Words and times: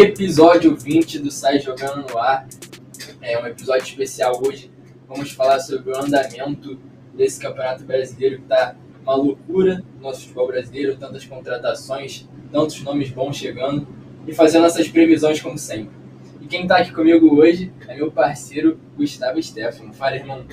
Episódio 0.00 0.76
20 0.76 1.18
do 1.18 1.28
Sai 1.28 1.58
Jogando 1.58 2.08
no 2.08 2.18
Ar. 2.18 2.46
É 3.20 3.36
um 3.36 3.44
episódio 3.48 3.82
especial 3.82 4.40
hoje. 4.40 4.70
Vamos 5.08 5.32
falar 5.32 5.58
sobre 5.58 5.90
o 5.90 5.96
andamento 5.96 6.78
desse 7.12 7.40
Campeonato 7.40 7.82
Brasileiro 7.82 8.36
que 8.36 8.42
está 8.42 8.76
uma 9.02 9.16
loucura 9.16 9.82
no 9.96 10.02
nosso 10.02 10.20
futebol 10.20 10.46
brasileiro, 10.46 10.96
tantas 10.96 11.24
contratações, 11.24 12.28
tantos 12.52 12.80
nomes 12.82 13.10
bons 13.10 13.38
chegando 13.38 13.88
e 14.24 14.32
fazer 14.32 14.60
nossas 14.60 14.86
previsões 14.86 15.42
como 15.42 15.58
sempre. 15.58 15.90
E 16.40 16.46
quem 16.46 16.62
está 16.62 16.76
aqui 16.76 16.92
comigo 16.92 17.34
hoje 17.34 17.72
é 17.88 17.96
meu 17.96 18.12
parceiro 18.12 18.78
Gustavo 18.96 19.42
Stefano. 19.42 19.92
Fala, 19.92 20.14
irmão. 20.14 20.46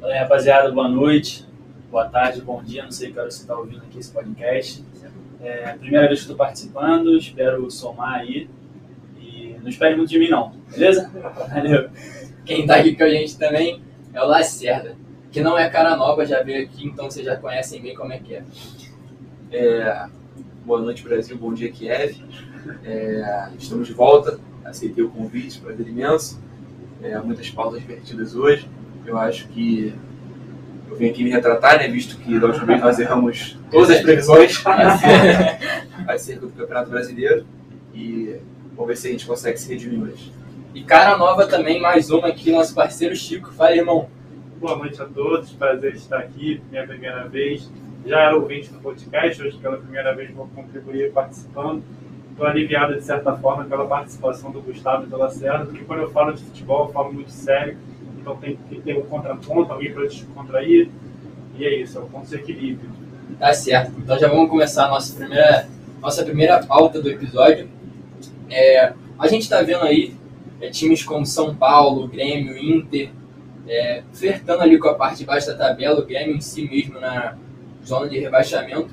Fala 0.00 0.14
aí, 0.14 0.18
rapaziada, 0.20 0.72
boa 0.72 0.88
noite, 0.88 1.46
boa 1.90 2.08
tarde, 2.08 2.40
bom 2.40 2.62
dia, 2.62 2.82
não 2.82 2.90
sei 2.90 3.12
que 3.12 3.18
hora 3.18 3.30
você 3.30 3.42
está 3.42 3.58
ouvindo 3.58 3.82
aqui 3.82 3.98
esse 3.98 4.10
podcast. 4.10 4.82
É 5.38 5.68
a 5.68 5.76
primeira 5.76 6.06
vez 6.06 6.20
que 6.20 6.24
estou 6.24 6.36
participando, 6.36 7.14
espero 7.18 7.70
somar 7.70 8.20
aí. 8.20 8.48
Não 9.62 9.68
espere 9.68 9.96
muito 9.96 10.10
de 10.10 10.18
mim, 10.18 10.28
não, 10.28 10.52
beleza? 10.70 11.10
Valeu. 11.48 11.90
Quem 12.44 12.62
está 12.62 12.76
aqui 12.76 12.96
com 12.96 13.04
a 13.04 13.08
gente 13.08 13.38
também 13.38 13.82
é 14.12 14.22
o 14.22 14.26
Lacerda, 14.26 14.96
que 15.30 15.40
não 15.40 15.58
é 15.58 15.68
cara 15.68 15.96
nova, 15.96 16.24
já 16.24 16.42
veio 16.42 16.64
aqui, 16.64 16.86
então 16.86 17.10
vocês 17.10 17.24
já 17.24 17.36
conhecem 17.36 17.80
bem 17.80 17.94
como 17.94 18.12
é 18.12 18.18
que 18.18 18.34
é. 18.34 18.44
É, 19.52 20.06
boa 20.64 20.80
noite, 20.80 21.02
Brasil. 21.02 21.36
Bom 21.36 21.52
dia, 21.52 21.70
Kiev. 21.70 22.16
É, 22.84 23.48
estamos 23.58 23.86
de 23.86 23.92
volta. 23.92 24.38
Aceitei 24.64 25.02
o 25.02 25.10
convite, 25.10 25.60
prazer 25.60 25.86
imenso. 25.88 26.40
É, 27.02 27.18
muitas 27.18 27.50
pautas 27.50 27.80
divertidas 27.80 28.34
hoje. 28.34 28.68
Eu 29.04 29.18
acho 29.18 29.48
que 29.48 29.94
eu 30.88 30.96
vim 30.96 31.08
aqui 31.08 31.22
me 31.22 31.30
retratar, 31.30 31.78
né, 31.78 31.88
visto 31.88 32.16
que 32.18 32.38
da 32.38 32.48
última 32.48 32.66
vez 32.66 32.80
nós 32.80 32.98
erramos 32.98 33.58
todas 33.70 33.90
as 33.90 34.00
previsões 34.00 34.62
acerca 36.06 36.46
do 36.46 36.52
Campeonato 36.52 36.90
Brasileiro. 36.90 37.46
E 37.94 38.36
vamos 38.72 38.88
ver 38.88 38.96
se 38.96 39.08
a 39.08 39.10
gente 39.10 39.26
consegue 39.26 39.58
se 39.58 39.72
redimir 39.72 40.02
hoje. 40.02 40.32
E 40.74 40.82
cara 40.82 41.16
nova 41.16 41.46
também, 41.46 41.80
mais 41.80 42.10
uma 42.10 42.28
aqui, 42.28 42.52
nosso 42.52 42.74
parceiro 42.74 43.14
Chico. 43.16 43.52
Fala, 43.52 43.74
irmão. 43.74 44.08
Boa 44.60 44.76
noite 44.76 45.00
a 45.00 45.06
todos, 45.06 45.50
prazer 45.52 45.94
estar 45.94 46.18
aqui, 46.18 46.62
minha 46.70 46.86
primeira 46.86 47.26
vez. 47.26 47.70
Já 48.06 48.20
era 48.20 48.36
ouvinte 48.36 48.70
do 48.70 48.78
podcast, 48.78 49.42
hoje 49.42 49.58
pela 49.58 49.76
primeira 49.76 50.14
vez 50.14 50.30
vou 50.32 50.48
contribuir 50.54 51.12
participando. 51.12 51.82
Estou 52.30 52.46
aliviado, 52.46 52.94
de 52.94 53.02
certa 53.02 53.36
forma, 53.36 53.64
pela 53.64 53.86
participação 53.86 54.50
do 54.50 54.60
Gustavo 54.60 55.04
e 55.04 55.06
do 55.06 55.16
Lacerda, 55.18 55.66
porque 55.66 55.84
quando 55.84 56.00
eu 56.00 56.10
falo 56.10 56.32
de 56.32 56.42
futebol, 56.42 56.86
eu 56.86 56.92
falo 56.92 57.12
muito 57.12 57.30
sério, 57.30 57.76
então 58.18 58.36
tem 58.36 58.56
que 58.68 58.80
ter 58.80 58.96
um 58.96 59.02
contraponto, 59.02 59.72
alguém 59.72 59.92
para 59.92 60.06
descontrair, 60.06 60.88
e 61.58 61.64
é 61.64 61.82
isso, 61.82 61.98
é 61.98 62.00
o 62.00 62.06
ponto 62.06 62.26
de 62.26 62.36
equilíbrio. 62.36 62.90
Tá 63.38 63.52
certo. 63.52 63.92
Então 63.98 64.18
já 64.18 64.28
vamos 64.28 64.48
começar 64.48 64.86
a 64.86 64.88
nossa 64.88 65.14
primeira, 65.14 65.68
nossa 66.00 66.22
primeira 66.22 66.64
pauta 66.64 67.02
do 67.02 67.10
episódio. 67.10 67.68
É, 68.50 68.92
a 69.18 69.26
gente 69.28 69.42
está 69.42 69.62
vendo 69.62 69.82
aí 69.82 70.14
é, 70.60 70.68
times 70.70 71.02
como 71.02 71.24
São 71.24 71.54
Paulo, 71.54 72.08
Grêmio, 72.08 72.56
Inter, 72.56 73.10
é, 73.66 74.02
flertando 74.12 74.62
ali 74.62 74.78
com 74.78 74.88
a 74.88 74.94
parte 74.94 75.18
de 75.18 75.24
baixo 75.24 75.46
da 75.46 75.54
tabela, 75.54 76.00
o 76.00 76.06
Grêmio 76.06 76.36
em 76.36 76.40
si 76.40 76.68
mesmo 76.68 76.98
na 77.00 77.36
zona 77.84 78.08
de 78.08 78.18
rebaixamento. 78.18 78.90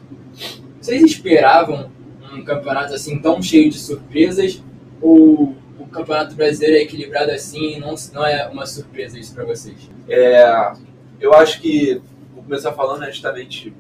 Vocês 0.80 1.04
esperavam 1.04 1.92
um 2.34 2.44
campeonato 2.44 2.94
assim 2.94 3.20
tão 3.20 3.42
cheio 3.42 3.70
de 3.70 3.78
surpresas 3.78 4.62
ou 5.02 5.56
o 5.80 5.86
campeonato 5.88 6.36
brasileiro 6.36 6.78
é 6.78 6.82
equilibrado 6.82 7.32
assim 7.32 7.76
e 7.76 7.80
não, 7.80 7.96
não 8.14 8.26
é 8.26 8.48
uma 8.48 8.66
surpresa 8.66 9.18
isso 9.18 9.34
para 9.34 9.46
vocês? 9.46 9.90
É, 10.08 10.74
eu 11.20 11.34
acho 11.34 11.62
que, 11.62 12.02
vou 12.34 12.44
começar 12.44 12.72
falando 12.74 13.02
né, 13.02 13.12
justamente 13.12 13.73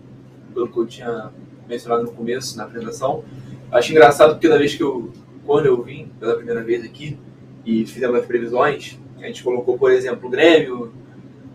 pelo 0.53 0.67
que 0.67 0.77
eu 0.77 0.87
tinha 0.87 1.31
mencionado 1.67 2.03
no 2.03 2.11
começo, 2.11 2.57
na 2.57 2.63
apresentação. 2.63 3.23
Acho 3.71 3.91
engraçado 3.91 4.31
porque 4.31 4.47
toda 4.47 4.59
vez 4.59 4.75
que 4.75 4.81
eu, 4.81 5.11
quando 5.47 5.65
eu 5.65 5.81
vim 5.81 6.11
pela 6.19 6.35
primeira 6.35 6.61
vez 6.61 6.83
aqui 6.83 7.17
e 7.65 7.85
fizemos 7.85 8.19
as 8.19 8.25
previsões, 8.25 8.99
a 9.17 9.25
gente 9.25 9.41
colocou, 9.41 9.77
por 9.77 9.91
exemplo, 9.91 10.27
o 10.27 10.29
Grêmio 10.29 10.93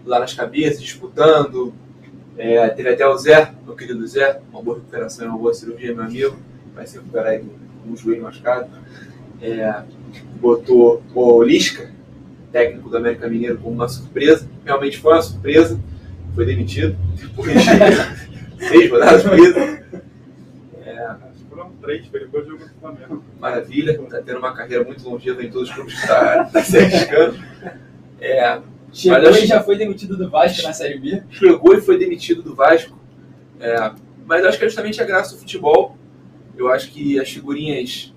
lá 0.04 0.18
nas 0.18 0.32
cabeças, 0.32 0.82
disputando. 0.82 1.74
É, 2.38 2.66
teve 2.70 2.88
até 2.88 3.06
o 3.06 3.16
Zé, 3.18 3.52
meu 3.66 3.76
querido 3.76 4.04
Zé, 4.06 4.40
uma 4.50 4.62
boa 4.62 4.78
recuperação, 4.78 5.28
uma 5.28 5.38
boa 5.38 5.52
cirurgia, 5.52 5.94
meu 5.94 6.04
amigo. 6.04 6.36
Vai 6.74 6.86
se 6.86 6.96
recuperar 6.96 7.32
aí 7.32 7.44
com 7.84 7.92
o 7.92 7.96
joelho 7.96 8.22
machucado. 8.22 8.70
É, 9.42 9.82
botou 10.40 11.02
o 11.14 11.42
Lisca, 11.42 11.90
técnico 12.50 12.88
do 12.88 12.96
América 12.96 13.28
Mineiro, 13.28 13.58
como 13.58 13.74
uma 13.74 13.88
surpresa. 13.88 14.48
Realmente 14.64 14.98
foi 14.98 15.12
uma 15.12 15.22
surpresa. 15.22 15.78
Foi 16.34 16.46
demitido. 16.46 16.96
De 18.56 18.68
seis 18.68 18.90
rodadas 18.90 19.22
preso. 19.22 19.58
É, 20.86 21.31
Foram 21.62 21.76
três, 21.80 22.08
depois 22.08 22.44
do 22.44 22.50
jogo 22.52 22.64
do 22.64 22.80
Flamengo. 22.80 23.24
maravilha, 23.40 23.92
está 23.92 24.22
tendo 24.22 24.38
uma 24.38 24.54
carreira 24.54 24.84
muito 24.84 25.08
longeva 25.08 25.42
em 25.42 25.50
todos 25.50 25.68
os 25.68 25.74
clubes 25.74 25.94
que 25.94 26.00
está 26.00 26.44
tá 26.44 26.62
se 26.62 26.78
arriscando. 26.78 27.38
É, 28.20 28.60
Chegou 28.92 29.18
Mas 29.18 29.28
acho- 29.28 29.44
e 29.44 29.46
já 29.46 29.62
foi 29.62 29.76
demitido 29.78 30.16
do 30.18 30.28
Vasco 30.28 30.62
na 30.64 30.72
Série 30.74 30.98
B. 30.98 31.22
chegou 31.30 31.74
e 31.74 31.80
foi 31.80 31.96
demitido 31.98 32.42
do 32.42 32.54
Vasco. 32.54 32.98
É, 33.58 33.92
mas 34.26 34.44
acho 34.44 34.58
que 34.58 34.64
é 34.64 34.68
justamente 34.68 35.00
a 35.00 35.04
graça 35.04 35.34
do 35.34 35.38
futebol. 35.40 35.96
Eu 36.56 36.68
acho 36.70 36.90
que 36.92 37.18
as 37.18 37.30
figurinhas 37.30 38.14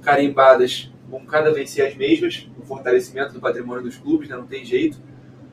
carimbadas 0.00 0.90
vão 1.08 1.24
cada 1.26 1.52
vez 1.52 1.68
ser 1.70 1.82
as 1.82 1.94
mesmas, 1.94 2.48
o 2.58 2.62
fortalecimento 2.64 3.34
do 3.34 3.40
patrimônio 3.40 3.82
dos 3.82 3.96
clubes, 3.96 4.28
né, 4.28 4.36
não 4.36 4.46
tem 4.46 4.64
jeito. 4.64 4.98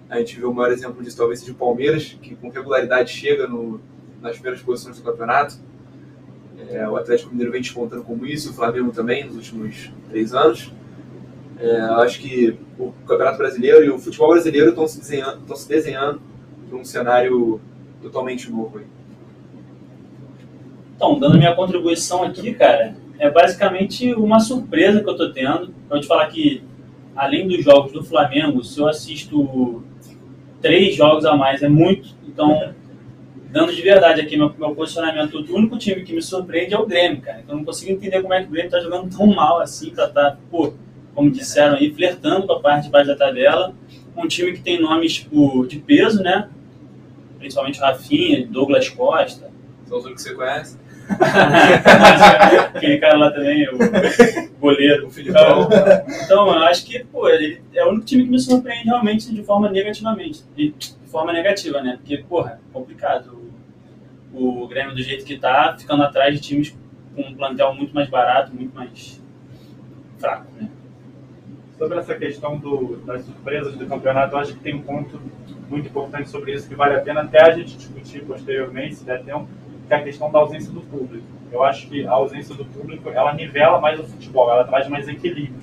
A 0.09 0.19
gente 0.19 0.35
viu 0.37 0.49
o 0.49 0.53
maior 0.53 0.71
exemplo 0.71 1.03
disso 1.03 1.17
talvez 1.17 1.39
seja 1.41 1.51
o 1.51 1.55
Palmeiras, 1.55 2.17
que 2.21 2.35
com 2.35 2.49
regularidade 2.49 3.11
chega 3.11 3.47
no, 3.47 3.81
nas 4.21 4.33
primeiras 4.33 4.61
posições 4.61 4.97
do 4.97 5.03
campeonato. 5.03 5.55
É, 6.69 6.87
o 6.87 6.95
Atlético 6.95 7.31
Mineiro 7.31 7.51
vem 7.51 7.61
despontando 7.61 8.03
como 8.03 8.25
isso, 8.25 8.51
o 8.51 8.53
Flamengo 8.53 8.91
também 8.91 9.25
nos 9.25 9.35
últimos 9.35 9.91
três 10.09 10.33
anos. 10.33 10.71
É, 11.59 11.79
acho 11.79 12.19
que 12.19 12.57
o 12.77 12.91
Campeonato 13.07 13.37
Brasileiro 13.37 13.85
e 13.85 13.89
o 13.89 13.99
futebol 13.99 14.31
brasileiro 14.31 14.69
estão 14.69 14.87
se 14.87 14.99
desenhando, 14.99 15.41
estão 15.41 15.55
se 15.55 15.67
desenhando 15.67 16.21
para 16.67 16.77
um 16.77 16.83
cenário 16.83 17.61
totalmente 18.01 18.51
novo. 18.51 18.79
aí. 18.79 18.85
Então, 20.95 21.19
dando 21.19 21.37
minha 21.37 21.55
contribuição 21.55 22.23
aqui, 22.23 22.53
cara, 22.53 22.95
é 23.19 23.29
basicamente 23.29 24.13
uma 24.13 24.39
surpresa 24.39 25.03
que 25.03 25.09
eu 25.09 25.15
tô 25.15 25.31
tendo. 25.31 25.73
Eu 25.89 25.99
te 25.99 26.07
falar 26.07 26.27
que, 26.27 26.63
além 27.15 27.47
dos 27.47 27.63
jogos 27.63 27.91
do 27.91 28.03
Flamengo, 28.03 28.63
se 28.63 28.79
eu 28.79 28.87
assisto 28.87 29.83
três 30.61 30.95
jogos 30.95 31.25
a 31.25 31.35
mais, 31.35 31.61
é 31.61 31.69
muito. 31.69 32.15
Então, 32.27 32.73
dando 33.53 33.73
de 33.73 33.81
verdade 33.83 34.19
aqui 34.19 34.35
meu, 34.35 34.51
meu 34.57 34.73
posicionamento, 34.73 35.35
o 35.35 35.55
único 35.55 35.77
time 35.77 36.01
que 36.01 36.11
me 36.11 36.21
surpreende 36.23 36.73
é 36.73 36.77
o 36.77 36.87
Grêmio, 36.87 37.21
cara. 37.21 37.39
Então, 37.39 37.53
eu 37.53 37.59
não 37.59 37.65
consigo 37.65 37.91
entender 37.91 38.19
como 38.19 38.33
é 38.33 38.41
que 38.41 38.47
o 38.47 38.51
Grêmio 38.51 38.71
tá 38.71 38.79
jogando 38.79 39.15
tão 39.15 39.27
mal 39.27 39.61
assim, 39.61 39.91
pra 39.91 40.09
tá, 40.09 40.35
pô, 40.49 40.73
como 41.13 41.29
disseram 41.29 41.75
aí, 41.75 41.93
flertando 41.93 42.47
com 42.47 42.53
a 42.53 42.59
parte 42.59 42.85
de 42.85 42.89
baixo 42.89 43.07
da 43.07 43.15
tabela. 43.15 43.75
Um 44.17 44.27
time 44.27 44.53
que 44.53 44.61
tem 44.61 44.81
nomes, 44.81 45.13
tipo, 45.13 45.67
de 45.67 45.77
peso, 45.77 46.23
né? 46.23 46.49
Principalmente 47.37 47.79
Rafinha, 47.79 48.47
Douglas 48.47 48.89
Costa. 48.89 49.51
São 49.87 49.99
os 49.99 50.05
que 50.05 50.19
você 50.19 50.33
conhece? 50.33 50.79
Aquele 52.73 52.97
cara 52.97 53.17
lá 53.17 53.31
também, 53.31 53.67
o 53.69 53.77
goleiro. 54.59 55.07
O 55.07 55.11
Filipão. 55.11 55.69
Então, 56.23 56.47
eu 56.47 56.63
acho 56.63 56.85
que, 56.85 57.03
pô, 57.05 57.29
ele 57.29 57.61
é 57.73 57.85
o 57.85 57.89
único 57.89 58.05
time 58.05 58.23
que 58.23 58.31
me 58.31 58.39
surpreende 58.39 58.85
realmente 58.85 59.31
de 59.31 59.43
forma 59.43 59.69
negativamente. 59.69 60.43
De, 60.55 60.71
de 60.71 60.95
forma 61.11 61.31
negativa, 61.33 61.81
né? 61.81 61.97
Porque, 61.97 62.17
porra, 62.17 62.59
é 62.67 62.73
complicado. 62.73 63.42
O, 64.33 64.67
Grêmio, 64.67 64.95
do 64.95 65.01
jeito 65.01 65.23
que 65.25 65.37
tá, 65.37 65.75
ficando 65.77 66.03
atrás 66.03 66.33
de 66.33 66.41
times 66.41 66.75
com 67.15 67.21
um 67.21 67.35
plantel 67.35 67.73
muito 67.75 67.93
mais 67.93 68.09
barato, 68.09 68.53
muito 68.53 68.73
mais 68.75 69.21
fraco, 70.17 70.47
né? 70.59 70.69
Sobre 71.77 71.99
essa 71.99 72.15
questão 72.15 72.57
do- 72.57 72.97
das 73.05 73.23
surpresas 73.25 73.75
do 73.75 73.85
campeonato, 73.85 74.35
eu 74.35 74.39
acho 74.39 74.53
que 74.53 74.59
tem 74.59 74.73
um 74.75 74.81
ponto 74.81 75.21
muito 75.69 75.87
importante 75.87 76.29
sobre 76.29 76.53
isso 76.53 76.67
que 76.67 76.75
vale 76.75 76.95
a 76.95 77.01
pena 77.01 77.21
até 77.21 77.41
a 77.43 77.51
gente 77.51 77.77
discutir 77.77 78.23
posteriormente, 78.23 78.95
se 78.95 79.05
der 79.05 79.23
tempo, 79.23 79.47
que 79.87 79.93
é 79.93 79.97
a 79.97 80.03
questão 80.03 80.31
da 80.31 80.39
ausência 80.39 80.71
do 80.71 80.81
público. 80.81 81.25
Eu 81.51 81.63
acho 81.63 81.87
que 81.87 82.05
a 82.07 82.11
ausência 82.11 82.55
do 82.55 82.65
público, 82.65 83.09
ela 83.09 83.33
nivela 83.33 83.79
mais 83.79 83.99
o 83.99 84.03
futebol, 84.03 84.49
ela 84.49 84.63
traz 84.63 84.87
mais 84.87 85.07
equilíbrio. 85.07 85.61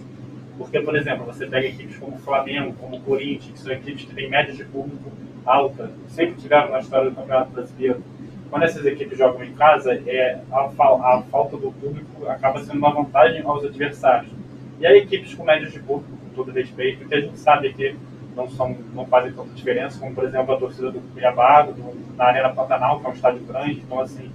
Porque, 0.56 0.78
por 0.80 0.94
exemplo, 0.94 1.24
você 1.24 1.46
pega 1.46 1.66
equipes 1.66 1.96
como 1.96 2.16
o 2.16 2.18
Flamengo, 2.18 2.74
como 2.78 2.96
o 2.96 3.00
Corinthians, 3.00 3.52
que 3.52 3.58
são 3.58 3.72
equipes 3.72 4.04
que 4.04 4.14
têm 4.14 4.28
média 4.28 4.54
de 4.54 4.64
público 4.64 5.10
alta, 5.44 5.90
sempre 6.08 6.34
tiveram 6.40 6.70
na 6.70 6.80
história 6.80 7.08
do 7.10 7.16
Campeonato 7.16 7.50
Brasileiro. 7.50 8.02
Quando 8.50 8.64
essas 8.64 8.84
equipes 8.84 9.16
jogam 9.16 9.44
em 9.44 9.54
casa, 9.54 9.94
é, 10.06 10.40
a, 10.50 10.64
a 10.64 11.22
falta 11.30 11.56
do 11.56 11.70
público 11.70 12.28
acaba 12.28 12.58
sendo 12.64 12.78
uma 12.78 12.92
vantagem 12.92 13.42
aos 13.42 13.64
adversários. 13.64 14.32
E 14.80 14.86
aí 14.86 14.98
equipes 14.98 15.34
com 15.34 15.44
médias 15.44 15.72
de 15.72 15.78
público, 15.78 16.10
com 16.10 16.34
todo 16.34 16.50
respeito, 16.50 17.06
que 17.06 17.14
a 17.14 17.20
gente 17.20 17.38
sabe 17.38 17.72
que 17.72 17.94
não, 18.34 18.48
são, 18.50 18.76
não 18.94 19.06
fazem 19.06 19.32
tanta 19.32 19.50
diferença, 19.54 19.98
como 19.98 20.14
por 20.14 20.24
exemplo 20.24 20.54
a 20.54 20.58
torcida 20.58 20.90
do 20.90 21.00
Cuiabá, 21.12 21.62
do, 21.62 22.16
da 22.16 22.26
Arena 22.26 22.48
Pantanal, 22.50 22.98
que 22.98 23.06
é 23.06 23.10
um 23.10 23.12
estádio 23.12 23.40
grande, 23.44 23.80
então 23.80 24.00
assim, 24.00 24.30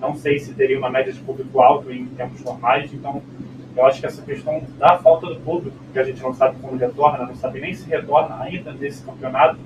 não 0.00 0.14
sei 0.14 0.38
se 0.38 0.54
teria 0.54 0.78
uma 0.78 0.90
média 0.90 1.12
de 1.12 1.20
público 1.20 1.60
alto 1.60 1.90
em 1.90 2.06
tempos 2.06 2.42
normais, 2.42 2.92
então 2.92 3.22
eu 3.76 3.86
acho 3.86 4.00
que 4.00 4.06
essa 4.06 4.22
questão 4.22 4.62
da 4.78 4.98
falta 4.98 5.26
do 5.26 5.40
público, 5.40 5.76
que 5.92 5.98
a 5.98 6.04
gente 6.04 6.22
não 6.22 6.34
sabe 6.34 6.56
como 6.60 6.76
retorna, 6.76 7.26
não 7.26 7.34
sabe 7.34 7.60
nem 7.60 7.74
se 7.74 7.88
retorna 7.88 8.40
ainda 8.40 8.72
nesse 8.72 9.02
campeonato, 9.02 9.58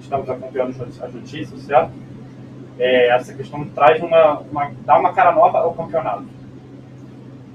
estamos 0.00 0.28
acompanhando 0.28 0.74
as 1.00 1.14
notícias, 1.14 1.60
certo? 1.62 1.92
É, 2.78 3.08
essa 3.14 3.32
questão 3.32 3.64
traz 3.68 4.02
uma, 4.02 4.40
uma, 4.40 4.72
dá 4.84 4.98
uma 4.98 5.12
cara 5.12 5.32
nova 5.32 5.58
ao 5.58 5.74
campeonato. 5.74 6.24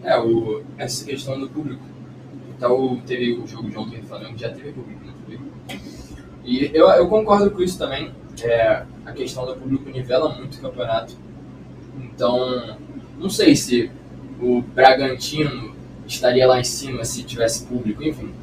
É, 0.04 0.18
o, 0.20 0.64
essa 0.78 1.06
questão 1.06 1.40
do 1.40 1.48
público. 1.48 1.84
Então, 2.56 3.02
teve 3.06 3.34
o 3.34 3.48
jogo 3.48 3.70
de 3.70 3.78
ontem 3.78 4.02
Flamengo, 4.02 4.38
já 4.38 4.50
teve 4.50 4.72
público, 4.72 5.02
não 5.06 5.14
teve? 5.28 5.44
E 6.44 6.72
eu, 6.74 6.88
eu 6.90 7.08
concordo 7.08 7.52
com 7.52 7.62
isso 7.62 7.78
também. 7.78 8.12
É, 8.44 8.84
a 9.06 9.12
questão 9.12 9.46
do 9.46 9.56
público 9.56 9.90
nivela 9.90 10.34
muito 10.34 10.58
o 10.58 10.62
campeonato. 10.62 11.16
Então, 11.98 12.78
não 13.20 13.30
sei 13.30 13.56
se 13.56 13.92
o 14.42 14.62
Bragantino 14.62 15.76
estaria 16.08 16.48
lá 16.48 16.60
em 16.60 16.64
cima 16.64 17.06
se 17.06 17.24
tivesse 17.24 17.66
público, 17.66 18.04
enfim. 18.04 18.34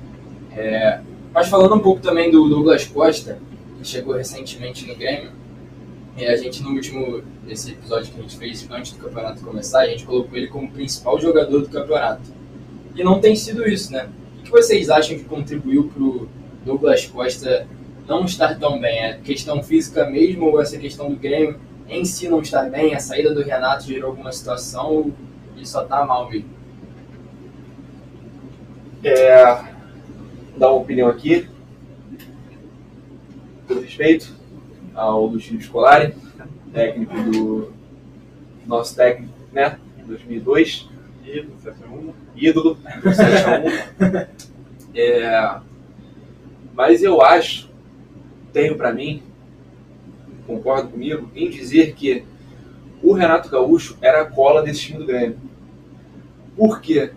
É, 0.53 1.01
mas 1.33 1.49
falando 1.49 1.75
um 1.75 1.81
pouco 1.81 2.01
também 2.01 2.31
do 2.31 2.49
Douglas 2.49 2.87
Costa, 2.87 3.39
que 3.79 3.87
chegou 3.87 4.15
recentemente 4.15 4.87
no 4.87 4.97
Grêmio, 4.97 5.33
e 6.19 6.27
a 6.27 6.37
gente 6.37 6.63
no 6.63 6.71
último, 6.71 7.23
nesse 7.47 7.71
episódio 7.71 8.13
que 8.13 8.19
a 8.19 8.23
gente 8.23 8.37
fez 8.37 8.69
antes 8.71 8.93
do 8.93 8.99
campeonato 8.99 9.45
começar, 9.45 9.83
a 9.83 9.87
gente 9.87 10.05
colocou 10.05 10.37
ele 10.37 10.49
como 10.49 10.69
principal 10.69 11.21
jogador 11.21 11.61
do 11.61 11.69
campeonato. 11.69 12.23
E 12.97 13.05
não 13.05 13.21
tem 13.21 13.37
sido 13.37 13.67
isso, 13.69 13.93
né? 13.93 14.09
O 14.41 14.43
que 14.43 14.51
vocês 14.51 14.91
acham 14.91 15.17
que 15.17 15.25
contribuiu 15.25 15.85
para 15.85 16.03
o 16.03 16.29
Douglas 16.65 17.07
Costa 17.07 17.69
não 18.09 18.25
estar 18.25 18.59
tão 18.59 18.81
bem? 18.81 18.99
É 18.99 19.19
questão 19.19 19.63
física 19.63 20.11
mesmo 20.11 20.47
ou 20.47 20.61
essa 20.61 20.77
questão 20.77 21.09
do 21.09 21.17
Grêmio 21.17 21.61
em 21.89 22.05
si 22.05 22.29
não 22.29 22.41
estar 22.41 22.69
bem? 22.69 22.97
A 22.97 22.99
saída 22.99 23.33
do 23.33 23.43
Renato 23.43 23.85
gerou 23.85 24.11
alguma 24.11 24.33
situação 24.33 24.91
ou 24.91 25.13
ele 25.55 25.67
só 25.67 25.85
tá 25.85 26.05
mal 26.05 26.29
mesmo? 26.29 26.51
É, 29.05 29.45
dar 30.57 30.73
uma 30.73 30.81
opinião 30.81 31.09
aqui, 31.09 31.49
com 33.69 33.75
respeito 33.75 34.38
ao 34.99 35.27
Luciano 35.27 35.63
Scolari, 35.63 36.13
técnico 36.73 37.15
do 37.23 37.73
nosso 38.67 38.97
técnico, 38.97 39.33
né, 39.53 39.79
em 39.99 40.05
2002. 40.05 40.89
Ídolo, 41.25 41.55
7 41.63 41.79
Ídolo, 42.35 42.79
do 43.03 43.15
7 43.15 44.29
É, 44.95 45.61
mas 46.75 47.03
eu 47.03 47.21
acho, 47.21 47.71
tenho 48.53 48.77
para 48.77 48.93
mim, 48.93 49.23
concordo 50.47 50.89
comigo, 50.89 51.31
em 51.37 51.51
dizer 51.51 51.95
que 51.95 52.25
o 53.03 53.13
Renato 53.13 53.51
Gaúcho 53.51 53.97
era 54.01 54.23
a 54.23 54.25
cola 54.25 54.63
desse 54.63 54.81
time 54.81 54.99
do 54.99 55.07
Grêmio. 55.07 55.39
Por 56.57 56.81
quê? 56.81 57.13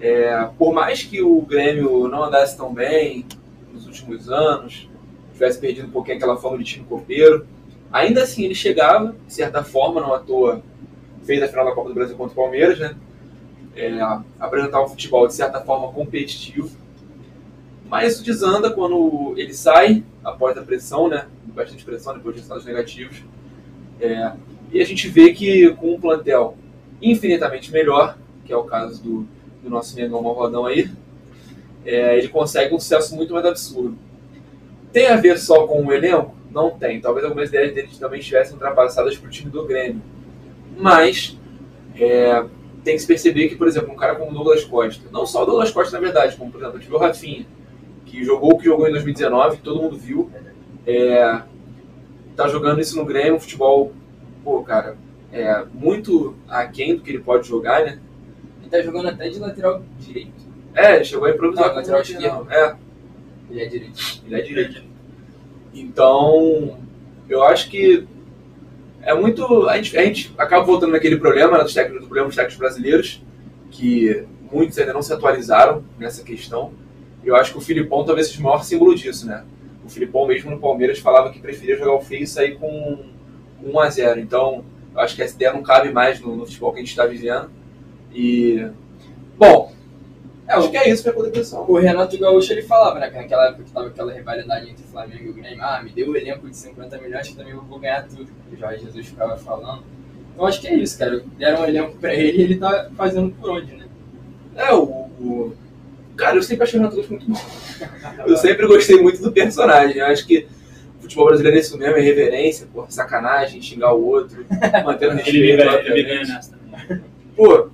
É, 0.00 0.48
por 0.58 0.72
mais 0.72 1.02
que 1.02 1.22
o 1.22 1.40
Grêmio 1.42 2.08
não 2.08 2.24
andasse 2.24 2.56
tão 2.56 2.72
bem 2.72 3.26
nos 3.72 3.86
últimos 3.86 4.30
anos, 4.30 4.88
tivesse 5.34 5.58
perdido 5.58 5.88
um 5.88 5.90
pouquinho 5.90 6.16
aquela 6.16 6.36
forma 6.36 6.58
de 6.58 6.64
time 6.64 6.86
copeiro, 6.86 7.46
ainda 7.92 8.22
assim 8.22 8.44
ele 8.44 8.54
chegava, 8.54 9.14
de 9.26 9.32
certa 9.32 9.62
forma, 9.62 10.00
não 10.00 10.14
à 10.14 10.18
toa, 10.18 10.62
fez 11.24 11.42
a 11.42 11.48
final 11.48 11.64
da 11.64 11.72
Copa 11.72 11.88
do 11.88 11.94
Brasil 11.94 12.16
contra 12.16 12.32
o 12.32 12.36
Palmeiras, 12.36 12.78
né? 12.78 12.96
É, 13.76 13.98
apresentar 14.38 14.82
um 14.82 14.88
futebol 14.88 15.26
de 15.26 15.34
certa 15.34 15.60
forma 15.60 15.92
competitivo. 15.92 16.70
Mas 17.88 18.14
isso 18.14 18.24
desanda 18.24 18.70
quando 18.70 19.34
ele 19.36 19.52
sai 19.52 20.04
após 20.22 20.56
a 20.56 20.62
pressão, 20.62 21.08
né? 21.08 21.26
Bastante 21.46 21.84
pressão 21.84 22.14
depois 22.14 22.34
de 22.34 22.40
resultados 22.40 22.64
negativos. 22.64 23.22
É, 24.00 24.32
e 24.72 24.80
a 24.80 24.84
gente 24.84 25.08
vê 25.08 25.32
que 25.32 25.70
com 25.74 25.94
um 25.94 26.00
plantel 26.00 26.56
infinitamente 27.00 27.70
melhor, 27.70 28.16
que 28.44 28.52
é 28.52 28.56
o 28.56 28.64
caso 28.64 29.02
do, 29.02 29.26
do 29.62 29.70
nosso 29.70 29.96
Mengão 29.96 30.22
Malvadão 30.22 30.66
aí, 30.66 30.90
é, 31.84 32.16
ele 32.16 32.28
consegue 32.28 32.74
um 32.74 32.80
sucesso 32.80 33.14
muito 33.14 33.32
mais 33.32 33.44
absurdo. 33.44 33.96
Tem 34.94 35.08
a 35.08 35.16
ver 35.16 35.36
só 35.40 35.66
com 35.66 35.84
o 35.84 35.92
elenco? 35.92 36.32
Não 36.52 36.70
tem. 36.70 37.00
Talvez 37.00 37.24
algumas 37.24 37.48
ideias 37.48 37.74
dele 37.74 37.88
também 37.98 38.20
estivessem 38.20 38.52
ultrapassadas 38.54 39.18
para 39.18 39.26
o 39.26 39.30
time 39.30 39.50
do 39.50 39.66
Grêmio. 39.66 40.00
Mas 40.78 41.36
é, 41.98 42.44
tem 42.84 42.94
que 42.94 43.00
se 43.00 43.06
perceber 43.06 43.48
que, 43.48 43.56
por 43.56 43.66
exemplo, 43.66 43.92
um 43.92 43.96
cara 43.96 44.14
como 44.14 44.30
o 44.30 44.34
Douglas 44.34 44.62
Costa, 44.62 45.08
não 45.10 45.26
só 45.26 45.42
o 45.42 45.46
Douglas 45.46 45.72
Costa, 45.72 45.96
na 45.96 46.00
verdade, 46.00 46.36
como, 46.36 46.52
por 46.52 46.60
exemplo, 46.60 46.78
tive 46.78 46.94
o 46.94 46.98
Rafinha, 46.98 47.44
que 48.06 48.22
jogou 48.22 48.52
o 48.52 48.58
que 48.58 48.66
jogou 48.66 48.86
em 48.86 48.92
2019, 48.92 49.56
que 49.56 49.62
todo 49.64 49.82
mundo 49.82 49.96
viu, 49.96 50.30
é, 50.86 51.42
tá 52.36 52.46
jogando 52.46 52.80
isso 52.80 52.96
no 52.96 53.04
Grêmio, 53.04 53.34
um 53.34 53.40
futebol, 53.40 53.92
pô, 54.44 54.62
cara, 54.62 54.96
é 55.32 55.64
muito 55.74 56.36
aquém 56.48 56.94
do 56.94 57.02
que 57.02 57.10
ele 57.10 57.18
pode 57.18 57.48
jogar, 57.48 57.84
né? 57.84 57.98
Ele 58.60 58.70
tá 58.70 58.80
jogando 58.80 59.08
até 59.08 59.28
de 59.28 59.40
lateral 59.40 59.82
direito. 59.98 60.44
É, 60.72 61.02
chegou 61.02 61.26
a 61.26 61.32
improvisar. 61.32 61.68
Não, 61.68 61.74
lateral 61.74 62.00
esquerdo. 62.00 62.46
É, 62.48 62.76
Ele 63.50 63.62
é 63.62 63.66
direito. 63.66 64.22
ele 64.26 64.34
é 64.34 64.42
direito. 64.42 64.82
Então, 65.74 66.78
eu 67.28 67.42
acho 67.42 67.68
que 67.70 68.06
é 69.02 69.14
muito. 69.14 69.68
A 69.68 69.76
gente, 69.76 69.96
a 69.98 70.04
gente 70.04 70.34
acaba 70.38 70.64
voltando 70.64 70.92
naquele 70.92 71.16
problema 71.16 71.58
né, 71.58 71.64
dos 71.64 71.74
técnicos, 71.74 72.02
do 72.02 72.06
problema 72.06 72.28
dos 72.28 72.36
técnicos 72.36 72.58
brasileiros, 72.58 73.22
que 73.70 74.24
muitos 74.50 74.78
ainda 74.78 74.92
não 74.92 75.02
se 75.02 75.12
atualizaram 75.12 75.84
nessa 75.98 76.22
questão. 76.22 76.72
Eu 77.24 77.36
acho 77.36 77.52
que 77.52 77.58
o 77.58 77.60
Filipão 77.60 78.04
talvez 78.04 78.28
seja 78.28 78.40
o 78.40 78.44
maior 78.44 78.62
símbolo 78.62 78.94
disso, 78.94 79.26
né? 79.26 79.44
O 79.84 79.88
Filipão, 79.88 80.26
mesmo 80.26 80.50
no 80.50 80.58
Palmeiras, 80.58 80.98
falava 80.98 81.30
que 81.30 81.40
preferia 81.40 81.76
jogar 81.76 81.94
o 81.94 82.00
feio 82.00 82.22
e 82.22 82.26
sair 82.26 82.56
com, 82.56 83.04
com 83.60 83.70
1 83.70 83.80
a 83.80 83.90
0 83.90 84.20
Então, 84.20 84.64
eu 84.94 85.00
acho 85.00 85.16
que 85.16 85.22
essa 85.22 85.34
ideia 85.34 85.52
não 85.52 85.62
cabe 85.62 85.92
mais 85.92 86.20
no, 86.20 86.36
no 86.36 86.46
futebol 86.46 86.72
que 86.72 86.78
a 86.78 86.80
gente 86.80 86.90
está 86.90 87.04
vivendo. 87.04 87.50
E. 88.14 88.66
Bom, 89.36 89.73
acho 90.48 90.70
que 90.70 90.76
é 90.76 90.88
isso 90.90 91.02
minha 91.04 91.14
contribuição. 91.14 91.64
O 91.68 91.78
Renato 91.78 92.18
Gaúcho 92.18 92.52
ele 92.52 92.62
falava, 92.62 92.98
né, 93.00 93.10
que 93.10 93.16
naquela 93.16 93.46
época 93.48 93.64
que 93.64 93.70
tava 93.70 93.86
aquela 93.88 94.12
rivalidade 94.12 94.70
entre 94.70 94.84
Flamengo 94.84 95.24
e 95.24 95.28
o 95.30 95.32
Grêmio, 95.34 95.62
ah, 95.62 95.82
me 95.82 95.90
deu 95.90 96.10
o 96.10 96.16
elenco 96.16 96.48
de 96.48 96.56
50 96.56 96.98
milhões 96.98 97.28
que 97.28 97.36
também 97.36 97.52
eu 97.52 97.62
vou 97.62 97.78
ganhar 97.78 98.06
tudo. 98.06 98.28
O 98.52 98.56
Jorge 98.56 98.84
Jesus 98.84 99.06
ficava 99.06 99.36
falando. 99.36 99.82
Então 100.34 100.46
acho 100.46 100.60
que 100.60 100.66
é 100.68 100.74
isso, 100.74 100.98
cara. 100.98 101.22
Deram 101.38 101.62
um 101.62 101.66
elenco 101.66 101.96
pra 101.98 102.12
ele 102.14 102.38
e 102.38 102.42
ele 102.42 102.56
tá 102.56 102.90
fazendo 102.96 103.30
por 103.32 103.50
onde, 103.50 103.72
né? 103.74 103.84
É, 104.56 104.72
o. 104.72 104.82
o- 104.82 105.54
Cara, 106.16 106.36
eu 106.36 106.42
sempre 106.44 106.62
achei 106.62 106.78
o 106.78 106.82
Renato 106.82 106.96
Gaúcho 106.96 107.10
muito 107.12 107.26
bom. 107.28 107.40
Eu 108.24 108.36
sempre 108.36 108.68
gostei 108.68 109.02
muito 109.02 109.20
do 109.20 109.32
personagem. 109.32 109.96
Eu 109.96 110.06
acho 110.06 110.24
que 110.24 110.46
o 110.98 111.02
futebol 111.02 111.26
brasileiro 111.26 111.56
é 111.58 111.60
isso 111.60 111.76
mesmo, 111.76 111.96
é 111.96 112.00
reverência, 112.00 112.68
porra, 112.72 112.86
sacanagem, 112.88 113.60
xingar 113.60 113.92
o 113.94 114.06
outro, 114.06 114.46
mantendo 114.84 115.14
respeito. 115.18 115.60
Ele 115.60 116.02
ganha 116.04 116.20
nessa 116.24 116.52
também. 116.52 117.02
Pô, 117.36 117.68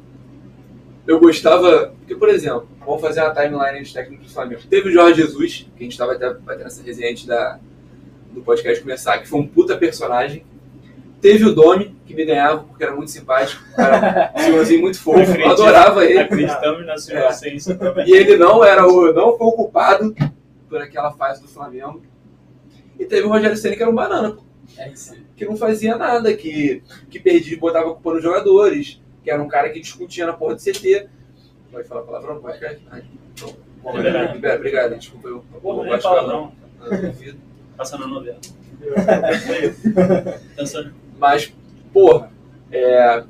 eu 1.10 1.18
gostava. 1.18 1.92
Porque, 1.98 2.14
por 2.14 2.28
exemplo, 2.28 2.68
vamos 2.86 3.00
fazer 3.00 3.20
uma 3.20 3.34
timeline 3.34 3.80
dos 3.80 3.92
técnicos 3.92 4.28
do 4.28 4.32
Flamengo. 4.32 4.62
Teve 4.68 4.88
o 4.88 4.92
Jorge 4.92 5.20
Jesus, 5.20 5.66
que 5.76 5.80
a 5.80 5.82
gente 5.82 5.92
estava 5.92 6.12
até 6.12 6.32
batendo 6.32 6.66
essa 6.66 6.82
resenha 6.82 7.10
antes 7.10 7.26
da, 7.26 7.58
do 8.32 8.40
podcast 8.42 8.82
começar, 8.82 9.18
que 9.18 9.28
foi 9.28 9.40
um 9.40 9.46
puta 9.46 9.76
personagem. 9.76 10.44
Teve 11.20 11.44
o 11.44 11.54
Domi, 11.54 11.94
que 12.06 12.14
me 12.14 12.24
ganhava 12.24 12.62
porque 12.62 12.82
era 12.82 12.94
muito 12.94 13.10
simpático, 13.10 13.62
cara, 13.76 14.32
um 14.34 14.38
senhorzinho 14.40 14.80
muito 14.80 14.98
fofo, 15.00 15.32
eu 15.36 15.50
adorava 15.50 16.04
ele. 16.04 16.18
Acreditamos 16.18 16.86
na 16.86 16.96
sua 16.96 17.18
É. 17.18 17.74
também. 17.76 18.08
E 18.08 18.12
ele 18.12 18.36
não 18.36 18.64
era 18.64 18.86
o, 18.86 19.12
não 19.12 19.36
foi 19.36 19.46
o 19.46 19.52
culpado 19.52 20.14
por 20.68 20.80
aquela 20.80 21.12
fase 21.12 21.42
do 21.42 21.48
Flamengo. 21.48 22.02
E 22.98 23.04
teve 23.04 23.26
o 23.26 23.28
Rogério 23.30 23.56
Ceni 23.56 23.76
que 23.76 23.82
era 23.82 23.90
um 23.90 23.94
banana, 23.94 24.38
É 24.78 24.92
que 25.36 25.44
não 25.44 25.56
fazia 25.56 25.96
nada, 25.96 26.34
que, 26.34 26.82
que 27.10 27.18
perdia 27.18 27.54
e 27.54 27.58
botava 27.58 27.92
culpa 27.92 28.14
nos 28.14 28.22
jogadores, 28.22 29.00
que 29.22 29.30
era 29.30 29.42
um 29.42 29.48
cara 29.48 29.70
que 29.70 29.80
discutia 29.80 30.26
na 30.26 30.32
porra 30.32 30.54
de 30.56 30.62
CT. 30.72 31.08
Pode 31.70 31.86
falar 31.88 32.02
palavrão 32.02 32.40
podcast? 32.40 32.84
Ah, 32.90 33.00
então, 33.34 33.54
bom, 33.82 33.96
Libera. 33.96 34.32
libera, 34.32 34.56
obrigado, 34.56 34.96
desculpa 34.98 35.28
eu. 35.28 35.44
Porra, 35.62 35.82
nem 35.82 35.92
gosto 35.92 35.96
de 36.08 36.14
palavrão. 36.14 36.52
não. 36.80 37.14
Passando 37.76 38.04
a 38.04 38.06
novela. 38.08 38.38
É. 38.82 40.54
Mas, 41.18 41.52
porra, 41.92 42.30
é, 42.72 43.24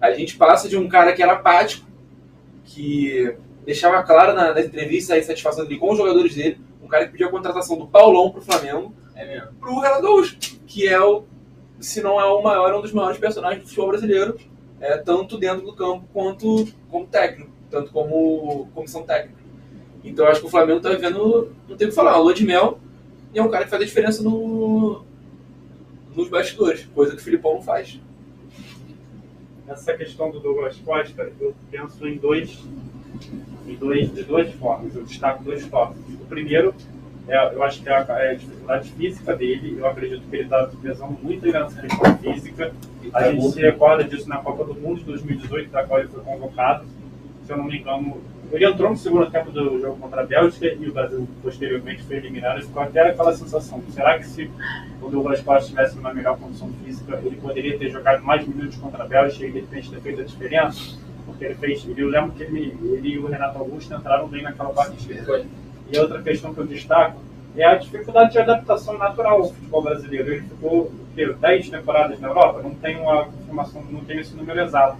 a 0.00 0.12
gente 0.12 0.36
passa 0.36 0.68
de 0.68 0.76
um 0.76 0.88
cara 0.88 1.12
que 1.12 1.22
era 1.22 1.32
apático, 1.32 1.86
que 2.64 3.34
deixava 3.64 4.02
claro 4.02 4.34
na, 4.34 4.54
nas 4.54 4.66
entrevistas 4.66 5.16
a 5.16 5.18
insatisfação 5.18 5.64
dele 5.64 5.78
com 5.78 5.90
os 5.92 5.98
jogadores 5.98 6.34
dele, 6.34 6.60
um 6.82 6.88
cara 6.88 7.06
que 7.06 7.12
pediu 7.12 7.28
a 7.28 7.30
contratação 7.30 7.78
do 7.78 7.86
Paulão 7.86 8.30
pro 8.30 8.42
Flamengo, 8.42 8.94
É 9.14 9.24
mesmo. 9.26 9.52
pro 9.58 9.78
Renato 9.80 10.02
Gaúcho, 10.02 10.36
que 10.66 10.86
é 10.86 11.00
o, 11.00 11.24
se 11.80 12.02
não 12.02 12.20
é 12.20 12.24
o 12.24 12.42
maior, 12.42 12.70
é 12.72 12.76
um 12.76 12.82
dos 12.82 12.92
maiores 12.92 13.18
personagens 13.18 13.62
do 13.62 13.66
futebol 13.68 13.88
brasileiro, 13.88 14.36
é, 14.80 14.96
tanto 14.96 15.38
dentro 15.38 15.64
do 15.64 15.74
campo 15.74 16.06
quanto 16.12 16.66
como 16.88 17.06
técnico, 17.06 17.50
tanto 17.70 17.92
como 17.92 18.68
comissão 18.74 19.02
técnica. 19.02 19.38
Então 20.02 20.26
acho 20.26 20.40
que 20.40 20.46
o 20.46 20.50
Flamengo 20.50 20.80
tá 20.80 20.90
vivendo, 20.90 21.52
não 21.68 21.76
tem 21.76 21.86
o 21.86 21.90
que 21.90 21.96
falar, 21.96 22.16
lua 22.16 22.32
de 22.32 22.44
mel, 22.44 22.80
e 23.34 23.38
é 23.38 23.42
um 23.42 23.50
cara 23.50 23.64
que 23.64 23.70
faz 23.70 23.82
a 23.82 23.84
diferença 23.84 24.22
no, 24.22 25.04
nos 26.14 26.28
bastidores, 26.28 26.86
coisa 26.94 27.14
que 27.14 27.20
o 27.20 27.24
Filipão 27.24 27.54
não 27.54 27.62
faz. 27.62 28.00
Essa 29.68 29.94
questão 29.94 30.30
do 30.30 30.40
Douglas 30.40 30.76
Costa, 30.78 31.30
eu 31.38 31.54
penso 31.70 32.06
em 32.08 32.16
dois, 32.16 32.58
em 33.68 33.74
dois, 33.76 34.12
de 34.12 34.24
duas 34.24 34.52
formas. 34.54 34.96
Eu 34.96 35.04
destaco 35.04 35.44
dois 35.44 35.64
tópicos. 35.68 36.14
O 36.14 36.26
primeiro, 36.26 36.74
é, 37.30 37.54
eu 37.54 37.62
acho 37.62 37.80
que 37.80 37.88
é 37.88 37.92
a, 37.92 38.04
é 38.18 38.30
a 38.30 38.34
dificuldade 38.34 38.90
física 38.90 39.36
dele. 39.36 39.76
Eu 39.78 39.86
acredito 39.86 40.22
que 40.28 40.36
ele 40.36 40.44
está 40.44 40.68
pesando 40.82 41.16
muito 41.22 41.46
nessa 41.46 41.80
questão 41.80 42.18
física. 42.18 42.72
A 43.14 43.30
gente 43.30 43.50
se 43.50 43.60
recorda 43.60 44.02
disso 44.02 44.28
na 44.28 44.38
Copa 44.38 44.64
do 44.64 44.74
Mundo 44.74 44.98
de 44.98 45.04
2018, 45.04 45.70
da 45.70 45.84
qual 45.84 46.00
ele 46.00 46.08
foi 46.08 46.22
convocado. 46.22 46.84
Se 47.44 47.52
eu 47.52 47.56
não 47.56 47.64
me 47.64 47.78
engano, 47.78 48.20
ele 48.50 48.66
entrou 48.66 48.90
no 48.90 48.96
segundo 48.96 49.30
tempo 49.30 49.52
do 49.52 49.80
jogo 49.80 49.96
contra 49.98 50.22
a 50.22 50.26
Bélgica 50.26 50.66
e 50.66 50.88
o 50.88 50.92
Brasil 50.92 51.28
posteriormente 51.40 52.02
foi 52.02 52.16
eliminado. 52.16 52.62
Ficou 52.62 52.82
até 52.82 53.10
aquela 53.10 53.32
sensação: 53.32 53.80
será 53.90 54.18
que 54.18 54.26
se 54.26 54.50
o 55.00 55.08
Douglas 55.08 55.40
Costa 55.40 55.62
estivesse 55.62 55.96
numa 55.96 56.12
melhor 56.12 56.36
condição 56.36 56.68
física, 56.84 57.20
ele 57.24 57.36
poderia 57.36 57.78
ter 57.78 57.90
jogado 57.90 58.24
mais 58.24 58.46
minutos 58.46 58.76
contra 58.76 59.04
a 59.04 59.06
Bélgica 59.06 59.46
e 59.46 59.52
de 59.52 59.60
repente 59.60 59.90
ter 59.90 60.00
feito 60.00 60.20
a 60.20 60.24
diferença? 60.24 60.98
porque 61.40 61.44
ele 61.44 61.54
fez, 61.54 61.86
eu 61.96 62.08
lembro 62.08 62.32
que 62.32 62.42
ele, 62.42 62.76
ele 62.82 63.08
e 63.08 63.18
o 63.18 63.26
Renato 63.26 63.58
Augusto 63.58 63.94
entraram 63.94 64.28
bem 64.28 64.42
naquela 64.42 64.70
partida. 64.70 65.46
E 65.92 65.98
outra 65.98 66.22
questão 66.22 66.54
que 66.54 66.60
eu 66.60 66.66
destaco 66.66 67.20
é 67.56 67.64
a 67.64 67.74
dificuldade 67.74 68.32
de 68.32 68.38
adaptação 68.38 68.96
natural 68.96 69.42
ao 69.42 69.52
futebol 69.52 69.82
brasileiro. 69.82 70.32
Ele 70.32 70.42
ficou 70.42 70.92
10 71.14 71.68
temporadas 71.68 72.20
na 72.20 72.28
Europa, 72.28 72.62
não 72.62 72.74
tem 72.74 72.96
uma 73.00 73.24
confirmação, 73.24 73.84
não 73.90 74.00
tem 74.04 74.20
esse 74.20 74.34
número 74.36 74.60
exato. 74.60 74.96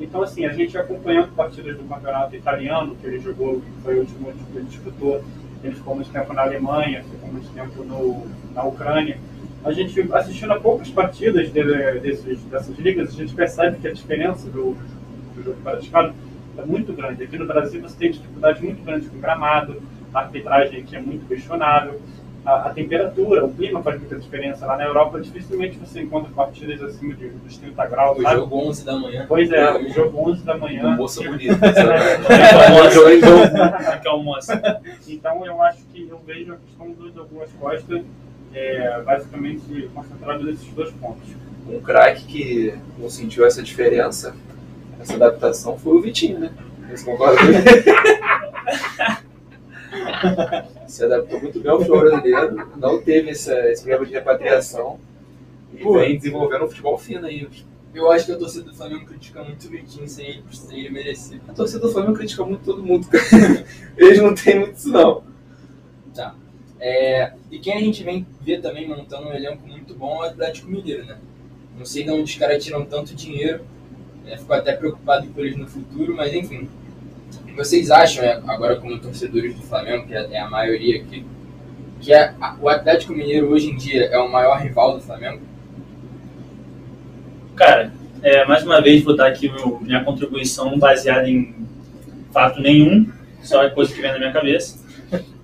Então, 0.00 0.22
assim, 0.22 0.44
a 0.44 0.52
gente 0.52 0.76
acompanhando 0.76 1.34
partidas 1.36 1.76
do 1.76 1.84
campeonato 1.84 2.34
italiano, 2.34 2.96
que 2.96 3.06
ele 3.06 3.20
jogou, 3.20 3.60
que 3.60 3.82
foi 3.82 3.96
o 3.96 4.00
último 4.00 4.32
que 4.32 4.58
ele 4.58 4.66
disputou, 4.66 5.22
ele 5.62 5.76
ficou 5.76 5.94
muito 5.94 6.10
tempo 6.10 6.32
na 6.32 6.42
Alemanha, 6.42 7.04
ficou 7.04 7.30
muito 7.30 7.48
tempo 7.54 7.84
no, 7.84 8.26
na 8.52 8.64
Ucrânia. 8.64 9.18
A 9.64 9.70
gente, 9.70 10.12
assistindo 10.12 10.52
a 10.52 10.58
poucas 10.58 10.90
partidas 10.90 11.52
de, 11.52 11.62
desses, 12.00 12.42
dessas 12.44 12.76
ligas, 12.78 13.10
a 13.10 13.12
gente 13.12 13.32
percebe 13.32 13.78
que 13.78 13.86
a 13.86 13.92
diferença 13.92 14.48
do, 14.48 14.76
do 15.36 15.42
jogo 15.44 15.56
praticado 15.62 16.12
é 16.58 16.64
muito 16.64 16.92
grande. 16.92 17.22
Aqui 17.22 17.38
no 17.38 17.46
Brasil 17.46 17.80
você 17.80 17.96
tem 17.96 18.10
dificuldade 18.10 18.62
muito 18.62 18.82
grande 18.84 19.08
com 19.08 19.20
gramado, 19.20 19.80
a 20.12 20.20
arbitragem 20.20 20.80
aqui 20.80 20.96
é 20.96 21.00
muito 21.00 21.26
questionável, 21.26 22.00
a, 22.44 22.68
a, 22.68 22.70
temperatura, 22.70 23.44
o 23.44 23.52
clima 23.54 23.82
faz 23.82 24.00
muita 24.00 24.18
diferença. 24.18 24.66
Lá 24.66 24.76
na 24.76 24.84
Europa, 24.84 25.20
dificilmente 25.20 25.78
você 25.78 26.02
encontra 26.02 26.28
partidas 26.34 26.82
acima 26.82 27.14
de, 27.14 27.28
dos 27.28 27.56
30 27.56 27.86
graus. 27.86 28.18
O 28.18 28.22
jogo 28.22 28.68
11 28.68 28.84
da 28.84 28.98
manhã. 28.98 29.24
Pois 29.28 29.50
é, 29.52 29.72
o 29.72 29.88
jogo 29.90 30.30
11 30.30 30.44
da 30.44 30.56
manhã. 30.56 30.82
Uma 30.82 30.96
moça 30.96 31.22
bonita. 31.22 31.56
que 34.02 34.08
almoça. 34.08 34.82
Então, 35.06 35.46
eu 35.46 35.62
acho 35.62 35.84
que 35.92 36.08
eu 36.08 36.20
vejo 36.26 36.52
a 36.52 36.56
questão 36.56 36.90
dos 36.90 37.12
Douglas 37.12 37.50
Costa 37.60 38.02
é, 38.52 39.00
basicamente 39.02 39.88
concentrado 39.94 40.44
nesses 40.44 40.66
dois 40.74 40.90
pontos. 40.94 41.28
Um 41.68 41.80
craque 41.80 42.24
que 42.24 42.74
não 42.98 43.08
sentiu 43.08 43.46
essa 43.46 43.62
diferença, 43.62 44.34
essa 45.00 45.14
adaptação, 45.14 45.78
foi 45.78 45.96
o 45.96 46.00
Vitinho, 46.00 46.40
né? 46.40 46.50
Você 46.90 47.04
concorda 47.04 47.38
com 47.38 47.44
ele? 47.44 47.62
Se 50.86 51.04
adaptou 51.04 51.40
muito 51.40 51.60
bem 51.60 51.70
ao 51.70 51.78
futebol 51.78 52.00
brasileiro, 52.00 52.68
não 52.76 53.00
teve 53.02 53.30
essa, 53.30 53.54
esse 53.70 53.82
problema 53.82 54.06
de 54.06 54.12
repatriação 54.12 54.98
e 55.72 55.82
Pô. 55.82 55.98
vem 55.98 56.16
desenvolvendo 56.16 56.64
um 56.64 56.68
futebol 56.68 56.98
fino 56.98 57.26
aí. 57.26 57.48
Eu 57.94 58.10
acho 58.10 58.26
que 58.26 58.32
a 58.32 58.38
torcida 58.38 58.64
do 58.64 58.74
Flamengo 58.74 59.04
critica 59.04 59.44
muito 59.44 59.66
o 59.66 59.70
Vitinho 59.70 60.08
sem, 60.08 60.42
sem 60.50 60.80
ele 60.80 60.90
merecer. 60.90 61.40
A 61.46 61.52
torcida 61.52 61.80
do 61.80 61.92
Flamengo 61.92 62.16
critica 62.16 62.44
muito 62.44 62.64
todo 62.64 62.82
mundo. 62.82 63.06
Eles 63.96 64.20
não 64.20 64.34
têm 64.34 64.60
muito 64.60 64.76
isso, 64.76 64.88
não. 64.88 65.22
Tá. 66.14 66.34
É, 66.80 67.34
e 67.50 67.58
quem 67.58 67.74
a 67.74 67.80
gente 67.80 68.02
vem 68.02 68.26
ver 68.40 68.60
também 68.60 68.88
montando 68.88 69.28
um 69.28 69.32
elenco 69.32 69.66
muito 69.66 69.94
bom 69.94 70.24
é 70.24 70.28
o 70.28 70.30
Atlético 70.30 70.70
Mineiro, 70.70 71.04
né? 71.04 71.18
Não 71.78 71.84
sei 71.84 72.02
de 72.02 72.10
onde 72.10 72.24
os 72.24 72.34
caras 72.34 72.64
tiram 72.64 72.84
tanto 72.84 73.14
dinheiro. 73.14 73.64
É, 74.26 74.38
fico 74.38 74.52
até 74.52 74.72
preocupado 74.74 75.26
com 75.28 75.40
eles 75.40 75.56
no 75.56 75.66
futuro, 75.66 76.14
mas 76.14 76.32
enfim. 76.32 76.68
Vocês 77.56 77.90
acham, 77.90 78.24
é, 78.24 78.40
agora 78.46 78.76
como 78.76 78.98
torcedores 78.98 79.54
do 79.54 79.62
Flamengo, 79.62 80.06
que 80.06 80.14
é 80.14 80.40
a 80.40 80.48
maioria 80.48 81.02
aqui, 81.02 81.24
que 82.00 82.12
é, 82.12 82.34
o 82.60 82.68
Atlético 82.68 83.12
Mineiro 83.12 83.50
hoje 83.50 83.70
em 83.70 83.76
dia 83.76 84.06
é 84.06 84.18
o 84.18 84.30
maior 84.30 84.58
rival 84.58 84.94
do 84.94 85.00
Flamengo? 85.00 85.42
Cara, 87.54 87.92
é, 88.22 88.44
mais 88.46 88.64
uma 88.64 88.80
vez 88.80 89.04
vou 89.04 89.14
dar 89.14 89.28
aqui 89.28 89.50
meu, 89.50 89.78
minha 89.80 90.02
contribuição 90.02 90.78
baseada 90.78 91.28
em 91.28 91.54
fato 92.32 92.60
nenhum, 92.60 93.10
só 93.42 93.62
é 93.62 93.70
coisa 93.70 93.94
que 93.94 94.00
vem 94.00 94.10
na 94.10 94.18
minha 94.18 94.32
cabeça. 94.32 94.82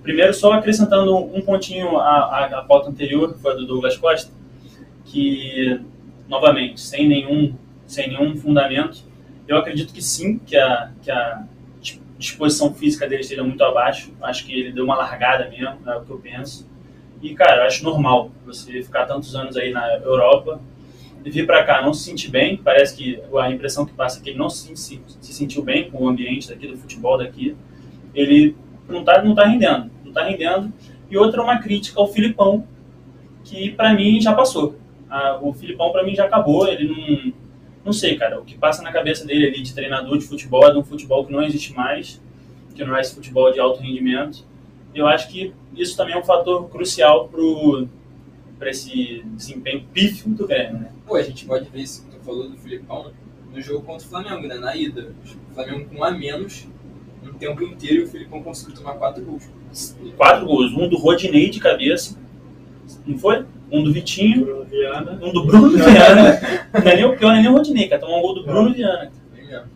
Primeiro, 0.01 0.33
só 0.33 0.53
acrescentando 0.53 1.15
um 1.15 1.41
pontinho 1.41 1.97
à, 1.97 2.07
à, 2.07 2.59
à 2.59 2.61
pauta 2.63 2.89
anterior, 2.89 3.33
que 3.33 3.39
foi 3.39 3.51
a 3.51 3.55
do 3.55 3.67
Douglas 3.67 3.95
Costa, 3.97 4.31
que, 5.05 5.79
novamente, 6.27 6.81
sem 6.81 7.07
nenhum, 7.07 7.53
sem 7.85 8.07
nenhum 8.07 8.35
fundamento, 8.35 9.03
eu 9.47 9.57
acredito 9.57 9.93
que 9.93 10.01
sim, 10.01 10.39
que 10.39 10.57
a, 10.57 10.91
que 11.01 11.11
a 11.11 11.43
disposição 12.19 12.73
física 12.73 13.07
dele 13.07 13.21
esteja 13.21 13.43
muito 13.43 13.63
abaixo. 13.63 14.13
Acho 14.21 14.45
que 14.45 14.53
ele 14.53 14.73
deu 14.73 14.83
uma 14.83 14.95
largada 14.95 15.49
mesmo, 15.49 15.79
é 15.89 15.95
o 15.95 16.03
que 16.03 16.11
eu 16.11 16.19
penso. 16.19 16.69
E, 17.21 17.33
cara, 17.33 17.65
acho 17.65 17.83
normal 17.83 18.31
você 18.45 18.83
ficar 18.83 19.05
tantos 19.05 19.33
anos 19.35 19.55
aí 19.55 19.71
na 19.71 19.95
Europa 19.95 20.61
e 21.23 21.29
vir 21.29 21.45
para 21.45 21.63
cá 21.63 21.81
não 21.81 21.93
se 21.93 22.03
sentir 22.03 22.29
bem. 22.29 22.57
Parece 22.57 22.95
que 22.95 23.21
a 23.37 23.49
impressão 23.49 23.85
que 23.85 23.93
passa 23.93 24.19
é 24.19 24.21
que 24.21 24.29
ele 24.29 24.37
não 24.37 24.49
se, 24.49 24.75
se, 24.75 25.01
se 25.19 25.33
sentiu 25.33 25.63
bem 25.63 25.89
com 25.89 26.03
o 26.03 26.09
ambiente 26.09 26.49
daqui, 26.49 26.67
do 26.67 26.77
futebol 26.77 27.17
daqui. 27.17 27.55
Ele 28.13 28.55
não 28.87 29.03
tá, 29.03 29.23
não 29.23 29.33
tá 29.33 29.45
rendendo, 29.45 29.89
não 30.03 30.11
tá 30.11 30.23
rendendo. 30.23 30.73
E 31.09 31.17
outra 31.17 31.41
é 31.41 31.43
uma 31.43 31.59
crítica 31.59 31.99
ao 31.99 32.07
Filipão, 32.07 32.67
que 33.43 33.71
para 33.71 33.93
mim 33.93 34.21
já 34.21 34.33
passou. 34.33 34.75
Ah, 35.09 35.39
o 35.41 35.53
Filipão 35.53 35.91
para 35.91 36.03
mim 36.03 36.13
já 36.13 36.25
acabou, 36.25 36.67
ele 36.67 36.87
não, 36.87 37.33
não 37.83 37.93
sei, 37.93 38.17
cara, 38.17 38.39
o 38.39 38.45
que 38.45 38.57
passa 38.57 38.81
na 38.81 38.91
cabeça 38.91 39.25
dele 39.25 39.47
ali 39.47 39.61
de 39.61 39.73
treinador 39.73 40.17
de 40.17 40.25
futebol 40.25 40.67
é 40.67 40.71
de 40.71 40.77
um 40.77 40.83
futebol 40.83 41.25
que 41.25 41.31
não 41.31 41.41
existe 41.41 41.73
mais, 41.73 42.21
que 42.75 42.83
não 42.83 42.95
é 42.95 43.01
esse 43.01 43.15
futebol 43.15 43.51
de 43.51 43.59
alto 43.59 43.81
rendimento. 43.81 44.45
Eu 44.93 45.07
acho 45.07 45.29
que 45.29 45.53
isso 45.75 45.95
também 45.95 46.15
é 46.15 46.17
um 46.17 46.23
fator 46.23 46.67
crucial 46.69 47.27
pro 47.27 47.87
para 48.57 48.71
esse 48.71 49.23
desempenho 49.37 49.85
pífio 49.93 50.29
do 50.31 50.45
Grêmio, 50.45 50.79
né? 50.79 50.91
Pô, 51.07 51.15
a 51.15 51.23
gente 51.23 51.45
pode 51.45 51.69
ver 51.69 51.79
isso 51.79 52.03
que 52.03 52.17
tu 52.17 52.23
falou 52.25 52.49
do 52.49 52.57
Filipão 52.57 53.09
no 53.53 53.61
jogo 53.61 53.85
contra 53.85 54.05
o 54.05 54.09
Flamengo, 54.09 54.47
né? 54.47 54.55
Na 54.55 54.75
ida. 54.75 55.13
O 55.49 55.53
Flamengo 55.55 55.89
com 55.89 55.99
um 55.99 56.03
a 56.03 56.11
menos, 56.11 56.67
um 57.23 57.33
tempo 57.33 57.63
inteiro, 57.63 58.01
e 58.01 58.03
o 58.03 58.07
Filipão 58.07 58.43
conseguiu 58.43 58.75
tomar 58.75 58.95
quatro 58.95 59.23
gols. 59.23 59.49
Quatro 60.17 60.45
gols, 60.45 60.73
um 60.73 60.89
do 60.89 60.97
Rodinei 60.97 61.49
de 61.49 61.61
cabeça, 61.61 62.19
não 63.05 63.17
foi? 63.17 63.45
Um 63.71 63.83
do 63.83 63.93
Vitinho, 63.93 64.45
Bruno 64.45 64.65
Viana. 64.65 65.19
um 65.21 65.31
do 65.31 65.45
Bruno 65.45 65.69
Viana. 65.77 66.39
Não 66.73 66.91
é 66.91 66.95
nem 66.95 67.05
o 67.05 67.15
pior, 67.17 67.29
não 67.29 67.37
é 67.37 67.41
nem 67.41 67.51
o 67.51 67.53
Rodinei, 67.53 67.87
cara. 67.87 68.01
Tomou 68.01 68.19
um 68.19 68.21
gol 68.21 68.35
do 68.35 68.43
Bruno 68.43 68.73
Viana. 68.73 69.11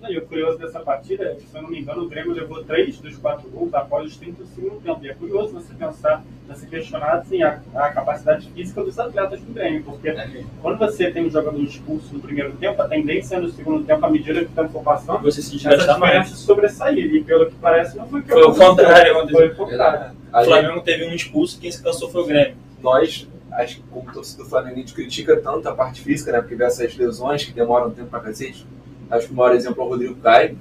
Não, 0.01 0.11
E 0.11 0.17
o 0.17 0.21
curioso 0.27 0.59
dessa 0.59 0.79
partida 0.81 1.23
é 1.25 1.35
que, 1.35 1.47
se 1.47 1.55
eu 1.55 1.63
não 1.63 1.69
me 1.69 1.79
engano, 1.79 2.03
o 2.03 2.07
Grêmio 2.07 2.33
levou 2.33 2.63
três 2.63 2.99
dos 2.99 3.17
quatro 3.17 3.49
gols 3.49 3.73
após 3.73 4.07
os 4.07 4.17
30 4.17 4.43
do 4.43 4.47
segundo 4.49 4.79
tempo. 4.81 4.99
E 5.03 5.09
é 5.09 5.13
curioso 5.15 5.53
você 5.53 5.73
pensar, 5.73 6.23
você 6.47 6.67
questionar 6.67 7.13
assim, 7.13 7.41
a, 7.41 7.59
a 7.73 7.89
capacidade 7.89 8.47
física 8.51 8.83
dos 8.83 8.99
atletas 8.99 9.39
do 9.41 9.51
Grêmio, 9.51 9.81
porque 9.83 10.09
É 10.09 10.43
quando 10.61 10.77
você 10.77 11.09
tem 11.09 11.25
um 11.25 11.29
jogador 11.29 11.59
expulso 11.59 12.13
no 12.13 12.19
primeiro 12.19 12.51
tempo, 12.53 12.79
a 12.81 12.87
tendência 12.87 13.37
é 13.37 13.39
no 13.39 13.49
segundo 13.49 13.83
tempo, 13.83 14.05
à 14.05 14.09
medida 14.11 14.39
que 14.41 14.51
o 14.51 14.55
tempo 14.55 14.69
for 14.69 14.83
passando, 14.83 15.23
Você 15.23 15.41
se 15.41 15.55
essa 15.67 15.93
diferença 15.93 16.35
sobressair. 16.35 17.15
E 17.15 17.23
pelo 17.23 17.47
que 17.47 17.55
parece, 17.55 17.97
não 17.97 18.07
foi 18.07 18.19
o 18.19 18.23
que 18.23 18.29
Foi 18.29 18.43
o 18.43 18.53
contrário, 18.53 19.27
Foi 19.29 19.47
o 19.47 19.55
contrário. 19.55 20.15
O 20.33 20.43
Flamengo 20.43 20.81
teve 20.81 21.05
um 21.05 21.13
expulso, 21.13 21.59
quem 21.59 21.71
se 21.71 21.81
cansou 21.81 22.09
foi 22.09 22.21
o 22.21 22.25
Grêmio. 22.25 22.55
nós, 22.81 23.27
acho 23.55 23.77
que 23.77 23.83
como 23.89 24.11
torcedor 24.11 24.45
do 24.45 24.49
Flamengo, 24.49 24.75
a 24.75 24.79
gente 24.79 24.93
critica 24.93 25.37
tanto 25.37 25.67
a 25.67 25.75
parte 25.75 26.01
física, 26.01 26.31
né? 26.31 26.39
Porque 26.39 26.55
vê 26.55 26.65
essas 26.65 26.95
lesões 26.95 27.43
que 27.43 27.51
demoram 27.51 27.91
tempo 27.91 28.09
pra 28.09 28.19
cacete. 28.19 28.65
Acho 29.09 29.27
que 29.27 29.33
o 29.33 29.35
maior 29.35 29.55
exemplo 29.55 29.81
é 29.81 29.85
o 29.85 29.89
Rodrigo 29.89 30.15
Caio. 30.15 30.57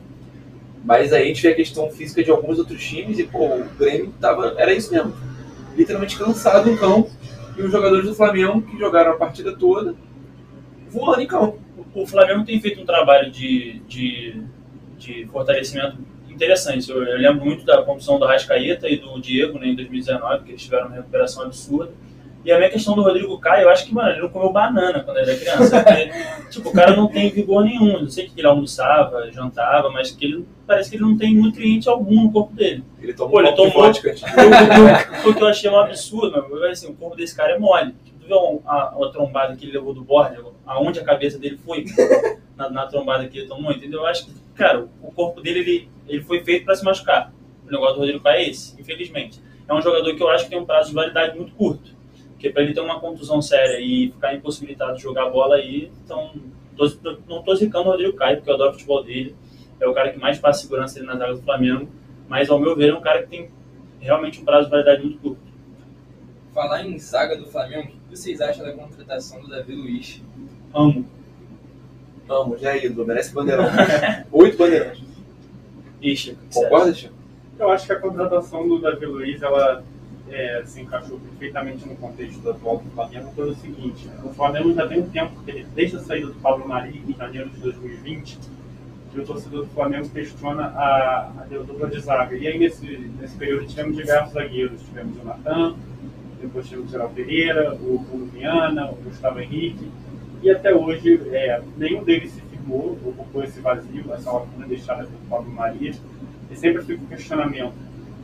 Mas 0.85 1.13
aí 1.13 1.23
a 1.23 1.27
gente 1.27 1.43
vê 1.43 1.49
a 1.49 1.55
questão 1.55 1.89
física 1.91 2.23
de 2.23 2.31
alguns 2.31 2.59
outros 2.59 2.85
times 2.85 3.19
e, 3.19 3.25
pô, 3.25 3.47
o 3.47 3.65
Grêmio 3.79 4.13
tava, 4.21 4.55
era 4.59 4.73
isso 4.73 4.93
mesmo. 4.93 5.15
Literalmente 5.77 6.19
cansado 6.19 6.69
em 6.69 6.77
campo. 6.77 7.11
E 7.57 7.63
os 7.63 7.71
jogadores 7.71 8.07
do 8.07 8.15
Flamengo, 8.15 8.63
que 8.63 8.79
jogaram 8.79 9.13
a 9.13 9.17
partida 9.17 9.55
toda, 9.57 9.95
voando 10.91 11.21
em 11.21 11.27
campo. 11.27 11.59
O 11.95 12.07
Flamengo 12.07 12.45
tem 12.45 12.61
feito 12.61 12.81
um 12.81 12.87
trabalho 12.87 13.31
de, 13.31 13.81
de, 13.87 14.43
de 14.99 15.27
fortalecimento 15.27 15.99
interessante. 16.29 16.91
Eu, 16.91 17.03
eu 17.03 17.19
lembro 17.19 17.45
muito 17.45 17.65
da 17.65 17.83
condução 17.83 18.19
do 18.19 18.27
Rascaeta 18.27 18.89
e 18.89 18.97
do 18.97 19.21
Diego 19.21 19.59
né, 19.59 19.69
em 19.69 19.77
2019, 19.77 20.45
que 20.45 20.51
eles 20.51 20.63
tiveram 20.63 20.87
uma 20.89 20.97
recuperação 20.97 21.45
absurda. 21.45 21.93
E 22.45 22.51
a 22.51 22.59
minha 22.59 22.71
questão 22.71 22.95
do 22.97 23.03
Rodrigo 23.03 23.39
Caio, 23.39 23.63
eu 23.65 23.71
acho 23.71 23.87
que, 23.87 23.95
mano, 23.95 24.11
ele 24.11 24.21
não 24.23 24.29
comeu 24.29 24.51
banana 24.53 25.01
quando 25.01 25.19
era 25.19 25.37
criança. 25.37 25.81
Porque, 25.83 26.11
tipo, 26.51 26.69
o 26.71 26.73
cara 26.73 26.97
não 26.97 27.07
tem 27.07 27.31
vigor 27.31 27.65
nenhum. 27.65 28.01
Eu 28.01 28.09
sei 28.09 28.27
que 28.29 28.39
ele 28.41 28.49
almoçava, 28.49 29.31
jantava, 29.31 29.91
mas 29.91 30.11
que 30.11 30.25
ele 30.25 30.47
parece 30.67 30.91
que 30.91 30.97
ele 30.97 31.05
não 31.05 31.17
tem 31.17 31.35
nutriente 31.37 31.89
algum 31.89 32.25
no 32.25 32.33
corpo 32.33 32.53
dele. 32.53 32.83
Ele 33.01 33.15
tomou 33.15 33.33
Pô, 33.33 33.41
ele 33.41 33.53
tomou- 33.53 33.71
vodka. 33.73 34.13
O, 35.25 35.29
o- 35.29 35.31
o 35.31 35.35
que 35.35 35.43
eu 35.43 35.47
achei 35.47 35.71
um 35.71 35.79
absurdo, 35.79 36.33
meu, 36.49 36.65
assim, 36.71 36.91
o 36.91 36.95
corpo 36.95 37.17
desse 37.17 37.37
cara 37.37 37.53
é 37.53 37.59
mole. 37.59 37.95
Tu 38.21 38.27
viu 38.27 38.63
a, 38.67 38.73
a, 38.75 39.07
a 39.07 39.11
trombada 39.13 39.55
que 39.55 39.65
ele 39.65 39.73
levou 39.73 39.95
do 39.95 40.03
borde, 40.03 40.37
aonde 40.67 40.99
a 40.99 41.05
cabeça 41.05 41.39
dele 41.39 41.59
foi 41.65 41.85
na, 42.57 42.69
na 42.69 42.87
trombada 42.87 43.27
que 43.29 43.39
ele 43.39 43.47
tomou, 43.49 43.71
entendeu? 43.73 44.01
Eu 44.01 44.07
acho 44.07 44.27
que, 44.27 44.33
cara, 44.55 44.89
o 45.01 45.13
corpo 45.13 45.41
dele 45.41 45.61
ele, 45.61 45.89
ele 46.09 46.23
foi 46.25 46.43
feito 46.43 46.65
para 46.65 46.75
se 46.75 46.85
machucar. 46.85 47.33
O 47.67 47.71
negócio 47.71 47.95
do 47.95 48.01
Rodrigo 48.01 48.21
Caio 48.21 48.39
é 48.41 48.49
esse, 48.49 48.81
infelizmente. 48.81 49.41
É 49.69 49.73
um 49.73 49.81
jogador 49.81 50.13
que 50.15 50.23
eu 50.23 50.29
acho 50.29 50.45
que 50.45 50.51
tem 50.51 50.59
um 50.59 50.67
prazo 50.67 50.89
de 50.89 50.95
validade 50.95 51.37
muito 51.37 51.53
curto. 51.55 51.92
Porque 52.43 52.51
para 52.53 52.65
ele 52.65 52.75
ter 52.75 52.81
uma 52.81 52.99
contusão 52.99 53.41
séria 53.41 53.79
e 53.79 54.11
ficar 54.11 54.35
impossibilitado 54.35 54.97
de 54.97 55.03
jogar 55.03 55.31
bola 55.31 55.55
aí, 55.55 55.93
então 56.05 56.33
tô, 56.77 56.91
não 57.29 57.41
tô 57.41 57.55
zicando 57.55 57.87
o 57.87 57.93
Rodrigo 57.93 58.17
Caio, 58.17 58.39
porque 58.39 58.51
eu 58.51 58.55
adoro 58.57 58.71
o 58.71 58.73
futebol 58.73 59.05
dele. 59.05 59.37
É 59.79 59.87
o 59.87 59.95
cara 59.95 60.11
que 60.11 60.19
mais 60.19 60.41
passa 60.41 60.63
segurança 60.63 60.99
ali 60.99 61.07
na 61.07 61.17
zaga 61.17 61.35
do 61.35 61.43
Flamengo. 61.43 61.89
Mas, 62.27 62.51
ao 62.51 62.59
meu 62.59 62.75
ver, 62.75 62.91
é 62.91 62.95
um 62.95 63.01
cara 63.01 63.23
que 63.23 63.29
tem 63.29 63.49
realmente 64.01 64.41
um 64.41 64.45
prazo 64.45 64.65
de 64.65 64.73
validade 64.73 65.05
muito 65.05 65.19
curto. 65.21 65.41
Falar 66.53 66.85
em 66.85 66.99
zaga 66.99 67.37
do 67.37 67.47
Flamengo, 67.47 67.93
o 68.07 68.11
que 68.11 68.17
vocês 68.17 68.41
acham 68.41 68.65
da 68.65 68.73
contratação 68.73 69.41
do 69.41 69.49
Davi 69.49 69.77
Luiz? 69.77 70.21
Amo. 70.75 71.09
Vamos, 72.27 72.61
já 72.61 72.73
é 72.75 72.87
ídolo, 72.87 73.07
merece 73.07 73.33
bandeirão. 73.33 73.67
Oito 74.33 74.59
bandeirões. 74.59 75.01
Ixi, 76.01 76.37
Concorda, 76.53 76.93
Chico? 76.93 77.15
Eu 77.57 77.71
acho 77.71 77.87
que 77.87 77.93
a 77.93 78.01
contratação 78.01 78.67
do 78.67 78.81
Davi 78.81 79.07
Luiz 79.07 79.41
ela 79.41 79.85
é, 80.33 80.63
se 80.65 80.81
encaixou 80.81 81.21
perfeitamente 81.21 81.87
no 81.87 81.95
contexto 81.97 82.49
atual 82.49 82.79
do 82.79 82.91
Flamengo 82.91 83.31
pelo 83.35 83.55
seguinte: 83.55 84.09
o 84.25 84.31
Flamengo 84.31 84.73
já 84.75 84.89
tem 84.89 85.01
um 85.01 85.09
tempo 85.09 85.41
desde 85.75 85.97
a 85.97 86.01
saída 86.01 86.29
do 86.29 86.35
Pablo 86.35 86.67
Mari 86.67 87.03
em 87.07 87.15
janeiro 87.15 87.51
de 87.51 87.61
2020, 87.61 88.39
que 89.13 89.21
o 89.21 89.25
torcedor 89.25 89.67
do 89.67 89.71
Flamengo 89.71 90.09
questiona 90.09 90.65
a, 90.69 91.33
a 91.39 91.45
dupla 91.51 91.89
de 91.89 92.01
zaga. 92.01 92.35
E 92.35 92.49
aí, 92.49 92.59
nesse, 92.59 92.87
nesse 93.21 93.37
período, 93.37 93.67
tivemos 93.67 93.97
diversos 93.97 94.33
zagueiros. 94.33 94.81
Tivemos 94.83 95.21
o 95.21 95.25
Natan, 95.25 95.77
depois 96.41 96.67
tivemos 96.67 96.89
o 96.89 96.93
Geraldo 96.93 97.15
Pereira, 97.15 97.75
o 97.75 97.99
Bruno 97.99 98.27
Viana, 98.27 98.91
o 98.91 98.95
Gustavo 98.97 99.39
Henrique. 99.39 99.91
E 100.43 100.51
até 100.51 100.75
hoje, 100.75 101.21
é, 101.31 101.63
nenhum 101.77 102.03
deles 102.03 102.33
se 102.33 102.41
firmou, 102.41 102.99
ocupou 103.05 103.45
esse 103.45 103.61
vazio, 103.61 104.13
essa 104.13 104.33
lacuna 104.33 104.67
deixada 104.67 105.05
pelo 105.05 105.19
Pablo 105.29 105.53
Maria. 105.53 105.93
E 106.51 106.57
sempre 106.57 106.83
fica 106.83 107.05
o 107.05 107.07
questionamento: 107.07 107.75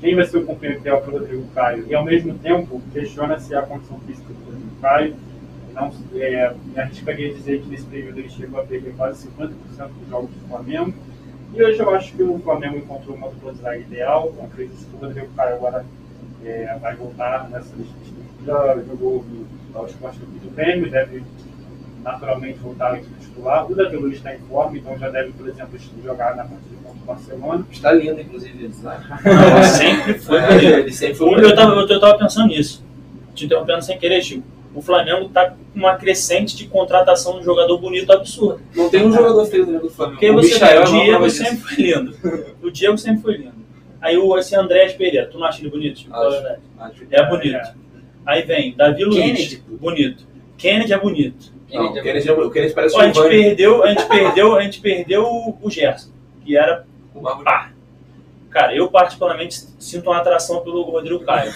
quem 0.01 0.15
vai 0.15 0.25
ser 0.25 0.39
o 0.39 0.47
companheiro 0.47 0.81
ideal 0.81 1.01
para 1.01 1.11
o 1.11 1.19
Rodrigo 1.19 1.47
Caio? 1.55 1.87
E, 1.89 1.95
ao 1.95 2.05
mesmo 2.05 2.35
tempo, 2.39 2.81
questiona-se 2.93 3.55
a 3.55 3.63
condição 3.63 3.99
física 4.01 4.33
do 4.33 4.45
Rodrigo 4.45 4.81
Caio 4.81 5.17
não, 5.73 5.93
é, 6.15 6.55
me 6.65 6.81
arriscaria 6.81 7.33
dizer 7.35 7.61
que 7.63 7.69
nesse 7.69 7.87
período 7.87 8.19
ele 8.19 8.29
chegou 8.29 8.61
a 8.61 8.65
perder 8.65 8.95
quase 8.97 9.29
50% 9.29 9.49
dos 9.49 10.09
jogos 10.09 10.31
do 10.31 10.49
Flamengo. 10.49 10.95
E 11.55 11.63
hoje 11.63 11.79
eu 11.79 11.95
acho 11.95 12.13
que 12.15 12.23
o 12.23 12.39
Flamengo 12.41 12.77
encontrou 12.77 13.17
uma 13.17 13.29
dupla 13.29 13.53
de 13.53 13.59
zaga 13.61 13.79
ideal. 13.79 14.33
Eu 14.37 14.45
acredito 14.45 14.87
que 14.87 14.97
o 14.97 14.99
Rodrigo 14.99 15.29
Caio 15.35 15.55
agora 15.57 15.85
é, 16.45 16.77
vai 16.81 16.95
voltar 16.97 17.49
nessa 17.49 17.75
lista. 17.77 17.95
Já 18.45 18.77
jogou 18.87 19.25
no 19.25 19.87
esporte 19.87 20.19
do 20.19 20.55
Grêmio, 20.55 20.91
deve 20.91 21.23
naturalmente 22.03 22.59
voltar 22.59 22.99
equipe 22.99 23.21
titular. 23.21 23.71
O 23.71 23.75
Davi 23.75 23.97
Luiz 23.97 24.17
está 24.17 24.35
em 24.35 24.39
forma, 24.41 24.79
então 24.79 24.99
já 24.99 25.09
deve, 25.09 25.33
por 25.33 25.49
exemplo, 25.49 25.79
jogar 26.03 26.37
na 26.37 26.45
partida 26.45 26.77
contra 26.83 27.03
o 27.03 27.07
Barcelona. 27.07 27.67
Está 27.71 27.93
lindo, 27.93 28.21
inclusive, 28.21 28.65
ele 28.65 28.75
sempre 29.65 30.15
foi. 30.15 30.39
É, 30.39 30.81
ele 30.81 30.93
sempre 30.93 31.15
foi. 31.17 31.45
Eu 31.45 31.51
estava 31.51 32.19
pensando 32.19 32.49
nisso. 32.49 32.85
Te 33.35 33.45
interrompendo 33.47 33.83
sem 33.83 33.99
querer, 33.99 34.23
Chico 34.23 34.59
o 34.79 34.83
Flamengo 34.83 35.27
está 35.27 35.51
com 35.51 35.57
uma 35.75 35.97
crescente 35.97 36.57
de 36.57 36.67
contratação 36.67 37.39
de 37.39 37.45
jogador 37.45 37.79
bonito 37.79 38.13
absurdo. 38.13 38.61
Não 38.77 38.89
tem 38.89 39.07
um 39.07 39.13
jogador 39.13 39.45
feio 39.47 39.67
dentro 39.67 39.89
do 39.89 39.91
Flamengo. 39.91 40.21
Porque 40.21 40.31
o 40.31 40.35
você 40.35 40.55
Michael, 40.55 40.83
o 40.83 40.85
Diego 40.87 41.31
sempre 41.31 41.57
foi 41.57 41.85
lindo. 41.85 42.17
O 42.63 42.71
Diego 42.71 42.99
sempre 42.99 43.23
foi 43.23 43.37
lindo. 43.39 43.59
Aí 44.01 44.17
o 44.17 44.39
esse 44.39 44.55
Andrés 44.55 44.93
Pereira, 44.93 45.27
tu 45.27 45.39
não 45.39 45.47
acha 45.47 45.61
ele 45.61 45.71
bonito? 45.71 45.97
Tipo, 45.97 46.15
acho, 46.15 46.47
acho. 46.79 47.07
É 47.11 47.29
bonito. 47.29 47.75
Aí 48.25 48.43
vem 48.43 48.77
Davi 48.77 49.05
Luiz, 49.05 49.17
Kennedy. 49.17 49.63
bonito. 49.81 50.27
Kennedy 50.57 50.93
é 50.93 50.99
bonito. 50.99 51.53
Não, 51.73 51.97
é, 51.97 52.03
Kennedy, 52.03 52.31
é, 52.31 52.51
Kennedy 52.51 52.75
parece 52.75 52.97
Ó, 52.97 53.01
a 53.01 53.07
gente 53.07 53.21
perdeu, 53.21 53.85
a 53.85 53.89
gente 53.89 54.07
perdeu, 54.07 54.57
a 54.57 54.63
gente 54.63 54.81
perdeu 54.81 55.25
o 55.61 55.71
Gerson, 55.71 56.11
que 56.45 56.57
era 56.57 56.85
o 57.15 57.21
pá. 57.21 57.71
Cara, 58.51 58.75
eu 58.75 58.91
particularmente 58.91 59.67
sinto 59.79 60.09
uma 60.09 60.19
atração 60.19 60.61
pelo 60.61 60.83
Rodrigo 60.83 61.25
Caio. 61.25 61.53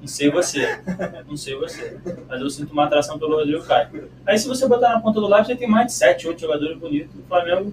Não 0.00 0.06
sei 0.06 0.30
você. 0.30 0.78
Não 1.26 1.36
sei 1.36 1.56
você. 1.56 1.96
Mas 2.28 2.40
eu 2.40 2.50
sinto 2.50 2.72
uma 2.72 2.84
atração 2.84 3.18
pelo 3.18 3.36
Rodrigo 3.36 3.64
Caio. 3.64 4.10
Aí 4.26 4.38
se 4.38 4.46
você 4.46 4.68
botar 4.68 4.90
na 4.90 5.00
ponta 5.00 5.18
do 5.18 5.26
lápis, 5.26 5.48
já 5.48 5.56
tem 5.56 5.66
mais 5.66 5.86
de 5.86 5.92
7, 5.94 6.28
8 6.28 6.40
jogadores 6.42 6.76
bonitos. 6.76 7.14
O 7.18 7.22
Flamengo 7.26 7.72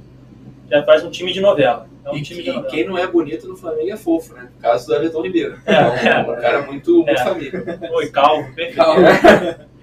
já 0.69 0.81
faz 0.83 1.03
um 1.03 1.11
time 1.11 1.33
de 1.33 1.41
novela. 1.41 1.89
É 2.05 2.09
um 2.09 2.15
e, 2.15 2.21
time 2.21 2.41
de 2.41 2.49
novela. 2.51 2.69
quem 2.69 2.87
não 2.87 2.97
é 2.97 3.05
bonito 3.05 3.45
no 3.47 3.57
Flamengo 3.57 3.91
é 3.91 3.97
fofo, 3.97 4.33
né? 4.33 4.49
No 4.55 4.61
caso 4.61 4.87
do 4.87 4.95
Everton 4.95 5.21
Ribeiro. 5.21 5.59
É, 5.65 5.73
é, 6.07 6.19
um 6.19 6.41
cara 6.41 6.61
muito, 6.61 6.95
muito 6.95 7.09
é. 7.09 7.17
família. 7.17 7.79
Oi, 7.91 8.09
calvo, 8.09 8.47
perfeito. 8.55 8.77
Calvo. 8.77 9.01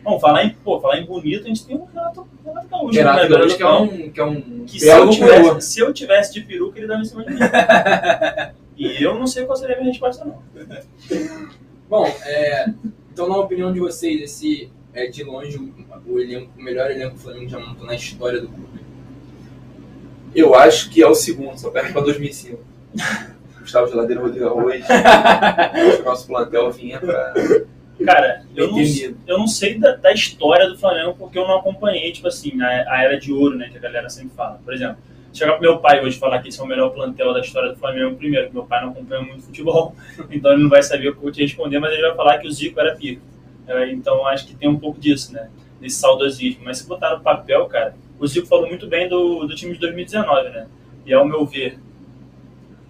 Bom, 0.08 0.18
falar 0.18 0.46
em, 0.46 0.50
pô, 0.64 0.80
falar 0.80 0.98
em 0.98 1.04
bonito, 1.04 1.44
a 1.44 1.48
gente 1.48 1.66
tem 1.66 1.76
o 1.76 1.84
Renato, 1.84 2.26
Renato 2.42 2.68
Gaúcho. 2.68 2.98
Renato 2.98 3.22
né, 3.24 3.28
Gaúcho, 3.28 3.56
que 3.58 3.62
é 3.62 3.68
um, 3.68 4.10
que 4.10 4.20
é 4.20 4.24
um 4.24 4.64
que 4.64 4.80
se 4.80 4.88
eu, 4.88 5.10
tivesse, 5.10 5.60
se 5.60 5.80
eu 5.80 5.92
tivesse 5.92 6.32
de 6.32 6.40
peruca, 6.40 6.78
ele 6.78 6.86
dava 6.86 7.02
em 7.02 7.04
cima 7.04 7.24
de 7.24 7.34
mim. 7.34 7.40
e 8.78 9.04
eu 9.04 9.18
não 9.18 9.26
sei 9.26 9.44
qual 9.44 9.54
seria 9.54 9.76
a 9.76 9.78
minha 9.78 9.90
resposta, 9.90 10.24
não. 10.24 10.42
Bom, 11.90 12.06
é, 12.24 12.70
então, 13.12 13.28
na 13.28 13.36
opinião 13.36 13.70
de 13.70 13.80
vocês, 13.80 14.22
esse 14.22 14.72
é 14.94 15.08
de 15.08 15.22
longe 15.22 15.58
o, 15.58 15.74
o, 16.10 16.18
elenco, 16.18 16.52
o 16.58 16.62
melhor 16.62 16.90
elenco 16.90 17.10
que 17.10 17.16
o 17.16 17.22
Flamengo 17.24 17.50
já 17.50 17.58
montou 17.58 17.86
na 17.86 17.94
história 17.94 18.40
do 18.40 18.48
clube? 18.48 18.80
Eu 20.34 20.54
acho 20.54 20.88
que 20.88 21.02
é 21.02 21.06
o 21.06 21.14
segundo, 21.14 21.58
só 21.58 21.68
perto 21.68 21.92
para 21.92 22.00
2005. 22.00 22.58
Gustavo 23.60 23.88
Geladeiro, 23.88 24.22
Rodrigo 24.22 24.46
Arroz. 24.46 24.86
o 26.00 26.02
nosso 26.02 26.26
plantel 26.26 26.70
vinha 26.70 26.98
para. 26.98 27.66
Cara, 28.04 28.44
eu 28.54 28.70
não, 28.70 28.78
eu 29.26 29.38
não 29.38 29.46
sei 29.48 29.78
da, 29.78 29.96
da, 29.96 30.12
história 30.12 30.68
do 30.68 30.78
Flamengo 30.78 31.16
porque 31.18 31.38
eu 31.38 31.46
não 31.46 31.58
acompanhei, 31.58 32.12
tipo 32.12 32.28
assim, 32.28 32.60
a, 32.62 32.94
a 32.94 33.02
era 33.02 33.18
de 33.18 33.32
ouro, 33.32 33.56
né, 33.56 33.68
que 33.70 33.76
a 33.76 33.80
galera 33.80 34.08
sempre 34.08 34.36
fala. 34.36 34.60
Por 34.64 34.72
exemplo, 34.72 34.98
chegar 35.32 35.52
pro 35.52 35.62
meu 35.62 35.78
pai 35.78 36.00
hoje 36.00 36.18
falar 36.18 36.40
que 36.40 36.48
esse 36.48 36.60
é 36.60 36.62
o 36.62 36.66
melhor 36.66 36.90
plantel 36.90 37.32
da 37.34 37.40
história 37.40 37.70
do 37.70 37.76
Flamengo, 37.76 38.16
primeiro, 38.16 38.48
que 38.48 38.54
meu 38.54 38.64
pai 38.64 38.82
não 38.82 38.90
acompanha 38.90 39.22
muito 39.22 39.42
futebol, 39.42 39.96
então 40.30 40.52
ele 40.52 40.62
não 40.62 40.70
vai 40.70 40.82
saber 40.82 41.08
o 41.08 41.12
que 41.12 41.18
eu 41.18 41.22
vou 41.22 41.32
te 41.32 41.42
responder, 41.42 41.80
mas 41.80 41.92
ele 41.92 42.02
vai 42.02 42.14
falar 42.14 42.38
que 42.38 42.46
o 42.46 42.52
Zico 42.52 42.78
era 42.78 42.94
pico. 42.94 43.22
É, 43.66 43.90
então 43.90 44.26
acho 44.26 44.46
que 44.46 44.54
tem 44.54 44.68
um 44.68 44.78
pouco 44.78 45.00
disso, 45.00 45.32
né? 45.32 45.50
Desse 45.80 45.96
saudosismo. 45.96 46.62
Mas 46.64 46.78
se 46.78 46.88
botar 46.88 47.16
no 47.16 47.22
papel, 47.22 47.66
cara, 47.66 47.94
o 48.18 48.26
Zico 48.26 48.46
falou 48.46 48.68
muito 48.68 48.86
bem 48.86 49.08
do, 49.08 49.44
do 49.44 49.54
time 49.54 49.74
de 49.74 49.80
2019, 49.80 50.50
né? 50.50 50.66
E 51.04 51.12
ao 51.12 51.26
meu 51.26 51.44
ver, 51.44 51.78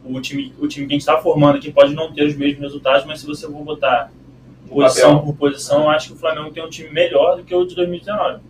o 0.04 0.20
time, 0.20 0.54
o 0.58 0.68
time 0.68 0.86
que 0.86 0.92
a 0.92 0.94
gente 0.94 1.00
está 1.00 1.18
formando 1.18 1.56
aqui 1.56 1.72
pode 1.72 1.94
não 1.94 2.12
ter 2.12 2.24
os 2.24 2.36
mesmos 2.36 2.60
resultados, 2.60 3.04
mas 3.06 3.20
se 3.20 3.26
você 3.26 3.46
for 3.46 3.64
botar 3.64 4.12
posição 4.68 5.24
por 5.24 5.34
posição, 5.36 5.82
eu 5.82 5.90
acho 5.90 6.08
que 6.08 6.14
o 6.14 6.16
Flamengo 6.16 6.50
tem 6.50 6.64
um 6.64 6.68
time 6.68 6.90
melhor 6.90 7.36
do 7.36 7.44
que 7.44 7.54
o 7.54 7.64
de 7.64 7.74
2019. 7.74 8.40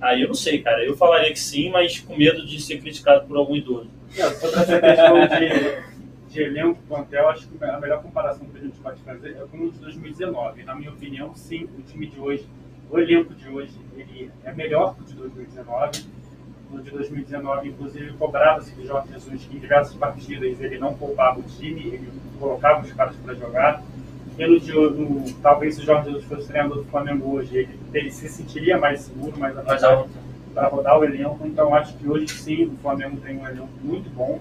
Aí 0.00 0.20
eu 0.20 0.28
não 0.28 0.34
sei, 0.34 0.60
cara. 0.60 0.84
Eu 0.84 0.96
falaria 0.96 1.32
que 1.32 1.40
sim, 1.40 1.70
mas 1.70 1.98
com 1.98 2.16
medo 2.16 2.44
de 2.44 2.60
ser 2.60 2.78
criticado 2.78 3.26
por 3.26 3.36
algum 3.36 3.56
idoso. 3.56 3.88
Não, 4.16 4.30
sobre 4.32 4.60
essa 4.60 4.80
questão 4.80 5.26
de, 5.26 6.32
de 6.32 6.42
elenco 6.42 6.78
plantel, 6.86 7.28
acho 7.30 7.48
que 7.48 7.64
a 7.64 7.80
melhor 7.80 8.02
comparação 8.02 8.46
que 8.46 8.58
a 8.58 8.60
gente 8.60 8.78
pode 8.80 9.00
fazer 9.02 9.30
é 9.30 9.46
com 9.50 9.56
o 9.56 9.70
de 9.70 9.78
2019. 9.78 10.62
Na 10.62 10.74
minha 10.74 10.90
opinião, 10.90 11.34
sim, 11.34 11.68
o 11.78 11.82
time 11.82 12.06
de 12.06 12.20
hoje, 12.20 12.46
o 12.90 12.98
elenco 12.98 13.34
de 13.34 13.48
hoje, 13.48 13.72
ele 13.96 14.30
é 14.44 14.52
melhor 14.52 14.94
que 14.94 15.02
o 15.02 15.04
de 15.06 15.14
2019. 15.14 16.04
No 16.70 16.82
de 16.82 16.90
2019, 16.90 17.68
inclusive, 17.68 18.12
cobrava-se 18.14 18.74
de 18.74 18.86
Jorge 18.86 19.12
Jesus 19.12 19.46
que 19.46 19.56
em 19.56 19.60
diversas 19.60 19.94
partidas 19.94 20.60
ele 20.60 20.78
não 20.78 20.92
poupava 20.94 21.38
o 21.38 21.42
time, 21.42 21.86
ele 21.86 22.12
colocava 22.38 22.82
os 22.82 22.92
caras 22.92 23.16
para 23.16 23.34
jogar 23.34 23.82
pelo 24.36 24.58
no, 24.90 25.32
talvez 25.42 25.76
se 25.76 25.82
o 25.82 25.84
Jorge 25.84 26.10
Jesus 26.10 26.24
fosse 26.24 26.48
treinador 26.48 26.78
do 26.78 26.84
Flamengo 26.84 27.36
hoje, 27.36 27.56
ele, 27.56 27.78
ele 27.92 28.10
se 28.10 28.28
sentiria 28.28 28.78
mais 28.78 29.02
seguro, 29.02 29.38
mais 29.38 29.56
avançado 29.56 30.08
para 30.52 30.68
rodar 30.68 30.98
o 30.98 31.04
elenco. 31.04 31.46
Então 31.46 31.74
acho 31.74 31.96
que 31.96 32.08
hoje 32.08 32.28
sim 32.28 32.66
o 32.66 32.76
Flamengo 32.82 33.16
tem 33.18 33.36
um 33.36 33.46
elenco 33.46 33.68
muito 33.82 34.08
bom. 34.10 34.40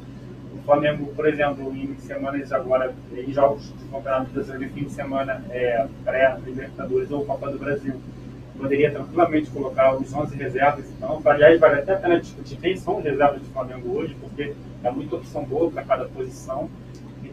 O 0.54 0.66
Flamengo, 0.66 1.08
por 1.16 1.28
exemplo, 1.28 1.76
em 1.76 1.96
semanas 2.00 2.52
agora, 2.52 2.94
em 3.12 3.34
jogos 3.34 3.74
de 3.78 3.86
campeonato 3.86 4.32
brasileiro, 4.32 4.74
fim 4.74 4.84
de 4.86 4.92
semana 4.92 5.44
é, 5.50 5.88
pré-Libertadores 6.06 7.12
ou 7.12 7.26
Copa 7.26 7.52
do 7.52 7.60
Brasil, 7.60 7.96
poderia 8.58 8.92
tranquilamente 8.92 9.50
colocar 9.50 9.96
os 9.96 10.14
11 10.14 10.36
reservas. 10.38 10.86
Então, 10.98 11.22
aliás, 11.26 11.60
vale 11.60 11.80
até 11.80 11.94
a 11.94 11.98
pena 11.98 12.20
discutir 12.20 12.56
quem 12.58 12.78
são 12.78 12.98
os 12.98 13.04
reservas 13.04 13.42
do 13.42 13.50
Flamengo 13.50 13.98
hoje, 13.98 14.16
porque 14.22 14.54
é 14.84 14.92
muita 14.92 15.16
opção 15.18 15.44
boa 15.44 15.70
para 15.70 15.84
cada 15.84 16.06
posição. 16.06 16.70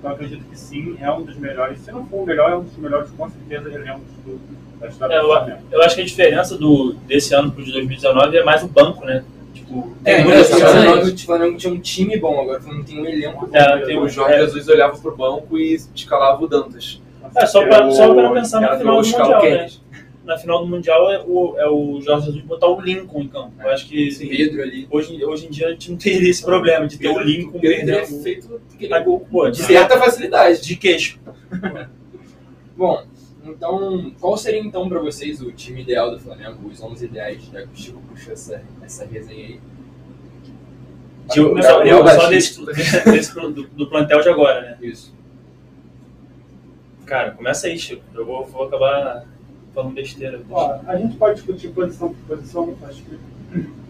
Então 0.00 0.12
acredito 0.12 0.42
que 0.48 0.58
sim, 0.58 0.96
é 0.98 1.12
um 1.12 1.22
dos 1.22 1.36
melhores. 1.36 1.78
Se 1.80 1.92
não 1.92 2.06
for 2.06 2.22
o 2.22 2.26
melhor, 2.26 2.50
é 2.50 2.56
um 2.56 2.62
dos 2.62 2.76
melhores, 2.78 3.10
com 3.10 3.28
certeza, 3.28 3.70
elencos 3.70 4.00
do, 4.24 4.40
da 4.80 4.88
história 4.88 5.14
é, 5.14 5.20
do 5.20 5.26
Flamengo. 5.26 5.58
Eu, 5.70 5.82
acho 5.82 5.94
que 5.94 6.00
a 6.00 6.04
diferença 6.04 6.56
do, 6.56 6.94
desse 7.06 7.34
ano 7.34 7.52
para 7.52 7.60
o 7.60 7.64
de 7.64 7.72
2019 7.72 8.36
é 8.38 8.42
mais 8.42 8.62
o 8.62 8.68
banco, 8.68 9.04
né? 9.04 9.22
Tipo, 9.52 9.92
é, 10.02 10.24
muita 10.24 10.40
o 10.40 11.18
Flamengo 11.18 11.56
tinha 11.58 11.72
um 11.72 11.78
time 11.78 12.16
bom, 12.16 12.40
agora 12.40 12.60
não 12.66 12.82
tem 12.82 12.98
um 12.98 13.06
elenco 13.06 13.46
bom. 13.46 13.54
É, 13.54 13.78
tem 13.80 13.98
o 13.98 14.08
Jorge 14.08 14.36
é. 14.36 14.40
Jesus 14.40 14.68
olhava 14.68 14.96
pro 14.96 15.14
banco 15.14 15.58
e 15.58 15.74
escalava 15.94 16.42
o 16.42 16.48
Dantas. 16.48 16.98
É, 17.36 17.44
só 17.44 17.62
para 17.66 17.90
só 17.90 18.32
pensar 18.32 18.60
no 18.62 18.78
final 18.78 19.02
do 19.02 19.08
Mundial, 19.08 19.42
né? 19.42 19.68
Na 20.24 20.36
final 20.36 20.60
do 20.60 20.66
Mundial 20.66 21.10
é 21.10 21.22
o, 21.26 21.58
é 21.58 21.68
o 21.68 22.00
Jorge 22.00 22.26
Jesus 22.26 22.44
botar 22.44 22.68
o 22.68 22.80
Lincoln 22.80 23.22
em 23.22 23.28
campo. 23.28 23.52
Eu 23.60 23.70
acho 23.70 23.88
que 23.88 24.10
Sim, 24.10 24.28
Pedro 24.28 24.62
ali. 24.62 24.86
Hoje, 24.90 25.24
hoje 25.24 25.46
em 25.46 25.50
dia 25.50 25.68
a 25.68 25.70
gente 25.70 25.90
não 25.90 25.98
teria 25.98 26.30
esse 26.30 26.44
problema 26.44 26.86
de 26.86 26.98
ter 26.98 27.08
Pedro, 27.08 27.22
o 27.22 27.26
Lincoln 27.26 27.60
Pedro 27.60 27.94
é 27.94 28.06
feito 28.06 28.60
aquele 28.74 29.00
gol, 29.00 29.20
pô, 29.20 29.50
de 29.50 29.62
certa 29.62 29.98
facilidade. 29.98 30.60
De 30.62 30.76
queixo. 30.76 31.18
Bom, 32.76 33.04
então, 33.44 34.12
qual 34.20 34.36
seria 34.36 34.60
então 34.60 34.88
para 34.88 35.00
vocês 35.00 35.40
o 35.40 35.50
time 35.52 35.82
ideal 35.82 36.10
do 36.10 36.18
Flamengo, 36.18 36.68
os 36.68 36.82
11 36.82 37.04
ideais, 37.04 37.42
já 37.52 37.62
que 37.62 37.72
o 37.72 37.76
Chico 37.76 38.02
puxou 38.08 38.32
essa, 38.32 38.62
essa 38.82 39.04
resenha 39.04 39.46
aí? 39.46 39.60
De, 41.28 41.62
só, 41.62 42.20
só 42.20 42.28
desse, 42.28 42.64
desse 43.04 43.34
do, 43.34 43.50
do, 43.50 43.86
plantel 43.88 44.20
de 44.20 44.28
agora, 44.28 44.62
né? 44.62 44.78
Isso. 44.82 45.14
Cara, 47.06 47.30
começa 47.30 47.66
aí, 47.66 47.78
Chico. 47.78 48.02
Eu 48.14 48.26
vou, 48.26 48.44
vou 48.46 48.64
acabar 48.64 49.26
falando 49.74 49.94
besteira. 49.94 50.40
Ó, 50.50 50.78
a 50.86 50.96
gente 50.96 51.16
pode 51.16 51.36
discutir 51.36 51.68
posição 51.68 52.14
por 52.14 52.36
posição, 52.36 52.76
acho 52.88 53.02
que. 53.02 53.18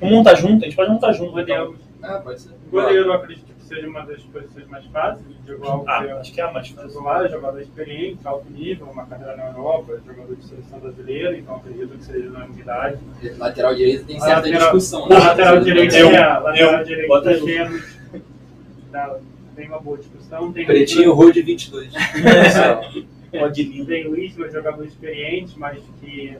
Vamos 0.00 0.16
montar 0.16 0.34
junto, 0.36 0.62
a 0.62 0.66
gente 0.66 0.76
pode 0.76 0.90
montar 0.90 1.12
junto. 1.12 1.32
Goleiro. 1.32 1.76
Ah, 2.02 2.18
pode 2.18 2.40
ser. 2.40 2.50
Goleiro, 2.70 3.08
eu 3.08 3.12
acredito 3.12 3.46
que 3.54 3.64
seja 3.64 3.86
uma 3.86 4.00
das 4.06 4.22
posições 4.22 4.66
mais 4.68 4.86
fáceis. 4.86 5.26
Jogou 5.46 5.84
ah, 5.86 6.02
que 6.02 6.10
acho 6.10 6.32
que 6.32 6.40
é 6.40 6.44
a 6.44 6.52
mais 6.52 6.68
fácil. 6.68 7.02
Lá, 7.02 7.28
jogador 7.28 7.60
experiente, 7.60 8.26
alto 8.26 8.50
nível, 8.50 8.86
uma 8.86 9.04
carreira 9.04 9.36
na 9.36 9.48
Europa, 9.48 10.00
jogador 10.06 10.34
de 10.34 10.44
seleção 10.44 10.78
brasileira, 10.78 11.36
então 11.36 11.56
acredito 11.56 11.98
que 11.98 12.04
seja 12.04 12.28
unanimidade. 12.28 12.98
Lateral 13.36 13.74
direito 13.74 14.06
tem 14.06 14.18
certa 14.18 14.36
lateral, 14.36 14.60
discussão. 14.60 15.08
Né? 15.08 15.18
Lateral 15.18 15.60
direito 15.60 15.94
é, 15.94 16.38
lateral 16.38 16.84
direito 16.84 17.28
é 17.28 19.20
tem 19.60 19.68
uma 19.68 19.78
boa 19.78 19.98
discussão. 19.98 20.52
Tem 20.52 20.64
Pretinho, 20.64 21.12
Rode 21.12 21.42
22. 21.42 21.92
Pode 23.30 23.62
vir. 23.62 23.86
Tem 23.86 24.08
o 24.08 24.18
Isla, 24.18 24.50
jogador 24.50 24.84
experiente, 24.84 25.58
mas 25.58 25.80
que 26.00 26.36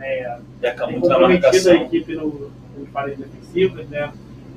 é, 0.00 0.38
tem 0.60 1.00
comprometido 1.00 1.70
a 1.70 1.74
equipe 1.74 2.14
no, 2.14 2.50
no 2.76 2.86
paredes 2.92 3.20
defensivas, 3.20 3.88
né? 3.88 4.12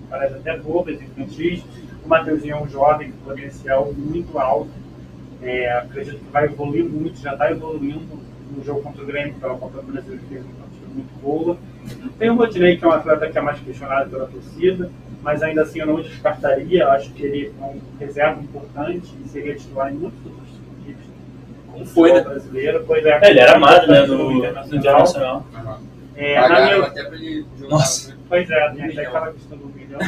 parecem 0.09 0.37
até 0.37 0.57
bobas, 0.57 1.01
infantis. 1.01 1.63
O 2.03 2.07
Mateuzinho 2.07 2.55
é 2.55 2.61
um 2.61 2.69
jovem 2.69 3.11
com 3.11 3.29
potencial 3.29 3.91
muito 3.93 4.37
alto. 4.39 4.71
É, 5.41 5.71
acredito 5.77 6.17
que 6.17 6.31
vai 6.31 6.45
evoluir 6.45 6.85
muito, 6.85 7.19
já 7.19 7.33
está 7.33 7.51
evoluindo 7.51 8.19
no 8.55 8.63
jogo 8.63 8.81
contra 8.81 9.03
o 9.03 9.05
Grêmio 9.05 9.35
pela 9.35 9.57
Copa 9.57 9.81
do 9.81 9.91
Brasil, 9.91 10.13
ele 10.13 10.23
fez 10.27 10.43
uma 10.43 10.53
partida 10.53 10.87
muito 10.87 11.21
boa. 11.21 11.57
Tem 12.17 12.29
o 12.29 12.35
Rodinei, 12.35 12.77
que 12.77 12.83
é 12.83 12.87
um 12.87 12.91
atleta 12.91 13.29
que 13.29 13.37
é 13.37 13.41
mais 13.41 13.59
questionado 13.59 14.09
pela 14.09 14.25
torcida, 14.25 14.89
mas 15.21 15.43
ainda 15.43 15.61
assim 15.61 15.79
eu 15.79 15.87
não 15.87 16.01
descartaria. 16.01 16.83
Eu 16.83 16.91
acho 16.91 17.11
que 17.11 17.23
ele 17.23 17.53
é 17.59 17.63
um 17.63 17.79
reserva 17.99 18.41
importante 18.41 19.13
e 19.23 19.27
seria 19.27 19.55
titular 19.55 19.91
em 19.91 19.97
muitos 19.97 20.25
outros 20.25 20.46
foi, 21.85 22.13
né? 22.13 22.21
brasileiro. 22.21 22.83
Pois 22.85 23.05
é, 23.05 23.19
É, 23.21 23.29
ele 23.29 23.39
era 23.39 23.55
amado, 23.55 23.87
né, 23.87 24.05
no 24.05 24.17
no, 24.17 24.33
no 24.41 24.75
Internacional. 24.75 25.45
É, 26.15 26.35
na 26.35 26.41
Pagaram 26.41 26.65
minha, 26.77 26.87
até 26.87 27.03
pra 27.03 27.15
ele 27.15 27.45
jogar. 27.59 27.69
Nossa. 27.69 28.17
Pois 28.27 28.49
é, 28.49 28.69
Um 28.71 28.85
até 28.85 29.01
aquela 29.05 29.31
questão 29.33 29.57
do 29.57 29.65
milhão. 29.67 29.99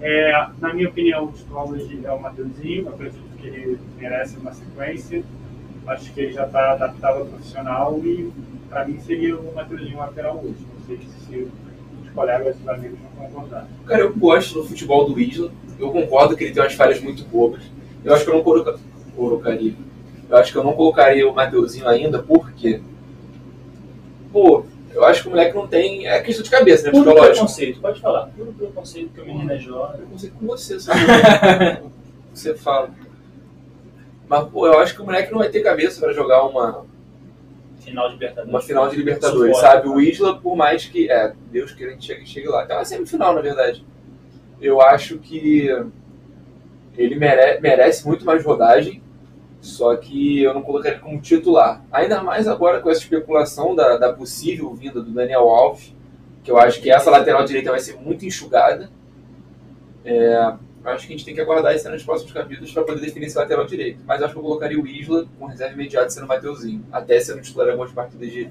É, 0.00 0.46
na 0.60 0.74
minha 0.74 0.88
opinião, 0.88 1.24
o 1.24 1.32
titular 1.32 1.64
hoje 1.70 2.00
é 2.04 2.10
o 2.10 2.20
Mateuzinho. 2.20 2.88
Acredito 2.88 3.22
que 3.38 3.46
ele 3.46 3.78
merece 3.98 4.36
uma 4.38 4.52
sequência. 4.52 5.22
Acho 5.86 6.12
que 6.12 6.20
ele 6.20 6.32
já 6.32 6.44
está 6.46 6.72
adaptado 6.72 7.18
ao 7.20 7.26
profissional 7.26 7.98
e, 8.02 8.32
para 8.68 8.84
mim, 8.86 8.98
seria 9.00 9.36
o 9.36 9.54
Mateuzinho 9.54 9.98
lateral 9.98 10.40
hoje. 10.42 10.66
Não 10.78 10.86
sei 10.86 10.98
se 11.26 11.48
os 12.04 12.10
colegas 12.14 12.56
e 12.64 12.68
amigos 12.68 12.98
vão 13.16 13.26
concordar. 13.28 13.68
Cara, 13.86 14.00
eu 14.00 14.12
gosto 14.14 14.54
do 14.54 14.64
futebol 14.68 15.06
do 15.08 15.20
Isla. 15.20 15.50
Eu 15.78 15.90
concordo 15.90 16.36
que 16.36 16.44
ele 16.44 16.52
tem 16.54 16.62
umas 16.62 16.74
falhas 16.74 17.00
muito 17.00 17.24
bobas. 17.24 17.62
Eu 18.04 18.14
acho 18.14 18.24
que 18.24 18.30
eu 18.30 18.34
não 18.34 18.42
coloca- 18.42 18.78
colocaria. 19.14 19.74
Eu 20.28 20.36
acho 20.36 20.52
que 20.52 20.58
eu 20.58 20.64
não 20.64 20.72
colocaria 20.72 21.28
o 21.28 21.34
Mateuzinho 21.34 21.88
ainda, 21.88 22.22
porque. 22.22 22.80
Pô, 24.32 24.64
eu 24.92 25.04
acho 25.04 25.22
que 25.22 25.28
o 25.28 25.30
moleque 25.30 25.54
não 25.54 25.66
tem. 25.66 26.06
É 26.08 26.20
questão 26.20 26.42
de 26.42 26.50
cabeça, 26.50 26.86
né? 26.86 26.90
Puro 26.90 27.14
preconceito, 27.14 27.80
pode 27.80 28.00
falar. 28.00 28.26
Puro 28.36 28.52
preconceito 28.52 29.12
que 29.12 29.20
o 29.20 29.26
menino 29.26 29.52
é 29.52 29.58
jovem. 29.58 30.00
Eu 30.00 30.06
consigo 30.08 30.36
com 30.38 30.46
você, 30.46 30.80
sabe? 30.80 31.00
você 32.34 32.54
fala. 32.54 32.90
Mas, 34.28 34.48
pô, 34.48 34.66
eu 34.66 34.78
acho 34.80 34.94
que 34.94 35.02
o 35.02 35.04
moleque 35.04 35.30
não 35.30 35.38
vai 35.38 35.48
ter 35.48 35.60
cabeça 35.60 36.00
pra 36.00 36.12
jogar 36.12 36.42
uma, 36.44 36.84
Final 37.78 38.08
de 38.08 38.14
Libertadores. 38.14 38.50
uma 38.50 38.60
final 38.60 38.88
de 38.88 38.96
Libertadores, 38.96 39.56
Sufoca. 39.56 39.72
sabe? 39.74 39.88
O 39.88 40.00
Isla, 40.00 40.36
por 40.40 40.56
mais 40.56 40.86
que. 40.86 41.08
É, 41.10 41.32
Deus 41.52 41.72
queira 41.72 41.94
que 41.96 42.04
chegue, 42.04 42.26
chegue 42.26 42.48
lá. 42.48 42.62
Até 42.62 42.74
uma 42.74 42.84
semifinal, 42.84 43.32
na 43.32 43.40
verdade. 43.40 43.84
Eu 44.60 44.80
acho 44.80 45.18
que 45.18 45.68
ele 46.98 47.14
mere- 47.14 47.60
merece 47.60 48.04
muito 48.06 48.24
mais 48.24 48.42
rodagem, 48.44 49.02
só 49.66 49.96
que 49.96 50.42
eu 50.42 50.54
não 50.54 50.62
colocaria 50.62 50.98
como 50.98 51.20
titular. 51.20 51.84
Ainda 51.90 52.22
mais 52.22 52.46
agora 52.46 52.80
com 52.80 52.90
essa 52.90 53.00
especulação 53.00 53.74
da, 53.74 53.96
da 53.96 54.12
possível 54.12 54.72
vinda 54.74 55.02
do 55.02 55.10
Daniel 55.10 55.48
Alves, 55.48 55.94
que 56.42 56.50
eu 56.50 56.58
acho 56.58 56.80
que 56.80 56.90
essa 56.90 57.10
lateral 57.10 57.44
direita 57.44 57.70
vai 57.70 57.80
ser 57.80 57.96
muito 57.96 58.24
enxugada. 58.24 58.88
É, 60.04 60.54
acho 60.84 61.06
que 61.06 61.12
a 61.12 61.16
gente 61.16 61.24
tem 61.24 61.34
que 61.34 61.40
aguardar 61.40 61.74
isso 61.74 61.90
nos 61.90 62.04
próximos 62.04 62.32
capítulos 62.32 62.72
para 62.72 62.84
poder 62.84 63.00
definir 63.00 63.26
esse 63.26 63.36
lateral 63.36 63.66
direito. 63.66 64.00
Mas 64.06 64.22
acho 64.22 64.32
que 64.32 64.38
eu 64.38 64.42
colocaria 64.42 64.80
o 64.80 64.86
Isla 64.86 65.26
com 65.38 65.46
reserva 65.46 65.74
imediata 65.74 66.10
sendo 66.10 66.24
o 66.24 66.28
Mateuzinho, 66.28 66.84
até 66.92 67.18
sendo 67.18 67.42
titular 67.42 67.66
em 67.66 67.70
algumas 67.72 67.92
partidas 67.92 68.30
de, 68.30 68.50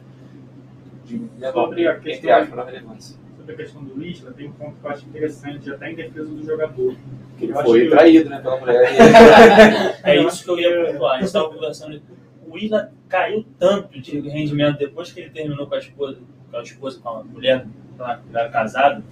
de 1.06 1.18
menor, 1.40 1.74
entre 2.06 2.32
aspas, 2.32 2.50
menor 2.50 2.66
relevância. 2.66 3.25
Sobre 3.46 3.54
a 3.54 3.58
questão 3.58 3.84
do 3.84 4.04
Isla, 4.04 4.32
tem 4.32 4.48
um 4.48 4.54
ponto 4.54 4.76
que 4.82 4.88
eu 4.88 4.90
acho 4.90 5.06
interessante, 5.06 5.72
até 5.72 5.92
em 5.92 5.96
defesa 5.96 6.28
do 6.28 6.44
jogador. 6.44 6.96
Que 7.38 7.46
ele 7.46 7.54
Eu 7.54 7.62
foi 7.64 7.82
que- 7.82 7.90
traído 7.92 8.30
né, 8.30 8.40
pela 8.42 8.60
mulher. 8.60 8.90
É 10.04 10.18
Eu 10.18 10.28
isso 10.28 10.44
que 10.44 10.50
eu 10.50 10.60
ia 10.60 10.92
pontuar. 10.92 11.12
A 11.12 11.18
gente 11.18 11.28
estava 11.28 11.50
conversando. 11.50 12.02
O 12.48 12.58
Isla 12.58 12.92
caiu 13.08 13.46
tanto 13.60 14.02
de 14.02 14.20
rendimento 14.20 14.80
depois 14.80 15.12
que 15.12 15.20
ele 15.20 15.30
terminou 15.30 15.68
com 15.68 15.76
a 15.76 15.78
esposa, 15.78 16.18
com 16.50 16.58
a, 16.58 16.64
esposa, 16.64 17.00
com 17.00 17.10
a 17.10 17.24
mulher, 17.24 17.68
que 17.98 18.36
era 18.36 18.50
casado, 18.50 19.04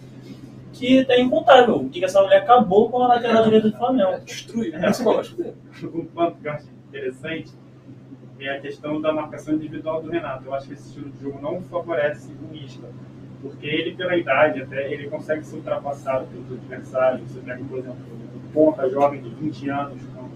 que 0.71 1.05
é 1.07 1.21
incontável. 1.21 1.75
O 1.75 1.89
que 1.89 2.03
essa 2.03 2.19
mulher 2.23 2.41
acabou 2.41 2.89
com 2.89 3.03
a 3.03 3.09
lateral 3.09 3.43
direita 3.43 3.69
do 3.69 3.77
Flamengo. 3.77 4.19
Destruiu 4.25 4.71
dele. 5.35 5.53
um 5.93 6.05
ponto 6.05 6.41
que 6.41 6.47
eu 6.47 6.51
acho 6.51 6.65
interessante 6.89 7.51
é 8.39 8.49
a 8.49 8.59
questão 8.59 8.99
da 8.99 9.13
marcação 9.13 9.53
individual 9.53 10.01
do 10.01 10.09
Renato. 10.09 10.45
Eu 10.45 10.53
acho 10.55 10.67
que 10.67 10.73
esse 10.73 10.87
estilo 10.87 11.11
de 11.11 11.21
jogo 11.21 11.39
não 11.39 11.61
favorece 11.61 12.31
o 12.51 12.55
Isla, 12.55 12.89
porque 13.43 13.67
ele, 13.67 13.93
pela 13.95 14.15
idade, 14.15 14.61
até 14.61 14.91
ele 14.91 15.09
consegue 15.09 15.45
ser 15.45 15.57
ultrapassado 15.57 16.25
pelos 16.27 16.51
adversários. 16.51 17.29
Você 17.29 17.39
pega, 17.41 17.63
por 17.65 17.77
exemplo, 17.77 17.97
um 18.35 18.51
ponta 18.53 18.89
jovem 18.89 19.21
de 19.21 19.29
20 19.29 19.69
anos, 19.69 20.01
com, 20.15 20.29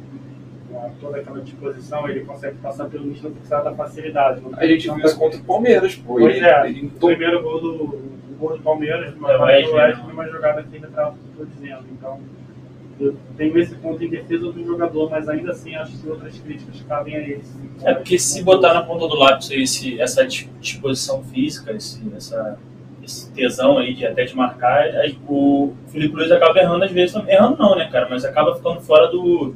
com 0.73 0.91
toda 0.99 1.17
aquela 1.17 1.39
disposição, 1.41 2.07
ele 2.09 2.25
consegue 2.25 2.57
passar 2.57 2.85
pelo 2.89 3.09
por 3.13 3.31
causa 3.49 3.69
da 3.69 3.75
facilidade. 3.75 4.41
A 4.57 4.67
gente 4.67 4.89
viu 4.89 5.05
isso 5.05 5.17
contra 5.17 5.39
o 5.39 5.43
Palmeiras, 5.43 5.95
pô. 5.95 6.15
Pois 6.15 6.35
Ele, 6.35 6.45
é, 6.45 6.69
ele 6.69 6.87
o 6.87 6.99
primeiro 6.99 7.41
gol 7.41 7.61
do, 7.61 7.83
o 7.85 8.35
gol 8.37 8.57
do 8.57 8.61
Palmeiras, 8.63 9.15
uma 9.15 9.31
É, 9.31 9.35
o 9.35 9.37
jogada 9.37 9.61
do 9.61 9.73
Wesley, 9.73 9.73
Wesley, 9.73 10.13
uma 10.13 10.27
jogada 10.27 10.63
que 10.63 10.75
ainda 10.75 10.87
estava 10.87 11.15
dizendo. 11.55 11.85
Então, 11.91 12.19
eu 12.99 13.15
tenho 13.37 13.57
esse 13.59 13.75
ponto 13.75 14.03
em 14.03 14.09
defesa 14.09 14.51
do 14.51 14.65
jogador, 14.65 15.09
mas 15.09 15.29
ainda 15.29 15.51
assim 15.51 15.75
acho 15.75 15.97
que 15.97 16.09
outras 16.09 16.37
críticas 16.39 16.81
cabem 16.81 17.15
a 17.15 17.19
ele. 17.19 17.43
sim. 17.43 17.69
É 17.83 17.93
porque 17.93 18.17
se 18.17 18.43
botar 18.43 18.73
na 18.73 18.81
ponta 18.83 19.07
do 19.07 19.15
lápis 19.15 19.51
esse, 19.51 20.01
essa 20.01 20.25
dis- 20.25 20.49
disposição 20.59 21.23
física, 21.23 21.71
esse, 21.71 22.01
essa, 22.15 22.57
esse 23.07 23.31
tesão 23.31 23.77
aí 23.77 23.93
de 23.93 24.05
até 24.05 24.25
de 24.25 24.35
marcar, 24.35 24.83
aí 24.83 25.17
o 25.27 25.73
Felipe 25.87 26.13
Luiz 26.15 26.29
acaba 26.31 26.59
errando 26.59 26.83
às 26.83 26.91
vezes. 26.91 27.15
Errando 27.27 27.57
não, 27.57 27.75
né, 27.75 27.89
cara? 27.89 28.07
Mas 28.09 28.25
acaba 28.25 28.53
ficando 28.55 28.81
fora 28.81 29.07
do, 29.07 29.55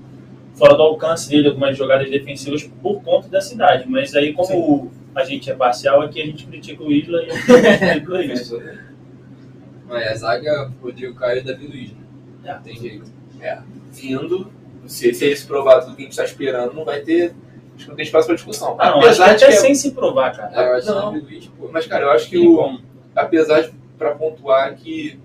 fora 0.56 0.74
do 0.76 0.82
alcance 0.82 1.30
dele, 1.30 1.50
algumas 1.50 1.78
jogadas 1.78 2.10
defensivas 2.10 2.64
por 2.82 3.04
conta 3.04 3.28
dessa 3.28 3.54
idade. 3.54 3.88
Mas 3.90 4.16
aí, 4.16 4.34
como 4.34 4.92
a 5.14 5.24
gente 5.26 5.52
é 5.52 5.54
parcial, 5.54 6.02
aqui 6.02 6.22
a 6.22 6.26
gente 6.26 6.48
critica 6.48 6.82
o 6.82 6.92
Isla 6.92 7.22
e 7.24 7.30
o 7.30 7.36
Felipe 7.36 8.08
Luiz. 8.08 8.54
Mas 9.88 10.08
a 10.08 10.16
zaga, 10.16 10.72
Rodrigo 10.82 11.14
Caio 11.16 11.40
e 11.40 11.44
Davi 11.44 11.68
Luiz. 11.68 11.92
Né? 11.92 11.98
É. 12.46 12.54
Tem 12.64 12.76
jeito. 12.78 13.12
vindo. 13.92 14.52
Se, 14.88 15.14
se 15.14 15.26
eles 15.26 15.44
provar 15.44 15.82
tudo 15.82 15.96
que 15.96 16.02
a 16.02 16.06
gente 16.06 16.12
está 16.14 16.24
esperando, 16.24 16.74
não 16.74 16.86
vai 16.86 17.02
ter. 17.02 17.36
Acho 17.76 17.84
que 17.86 17.90
não 17.90 17.96
tem 17.96 18.06
espaço 18.06 18.28
para 18.28 18.36
discussão. 18.36 18.76
Ah, 18.80 18.92
não, 18.92 19.00
acho 19.00 19.18
que 19.18 19.24
apesar 19.24 19.32
até 19.32 19.46
é- 19.48 19.52
sem 19.52 19.76
se 19.76 19.92
provar, 19.92 20.36
cara. 20.36 20.78
É, 20.80 20.84
Não. 20.86 21.12
Luiz. 21.12 21.52
Mas, 21.72 21.86
cara, 21.86 22.06
eu 22.06 22.12
acho 22.12 22.30
que 22.30 22.38
o. 22.38 22.80
Apesar 23.15 23.62
de, 23.62 23.71
para 23.97 24.15
pontuar 24.15 24.76
que. 24.76 25.19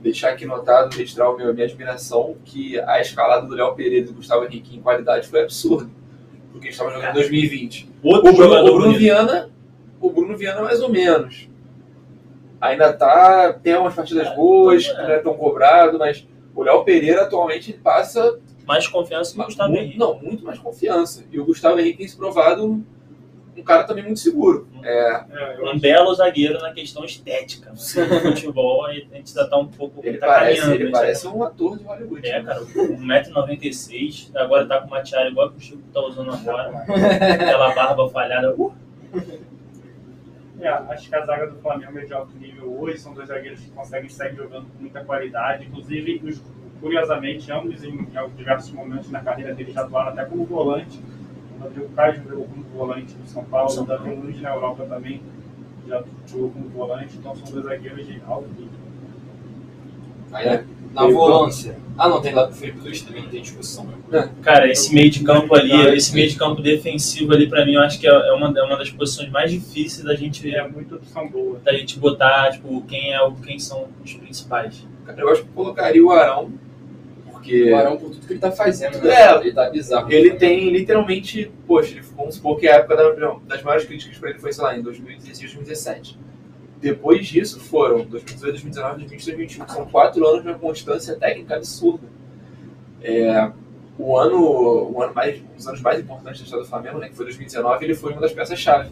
Deixar 0.00 0.32
aqui 0.32 0.44
notado, 0.44 0.94
registrar 0.94 1.30
o 1.30 1.36
meu, 1.38 1.48
a 1.48 1.52
minha 1.54 1.64
admiração, 1.64 2.36
que 2.44 2.78
a 2.80 3.00
escalada 3.00 3.46
do 3.46 3.54
Léo 3.54 3.74
Pereira 3.74 4.04
e 4.04 4.08
do 4.08 4.12
Gustavo 4.12 4.44
Henrique 4.44 4.76
em 4.76 4.82
qualidade 4.82 5.26
foi 5.26 5.40
absurda. 5.42 5.88
Porque 6.52 6.66
eles 6.66 6.74
estavam 6.76 6.92
jogando 6.92 7.10
em 7.12 7.14
2020. 7.14 7.90
Outro 8.02 8.30
O 8.30 8.34
Bruno, 8.36 8.54
o 8.60 8.64
Bruno. 8.64 8.98
Viana, 8.98 9.50
o 9.98 10.10
Bruno 10.10 10.36
Viana 10.36 10.60
mais 10.60 10.82
ou 10.82 10.90
menos. 10.90 11.48
Ainda 12.60 12.92
tá, 12.92 13.54
tem 13.54 13.74
umas 13.76 13.94
partidas 13.94 14.26
É, 14.26 14.34
boas, 14.34 14.84
é. 14.86 14.92
não 15.02 15.10
é 15.10 15.18
tão 15.20 15.34
cobrado, 15.34 15.98
mas 15.98 16.26
o 16.54 16.62
Léo 16.62 16.84
Pereira 16.84 17.22
atualmente 17.22 17.72
passa 17.72 18.38
mais 18.66 18.86
confiança 18.86 19.34
que 19.34 19.40
o 19.40 19.44
Gustavo 19.46 19.70
muito, 19.70 19.82
Henrique. 19.82 19.98
não, 19.98 20.18
muito 20.18 20.44
mais 20.44 20.58
confiança. 20.58 21.24
E 21.32 21.40
o 21.40 21.46
Gustavo 21.46 21.80
Henrique 21.80 21.98
tem 21.98 22.08
se 22.08 22.16
provado 22.16 22.64
um, 22.66 22.84
um 23.56 23.62
cara 23.62 23.84
também 23.84 24.04
muito 24.04 24.20
seguro. 24.20 24.68
É, 24.84 25.24
É, 25.30 25.56
eu 25.58 25.66
Um 25.72 25.78
belo 25.78 26.14
zagueiro 26.14 26.58
na 26.60 26.72
questão 26.72 27.04
estética. 27.04 27.70
No 27.72 27.76
futebol, 28.20 28.84
a 28.86 28.92
gente 28.92 29.08
ainda 29.14 29.48
tá 29.48 29.56
um 29.56 29.66
pouco. 29.66 30.00
ele 30.04 30.18
tá 30.18 30.26
parece, 30.26 30.60
caminhando, 30.60 30.82
ele 30.82 30.84
né? 30.92 30.98
parece 30.98 31.26
um 31.26 31.42
ator 31.42 31.78
de 31.78 31.84
Hollywood. 31.84 32.26
É, 32.28 32.42
cara, 32.42 32.60
1,96m, 32.60 34.30
agora 34.36 34.66
tá 34.66 34.80
com 34.80 34.86
uma 34.88 35.02
tiara 35.02 35.28
igual 35.28 35.50
que 35.50 35.56
o 35.58 35.60
Chico 35.60 35.82
tá 35.92 36.00
usando 36.00 36.32
agora. 36.32 36.68
Aquela 36.78 37.74
barba 37.74 38.08
falhada. 38.10 38.54
Uh, 38.54 38.72
É, 40.60 40.68
acho 40.68 41.08
que 41.08 41.14
a 41.16 41.24
zaga 41.26 41.46
do 41.48 41.58
Flamengo 41.60 41.98
é 41.98 42.04
de 42.04 42.12
alto 42.14 42.36
nível 42.38 42.80
hoje, 42.80 42.98
são 42.98 43.12
dois 43.12 43.28
zagueiros 43.28 43.60
que 43.60 43.70
conseguem 43.70 44.08
sair 44.08 44.34
jogando 44.34 44.66
com 44.70 44.80
muita 44.80 45.04
qualidade. 45.04 45.66
Inclusive, 45.66 46.20
os- 46.24 46.42
curiosamente, 46.80 47.50
ambos 47.50 47.82
em, 47.82 47.90
em 47.90 48.08
diversos 48.36 48.70
momentos 48.72 49.10
na 49.10 49.20
carreira 49.20 49.54
deles 49.54 49.74
já 49.74 49.82
atuaram 49.82 50.10
até 50.12 50.24
como 50.24 50.44
volante. 50.44 51.00
O 51.64 51.66
Rodrigo 51.66 51.88
Caio 51.94 52.22
jogou 52.28 52.44
como 52.44 52.64
volante 52.76 53.14
do 53.14 53.26
São 53.26 53.42
Paulo, 53.44 53.80
o 53.80 53.86
Davi 53.86 54.14
Luiz 54.14 54.40
na 54.40 54.50
Europa 54.50 54.84
também 54.84 55.22
já 55.88 56.04
jogou 56.26 56.50
como 56.50 56.68
volante, 56.68 57.16
então 57.16 57.34
são 57.34 57.50
dois 57.52 57.64
zagueiros 57.64 58.06
de 58.06 58.20
alto 58.26 58.48
nível. 58.48 58.84
Aí, 60.30 60.46
né, 60.46 60.66
na 60.92 61.06
volância. 61.06 61.78
Ah, 61.96 62.08
não, 62.08 62.20
tem 62.20 62.34
lá 62.34 62.46
pro 62.46 62.54
Felipe 62.54 62.80
Luiz 62.80 63.00
também, 63.00 63.22
não 63.22 63.30
tem 63.30 63.40
discussão. 63.40 63.86
Cara, 64.42 64.70
esse 64.70 64.92
meio 64.94 65.10
de 65.10 65.24
campo 65.24 65.54
ali, 65.54 65.72
esse 65.96 66.14
meio 66.14 66.28
de 66.28 66.36
campo 66.36 66.60
defensivo 66.60 67.32
ali, 67.32 67.48
pra 67.48 67.64
mim, 67.64 67.74
eu 67.74 67.80
acho 67.80 67.98
que 67.98 68.06
é 68.06 68.32
uma, 68.32 68.52
é 68.58 68.62
uma 68.62 68.76
das 68.76 68.90
posições 68.90 69.30
mais 69.30 69.50
difíceis 69.50 70.04
da 70.04 70.14
gente, 70.14 70.54
É 70.54 70.68
muita 70.68 70.96
opção 70.96 71.28
boa. 71.28 71.60
da 71.60 71.72
gente 71.72 71.98
botar, 71.98 72.50
tipo, 72.50 72.82
quem, 72.82 73.12
é 73.12 73.22
o, 73.22 73.32
quem 73.32 73.58
são 73.58 73.88
os 74.04 74.12
principais. 74.12 74.86
Cara, 75.06 75.20
eu 75.20 75.30
acho 75.30 75.42
que 75.42 75.48
colocaria 75.50 76.04
o 76.04 76.10
Arão, 76.10 76.52
porque 77.44 77.72
O 77.72 77.96
por 77.98 78.10
tudo 78.10 78.26
que 78.26 78.32
ele 78.32 78.40
tá 78.40 78.50
fazendo, 78.50 78.98
né? 79.02 79.14
É. 79.14 79.36
Ele 79.40 79.52
tá 79.52 79.68
bizarro. 79.70 80.10
ele 80.12 80.34
tem 80.34 80.70
literalmente, 80.70 81.52
poxa, 81.66 81.92
ele, 81.92 82.00
vamos 82.16 82.36
supor 82.36 82.58
que 82.58 82.66
a 82.66 82.76
época 82.76 82.96
da- 82.96 83.36
das 83.46 83.62
maiores 83.62 83.86
críticas 83.86 84.16
para 84.18 84.30
ele 84.30 84.38
foi, 84.38 84.52
sei 84.52 84.64
lá, 84.64 84.76
em 84.76 84.82
2016, 84.82 85.38
2017. 85.52 86.18
Depois 86.80 87.26
disso 87.26 87.60
foram 87.60 88.04
2018, 88.04 88.40
2019, 88.52 88.98
2020, 89.00 89.24
2021. 89.26 89.68
São 89.68 89.86
quatro 89.86 90.26
anos 90.26 90.42
de 90.42 90.48
uma 90.48 90.58
constância 90.58 91.14
técnica 91.16 91.56
absurda. 91.56 92.06
É, 93.02 93.50
o 93.98 94.16
ano, 94.18 94.90
o 94.92 95.02
ano 95.02 95.14
mais, 95.14 95.40
um 95.40 95.54
dos 95.56 95.66
anos 95.68 95.80
mais 95.80 96.00
importantes 96.00 96.40
da 96.40 96.44
história 96.44 96.64
do 96.64 96.68
Flamengo, 96.68 96.98
né, 96.98 97.08
que 97.08 97.14
foi 97.14 97.26
2019, 97.26 97.84
ele 97.84 97.94
foi 97.94 98.12
uma 98.12 98.20
das 98.20 98.32
peças-chave. 98.32 98.90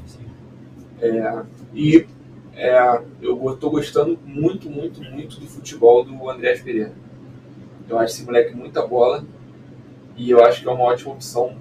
É, 1.00 1.42
e 1.74 2.06
É, 2.54 3.00
eu 3.22 3.56
tô 3.58 3.70
gostando 3.70 4.18
muito, 4.26 4.68
muito, 4.68 5.02
muito 5.02 5.40
do 5.40 5.46
futebol 5.46 6.04
do 6.04 6.28
Andrés 6.28 6.60
Pereira. 6.60 6.92
Eu 7.88 7.98
acho 7.98 8.14
esse 8.14 8.24
moleque 8.24 8.54
muita 8.54 8.86
bola 8.86 9.24
e 10.16 10.30
eu 10.30 10.44
acho 10.44 10.62
que 10.62 10.68
é 10.68 10.70
uma 10.70 10.84
ótima 10.84 11.12
opção 11.12 11.56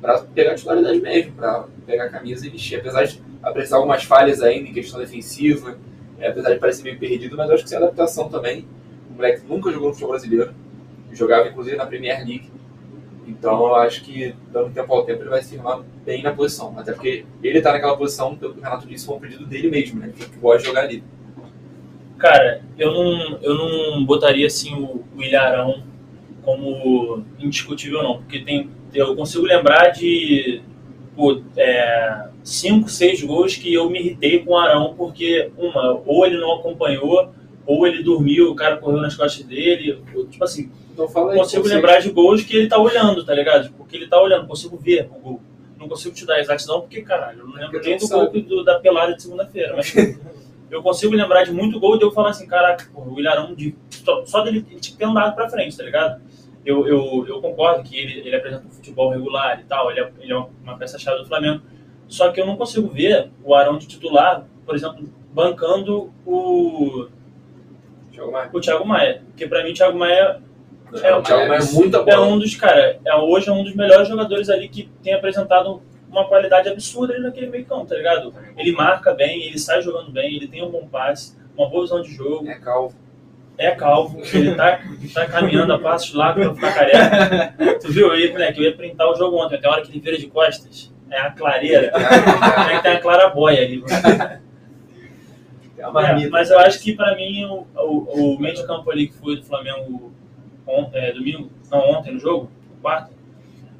para 0.00 0.18
pegar 0.18 0.52
a 0.52 0.54
titularidade 0.54 1.00
mesmo, 1.00 1.32
para 1.32 1.66
pegar 1.86 2.04
a 2.04 2.08
camisa 2.08 2.46
e 2.46 2.50
vestir. 2.50 2.80
Apesar 2.80 3.04
de 3.04 3.22
apresentar 3.42 3.76
algumas 3.76 4.04
falhas 4.04 4.42
ainda 4.42 4.68
em 4.68 4.72
questão 4.72 4.98
defensiva, 4.98 5.78
é, 6.18 6.28
apesar 6.28 6.52
de 6.52 6.58
parecer 6.58 6.82
meio 6.82 6.98
perdido, 6.98 7.36
mas 7.36 7.48
eu 7.48 7.54
acho 7.54 7.64
que 7.64 7.70
sem 7.70 7.78
adaptação 7.78 8.28
também. 8.28 8.66
O 9.10 9.14
moleque 9.14 9.46
nunca 9.46 9.70
jogou 9.70 9.88
no 9.88 9.94
futebol 9.94 10.12
brasileiro, 10.12 10.54
jogava 11.12 11.48
inclusive 11.48 11.76
na 11.76 11.86
Premier 11.86 12.18
League. 12.18 12.50
Então 13.26 13.66
eu 13.66 13.76
acho 13.76 14.02
que, 14.04 14.34
dando 14.52 14.72
tempo 14.72 14.92
ao 14.92 15.04
tempo, 15.04 15.22
ele 15.22 15.30
vai 15.30 15.42
se 15.42 15.50
firmar 15.50 15.80
bem 16.04 16.22
na 16.22 16.32
posição. 16.32 16.76
Até 16.78 16.92
porque 16.92 17.24
ele 17.42 17.58
está 17.58 17.72
naquela 17.72 17.96
posição, 17.96 18.36
pelo 18.36 18.54
que 18.54 18.60
o 18.60 18.62
Renato 18.62 18.86
disse, 18.86 19.06
foi 19.06 19.16
um 19.16 19.20
pedido 19.20 19.46
dele 19.46 19.70
mesmo, 19.70 20.00
né? 20.00 20.12
Que 20.14 20.26
gosta 20.38 20.58
de 20.58 20.64
jogar 20.66 20.82
ali. 20.82 21.04
Cara, 22.22 22.62
eu 22.78 22.92
não, 22.92 23.38
eu 23.42 23.54
não 23.56 24.04
botaria 24.04 24.46
assim 24.46 24.72
o, 24.74 25.04
o 25.12 25.20
Ilharão 25.20 25.82
como 26.44 27.24
indiscutível, 27.36 28.00
não. 28.00 28.18
Porque 28.18 28.38
tem, 28.38 28.70
eu 28.94 29.16
consigo 29.16 29.44
lembrar 29.44 29.88
de 29.88 30.62
pô, 31.16 31.42
é, 31.56 32.28
cinco, 32.44 32.88
seis 32.88 33.20
gols 33.24 33.56
que 33.56 33.74
eu 33.74 33.90
me 33.90 33.98
irritei 33.98 34.38
com 34.38 34.52
o 34.52 34.56
Arão, 34.56 34.94
porque, 34.96 35.50
uma, 35.58 36.00
ou 36.06 36.24
ele 36.24 36.38
não 36.38 36.52
acompanhou, 36.52 37.32
ou 37.66 37.88
ele 37.88 38.04
dormiu, 38.04 38.52
o 38.52 38.54
cara 38.54 38.76
correu 38.76 39.00
nas 39.00 39.16
costas 39.16 39.44
dele. 39.44 40.00
Tipo 40.30 40.44
assim, 40.44 40.70
então, 40.92 41.08
fala 41.08 41.32
aí, 41.32 41.38
consigo 41.38 41.66
lembrar 41.66 41.98
de 41.98 42.10
gols 42.12 42.44
que 42.44 42.56
ele 42.56 42.68
tá 42.68 42.78
olhando, 42.78 43.24
tá 43.24 43.34
ligado? 43.34 43.72
Porque 43.72 43.96
ele 43.96 44.06
tá 44.06 44.22
olhando, 44.22 44.46
consigo 44.46 44.76
ver 44.76 45.10
o 45.10 45.18
gol. 45.18 45.40
Não 45.76 45.88
consigo 45.88 46.14
te 46.14 46.24
dar 46.24 46.38
exatidão, 46.38 46.82
porque, 46.82 47.02
caralho, 47.02 47.40
eu 47.40 47.48
não 47.48 47.54
lembro 47.54 47.80
nem 47.82 47.98
do 47.98 48.08
gol 48.08 48.30
do, 48.30 48.62
da 48.62 48.78
pelada 48.78 49.12
de 49.12 49.22
segunda-feira. 49.22 49.74
Mas 49.74 49.92
eu 50.72 50.82
consigo 50.82 51.14
lembrar 51.14 51.44
de 51.44 51.52
muito 51.52 51.78
gol 51.78 51.98
de 51.98 52.04
eu 52.04 52.10
falar 52.10 52.30
assim, 52.30 52.46
caraca, 52.46 52.86
o 52.94 53.20
Ilharão, 53.20 53.54
de, 53.54 53.76
só, 53.90 54.24
só 54.24 54.42
dele 54.42 54.62
ter 54.62 55.04
andado 55.04 55.34
pra 55.34 55.48
frente, 55.48 55.76
tá 55.76 55.84
ligado? 55.84 56.22
Eu, 56.64 56.88
eu, 56.88 57.26
eu 57.28 57.40
concordo 57.42 57.82
que 57.82 57.94
ele, 57.94 58.20
ele 58.20 58.34
apresenta 58.34 58.66
um 58.66 58.70
futebol 58.70 59.10
regular 59.10 59.60
e 59.60 59.64
tal, 59.64 59.90
ele 59.90 60.00
é, 60.00 60.12
ele 60.18 60.32
é 60.32 60.36
uma 60.36 60.78
peça-chave 60.78 61.18
do 61.18 61.26
Flamengo. 61.26 61.62
Só 62.08 62.32
que 62.32 62.40
eu 62.40 62.46
não 62.46 62.56
consigo 62.56 62.88
ver 62.88 63.30
o 63.44 63.54
Arão 63.54 63.76
de 63.76 63.86
titular, 63.86 64.46
por 64.64 64.74
exemplo, 64.74 65.04
bancando 65.32 66.10
o. 66.26 67.06
Thiago 68.10 68.32
Maia. 68.32 68.50
O 68.52 68.60
Thiago 68.60 68.86
Maia. 68.86 69.22
Porque 69.26 69.46
pra 69.46 69.62
mim 69.62 69.70
o 69.70 69.74
Thiago 69.74 69.98
Maia 69.98 70.40
é, 71.02 71.14
o 71.14 71.22
Thiago 71.22 71.48
Maia 71.48 71.60
é 71.60 71.72
muita 71.72 72.02
bola. 72.02 72.12
É 72.12 72.18
um 72.18 72.38
dos, 72.38 72.54
cara, 72.54 72.98
é, 73.04 73.14
hoje 73.16 73.48
é 73.48 73.52
um 73.52 73.64
dos 73.64 73.74
melhores 73.74 74.08
jogadores 74.08 74.48
ali 74.50 74.68
que 74.68 74.90
tem 75.02 75.14
apresentado 75.14 75.82
uma 76.12 76.28
qualidade 76.28 76.68
absurda 76.68 77.14
ali 77.14 77.22
naquele 77.22 77.46
meio 77.46 77.64
campo, 77.64 77.86
tá 77.86 77.96
ligado? 77.96 78.32
Ele 78.56 78.72
marca 78.72 79.14
bem, 79.14 79.46
ele 79.46 79.58
sai 79.58 79.80
jogando 79.80 80.12
bem, 80.12 80.36
ele 80.36 80.46
tem 80.46 80.62
um 80.62 80.70
bom 80.70 80.86
passe, 80.86 81.36
uma 81.56 81.68
boa 81.68 81.82
visão 81.82 82.02
de 82.02 82.14
jogo. 82.14 82.46
É 82.46 82.54
calvo. 82.54 82.94
É 83.58 83.70
calvo, 83.72 84.20
ele 84.32 84.54
tá, 84.54 84.80
tá 85.14 85.26
caminhando 85.26 85.72
a 85.72 85.78
passos 85.78 86.14
lá 86.14 86.32
pra 86.32 86.54
ficar 86.54 86.74
careca. 86.74 87.78
Tu 87.80 87.92
viu 87.92 88.10
aí, 88.10 88.30
moleque? 88.30 88.58
Eu 88.58 88.64
ia 88.64 88.76
printar 88.76 89.08
o 89.08 89.14
jogo 89.14 89.36
ontem, 89.36 89.56
até 89.56 89.66
a 89.66 89.70
hora 89.70 89.82
que 89.82 89.90
ele 89.90 90.00
vira 90.00 90.18
de 90.18 90.26
costas. 90.26 90.92
É 91.10 91.20
a 91.20 91.30
clareira. 91.30 91.92
É 92.70 92.76
que 92.76 92.82
tem 92.82 92.92
a 92.92 93.00
clarabóia 93.00 93.62
ali. 93.62 93.82
É, 95.78 96.28
mas 96.28 96.50
eu 96.50 96.58
acho 96.60 96.80
que 96.80 96.94
pra 96.94 97.14
mim 97.16 97.44
o, 97.44 97.66
o, 97.76 98.34
o 98.34 98.38
meio 98.40 98.54
de 98.54 98.66
campo 98.66 98.90
ali 98.90 99.08
que 99.08 99.14
foi 99.14 99.36
do 99.36 99.44
Flamengo 99.44 100.12
é, 100.92 101.12
domingo, 101.12 101.50
não, 101.70 101.90
ontem 101.90 102.14
no 102.14 102.20
jogo, 102.20 102.50
quarta, 102.80 103.10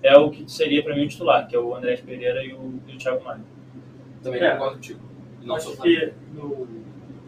é 0.02 0.16
o 0.16 0.30
que 0.30 0.50
seria 0.50 0.82
para 0.82 0.94
mim 0.94 1.04
o 1.04 1.08
titular, 1.08 1.46
que 1.46 1.54
é 1.54 1.58
o 1.58 1.74
Andrés 1.74 2.00
Pereira 2.00 2.44
e 2.44 2.52
o, 2.52 2.80
e 2.88 2.94
o 2.94 2.98
Thiago 2.98 3.24
Maia. 3.24 3.40
Também 4.22 4.42
é. 4.42 4.52
concordo 4.52 4.74
contigo. 4.74 5.00
Não 5.42 5.56
Acho 5.56 5.76
que 5.80 6.12
no, 6.34 6.68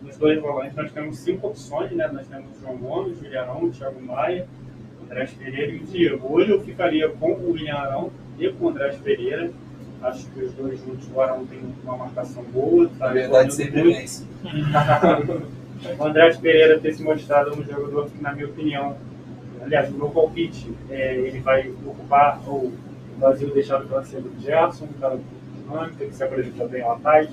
nos 0.02 0.16
dois 0.16 0.40
volantes 0.40 0.76
nós 0.76 0.92
temos 0.92 1.18
cinco 1.18 1.48
opções, 1.48 1.90
né? 1.92 2.08
Nós 2.08 2.26
temos 2.26 2.56
o 2.56 2.60
João 2.60 2.76
Gomes, 2.76 3.18
o 3.18 3.24
William 3.24 3.42
Arão, 3.42 3.64
o 3.64 3.70
Thiago 3.70 4.00
Maia, 4.00 4.46
o 5.00 5.04
Andrés 5.04 5.32
Pereira 5.32 5.72
e 5.72 5.76
o 5.78 5.84
Diego. 5.84 6.32
Hoje 6.32 6.50
eu 6.50 6.60
ficaria 6.60 7.08
com 7.08 7.32
o 7.32 7.52
William 7.52 7.74
Arão 7.74 8.12
e 8.38 8.48
com 8.48 8.66
o 8.66 8.68
Andrés 8.68 8.96
Pereira. 8.98 9.50
Acho 10.02 10.28
que 10.30 10.40
os 10.40 10.52
dois 10.52 10.78
juntos, 10.80 11.08
o 11.12 11.20
Arão 11.20 11.46
tem 11.46 11.60
uma 11.82 11.96
marcação 11.96 12.42
boa. 12.44 12.88
Tá 12.98 13.06
Na 13.06 13.12
verdade, 13.12 13.54
sempre 13.54 13.82
vence. 13.82 14.26
o 15.98 16.04
Andrés 16.04 16.36
Pereira 16.36 16.78
ter 16.78 16.92
se 16.92 17.02
mostrado 17.02 17.52
um 17.58 17.64
jogador 17.64 18.10
que, 18.10 18.22
na 18.22 18.32
minha 18.32 18.46
opinião, 18.46 18.96
aliás, 19.64 19.88
o 19.90 19.94
meu 19.94 20.10
palpite, 20.10 20.72
é, 20.90 21.16
ele 21.16 21.40
vai 21.40 21.70
ocupar 21.86 22.40
o 22.46 22.72
vazio 23.18 23.52
deixado 23.52 23.88
pela 23.88 24.04
saída 24.04 24.28
do 24.28 24.40
Gerson, 24.40 24.84
um 24.84 25.00
cara 25.00 25.18
dinâmica, 25.56 26.04
que 26.04 26.14
se 26.14 26.22
apresenta 26.22 26.66
bem 26.66 26.82
ao 26.82 26.92
ataque, 26.92 27.32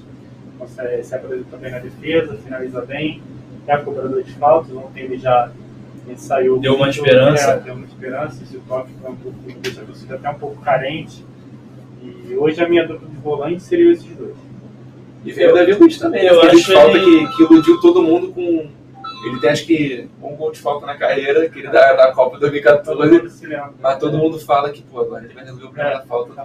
se 1.04 1.16
apresenta 1.16 1.58
bem 1.58 1.72
na 1.72 1.80
defesa, 1.80 2.38
finaliza 2.38 2.82
bem, 2.86 3.22
é 3.68 3.78
cobrador 3.78 4.24
de 4.24 4.32
faltas, 4.34 4.76
ontem 4.76 5.04
ele 5.04 5.18
já 5.18 5.52
ele 6.08 6.18
saiu... 6.18 6.60
Deu 6.60 6.76
uma 6.76 6.90
esperança. 6.90 7.52
É, 7.52 7.60
deu 7.60 7.76
uma 7.76 7.86
esperança, 7.86 8.44
esse 8.44 8.58
toque 8.60 8.92
foi 9.00 9.12
um 9.12 9.16
pouco, 9.16 9.38
deixa 9.62 9.82
a 9.82 9.86
torcida 9.86 10.16
até 10.16 10.30
um 10.30 10.40
pouco 10.40 10.62
carente, 10.62 11.26
e 12.02 12.36
hoje 12.36 12.64
a 12.64 12.68
minha 12.68 12.88
dupla 12.88 13.08
de 13.08 13.18
volante 13.18 13.62
seria 13.62 13.92
esses 13.92 14.16
dois. 14.16 14.36
E 15.24 15.32
veio 15.32 15.52
o 15.52 15.56
Davi 15.56 15.74
Luiz 15.74 15.98
também, 16.00 16.26
eu 16.26 16.42
acho 16.42 16.66
que 16.66 16.74
falta 16.74 16.98
ele... 16.98 17.28
que, 17.28 17.38
que 17.38 17.44
iludiu 17.44 17.80
todo 17.80 18.02
mundo 18.02 18.32
com 18.34 18.70
ele 19.24 19.40
tem 19.40 19.50
acho 19.50 19.66
que 19.66 20.08
um 20.22 20.36
gol 20.36 20.52
de 20.52 20.60
falta 20.60 20.86
na 20.86 20.98
carreira, 20.98 21.50
que 21.50 21.60
ele 21.60 21.68
dá 21.68 21.94
da 21.94 22.12
Copa 22.12 22.40
2014. 22.40 23.22
Mas 23.80 24.00
todo 24.00 24.18
mundo 24.18 24.40
fala 24.40 24.72
que, 24.72 24.82
pô, 24.82 25.02
agora 25.02 25.24
ele 25.24 25.34
vai 25.34 25.44
resolver 25.44 25.66
o 25.66 25.70
problema 25.70 26.00
da 26.00 26.06
falta 26.06 26.30
do 26.30 26.36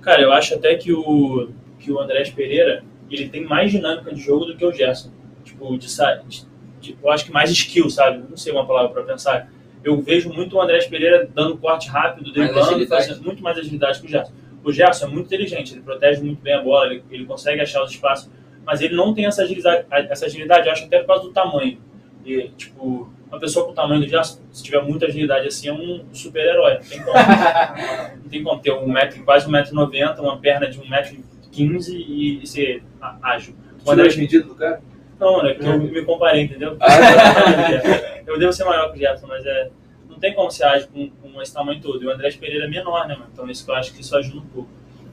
Cara, 0.00 0.22
eu 0.22 0.32
acho 0.32 0.54
até 0.54 0.74
que 0.74 0.92
o, 0.92 1.50
que 1.78 1.92
o 1.92 2.00
Andrés 2.00 2.30
Pereira 2.30 2.82
ele 3.10 3.28
tem 3.28 3.44
mais 3.44 3.70
dinâmica 3.70 4.12
de 4.14 4.20
jogo 4.20 4.44
do 4.44 4.56
que 4.56 4.64
o 4.64 4.72
Gerson. 4.72 5.10
Tipo, 5.44 5.76
de, 5.78 5.86
de, 5.88 6.46
de 6.80 6.98
eu 7.02 7.10
acho 7.10 7.24
que 7.24 7.32
mais 7.32 7.50
skill, 7.50 7.88
sabe? 7.88 8.24
Não 8.28 8.36
sei 8.36 8.52
uma 8.52 8.66
palavra 8.66 8.90
para 8.90 9.02
pensar. 9.02 9.50
Eu 9.82 10.00
vejo 10.02 10.30
muito 10.30 10.56
o 10.56 10.60
Andrés 10.60 10.86
Pereira 10.86 11.28
dando 11.32 11.56
corte 11.56 11.88
rápido, 11.88 12.32
driblando, 12.32 12.86
fazendo 12.86 13.22
muito 13.22 13.42
mais 13.42 13.56
agilidade 13.56 14.00
que 14.00 14.06
o 14.06 14.08
Gerson. 14.08 14.32
O 14.64 14.72
Gerson 14.72 15.06
é 15.06 15.08
muito 15.08 15.26
inteligente, 15.26 15.72
ele 15.72 15.82
protege 15.82 16.20
muito 16.20 16.42
bem 16.42 16.52
a 16.52 16.60
bola, 16.60 16.86
ele, 16.86 17.04
ele 17.10 17.24
consegue 17.24 17.60
achar 17.60 17.82
os 17.82 17.92
espaços 17.92 18.28
mas 18.68 18.82
ele 18.82 18.94
não 18.94 19.14
tem 19.14 19.24
essa 19.24 19.44
agilidade, 19.44 19.86
essa 19.90 20.26
agilidade, 20.26 20.66
eu 20.66 20.72
acho 20.74 20.84
até 20.84 20.98
por 20.98 21.06
causa 21.06 21.22
do 21.22 21.32
tamanho. 21.32 21.78
E, 22.22 22.50
tipo, 22.50 23.10
uma 23.26 23.40
pessoa 23.40 23.64
com 23.64 23.72
o 23.72 23.74
tamanho 23.74 24.02
do 24.02 24.06
Jason, 24.06 24.40
se 24.52 24.62
tiver 24.62 24.82
muita 24.82 25.06
agilidade 25.06 25.48
assim, 25.48 25.68
é 25.68 25.72
um 25.72 26.04
super-herói. 26.12 26.74
Não 26.74 26.82
tem 26.82 27.02
como. 27.02 27.16
não 28.22 28.28
tem 28.28 28.42
como 28.42 28.60
ter 28.60 28.72
um 28.72 28.92
metro, 28.92 29.24
quase 29.24 29.50
1,90m, 29.50 30.18
uma 30.18 30.36
perna 30.36 30.68
de 30.68 30.78
1,15m 30.78 31.88
e, 31.88 32.42
e 32.42 32.46
ser 32.46 32.82
ágil. 33.22 33.54
O 33.86 33.90
André... 33.90 34.14
medido 34.14 34.48
do 34.48 34.54
cara? 34.54 34.82
Não, 35.18 35.46
é 35.46 35.54
que 35.54 35.64
eu 35.64 35.78
me 35.78 36.04
comparei, 36.04 36.42
entendeu? 36.42 36.76
Ah, 36.78 38.20
eu 38.26 38.38
devo 38.38 38.52
ser 38.52 38.64
maior 38.64 38.92
que 38.92 38.98
o 38.98 39.00
Gerson, 39.00 39.26
mas 39.26 39.46
é, 39.46 39.70
não 40.10 40.18
tem 40.18 40.34
como 40.34 40.50
ser 40.50 40.64
ágil 40.64 40.88
com, 40.88 41.08
com 41.08 41.40
esse 41.40 41.54
tamanho 41.54 41.80
todo. 41.80 42.04
E 42.04 42.06
o 42.06 42.10
André 42.10 42.30
Pereira 42.32 42.66
é 42.66 42.68
menor, 42.68 43.08
né, 43.08 43.14
mano? 43.14 43.30
Então 43.32 43.48
isso 43.48 43.64
eu 43.66 43.74
acho 43.74 43.94
que 43.94 44.02
isso 44.02 44.14
ajuda 44.14 44.40
um 44.40 44.46
pouco. 44.48 44.68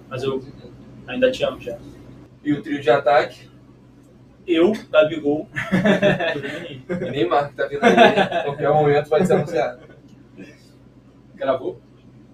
Mas 0.10 0.24
eu 0.24 0.44
ainda 1.08 1.32
te 1.32 1.42
amo, 1.46 1.62
Gerson. 1.62 1.95
E 2.46 2.54
o 2.54 2.62
trio 2.62 2.80
de 2.80 2.90
ataque? 2.92 3.50
Eu, 4.48 4.72
Gabigol 4.92 5.50
e 7.02 7.10
Neymar, 7.10 7.50
que 7.50 7.56
tá 7.56 7.66
vindo 7.66 7.84
aí. 7.84 8.44
qualquer 8.44 8.70
momento 8.70 9.10
pode 9.10 9.26
ser 9.26 9.34
anunciado. 9.34 9.82
Gravou? 11.34 11.82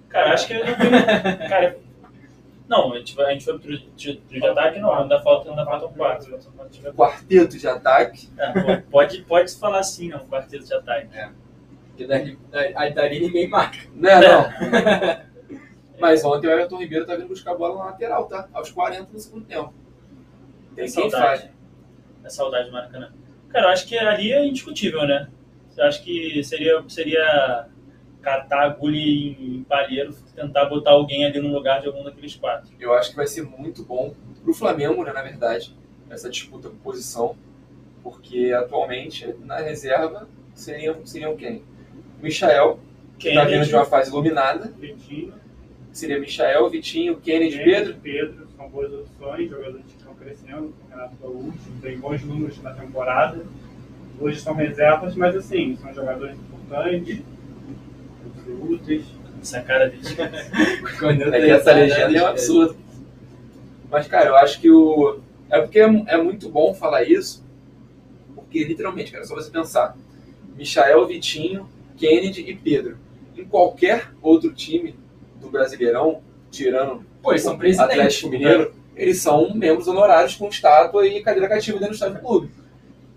Cara, 0.10 0.34
acho 0.34 0.48
que 0.48 0.54
eu 0.54 0.66
não 0.66 0.76
tenho. 0.76 1.50
Cara, 1.50 1.78
não, 2.68 2.94
a 2.94 2.98
gente, 2.98 3.22
a 3.22 3.32
gente 3.32 3.46
foi 3.46 3.60
pro 3.60 3.80
trio, 3.98 4.22
de 4.30 4.46
ataque, 4.46 4.80
não, 4.80 4.94
ainda 4.94 5.22
falta, 5.22 5.50
ainda 5.50 5.66
falta 5.66 5.86
um 5.86 5.94
quatro. 5.94 6.38
Quarteto 6.94 7.58
de 7.58 7.68
ataque? 7.68 8.30
É, 8.38 8.78
pode, 8.92 9.22
pode 9.22 9.56
falar 9.56 9.80
assim, 9.80 10.10
não, 10.10 10.20
quarteto 10.28 10.66
de 10.66 10.74
ataque. 10.74 11.18
É. 11.18 11.30
Porque 11.88 12.06
daí, 12.06 12.38
daí 12.94 13.20
ninguém 13.22 13.48
marca. 13.48 13.78
Não, 13.94 14.10
é, 14.10 14.22
não. 14.22 15.32
Mas 16.00 16.26
ontem 16.26 16.48
o 16.48 16.52
Everton 16.52 16.78
Ribeiro 16.78 17.06
tá 17.06 17.16
vindo 17.16 17.28
buscar 17.28 17.52
a 17.52 17.56
bola 17.56 17.78
na 17.78 17.86
lateral, 17.86 18.26
tá? 18.26 18.50
Aos 18.54 18.72
40 18.72 19.14
no 19.14 19.20
segundo 19.20 19.46
tempo. 19.46 19.74
Tem 20.76 20.88
saudade. 20.88 21.52
É 22.24 22.30
saudade 22.30 22.68
do 22.68 22.72
Maracanã. 22.72 23.12
Cara, 23.50 23.68
eu 23.68 23.70
acho 23.72 23.88
que 23.88 23.98
ali 23.98 24.32
é 24.32 24.46
indiscutível, 24.46 25.06
né? 25.06 25.30
Eu 25.78 25.86
acho 25.86 26.04
que 26.04 26.44
seria, 26.44 26.84
seria 26.88 27.68
catar 28.22 28.64
agulha 28.64 28.98
em 28.98 29.66
palheiro, 29.68 30.14
tentar 30.36 30.66
botar 30.66 30.92
alguém 30.92 31.26
ali 31.26 31.40
no 31.40 31.52
lugar 31.52 31.82
de 31.82 31.88
algum 31.88 32.04
daqueles 32.04 32.36
quatro. 32.36 32.70
Eu 32.80 32.94
acho 32.94 33.12
que 33.12 33.16
vai 33.16 33.28
ser 33.28 33.44
muito 33.44 33.84
bom 33.84 34.14
pro 34.44 34.54
Flamengo, 34.54 35.04
né, 35.04 35.12
na 35.12 35.22
verdade, 35.22 35.76
essa 36.10 36.30
disputa 36.30 36.70
por 36.70 36.78
posição, 36.78 37.36
porque 38.04 38.52
atualmente 38.56 39.34
na 39.40 39.58
reserva 39.58 40.28
seriam, 40.54 41.06
seriam 41.06 41.36
quem? 41.36 41.64
Michael, 42.22 42.80
que 43.18 43.30
está 43.30 43.44
vindo 43.46 43.66
de 43.66 43.74
uma 43.74 43.86
fase 43.86 44.10
iluminada. 44.10 44.72
Vitinho. 44.78 45.34
Seria 45.92 46.20
Michael, 46.20 46.70
Vitinho, 46.70 47.18
Kennedy, 47.20 47.58
Pedro. 47.58 47.96
Pedro, 48.02 48.48
são 48.56 48.70
boas 48.70 48.94
opções, 48.94 49.50
jogadores 49.50 49.86
crescendo 50.22 50.66
o 50.68 50.90
Renato 50.90 51.16
Gaúcho, 51.22 51.58
tem 51.82 51.98
bons 51.98 52.24
números 52.24 52.62
na 52.62 52.72
temporada. 52.74 53.44
Hoje 54.20 54.40
são 54.40 54.54
reservas, 54.54 55.16
mas 55.16 55.36
assim, 55.36 55.76
são 55.78 55.94
jogadores 55.94 56.38
importantes, 56.38 57.22
úteis. 58.62 59.06
Essa 59.42 59.62
cara 59.62 59.90
de 59.90 59.98
é 60.22 61.42
que 61.42 61.50
essa 61.50 61.74
legenda 61.74 62.18
é 62.18 62.24
um 62.24 62.28
absurdo. 62.28 62.78
Mas, 63.90 64.08
cara, 64.08 64.30
eu 64.30 64.36
acho 64.36 64.62
que 64.62 64.70
o. 64.70 65.20
É 65.50 65.60
porque 65.60 65.80
é, 65.80 65.86
é 66.08 66.18
muito 66.22 66.48
bom 66.48 66.74
falar 66.76 67.04
isso, 67.04 67.44
porque 68.36 68.64
literalmente, 68.64 69.12
cara, 69.12 69.24
é 69.24 69.28
só 69.28 69.34
você 69.34 69.50
pensar. 69.50 69.98
Michael, 70.56 71.08
Vitinho, 71.08 71.68
Kennedy 71.98 72.42
e 72.42 72.56
Pedro. 72.56 72.98
Em 73.36 73.44
qualquer 73.44 74.12
outro 74.22 74.54
time 74.54 74.96
do 75.40 75.50
Brasileirão, 75.50 76.22
tirando 76.52 77.04
Pô, 77.22 77.32
eles 77.32 77.42
são 77.42 77.58
presidentes. 77.58 77.94
Atlético 77.94 78.30
pô. 78.30 78.38
Mineiro, 78.38 78.74
eles 78.96 79.20
são 79.22 79.54
membros 79.54 79.88
honorários 79.88 80.36
com 80.36 80.48
estátua 80.50 81.08
e 81.08 81.22
cadeira 81.22 81.48
cativa 81.50 81.78
dentro 81.80 81.94
do 81.94 81.96
estádio 81.96 82.16
do 82.16 82.22
clube. 82.22 82.52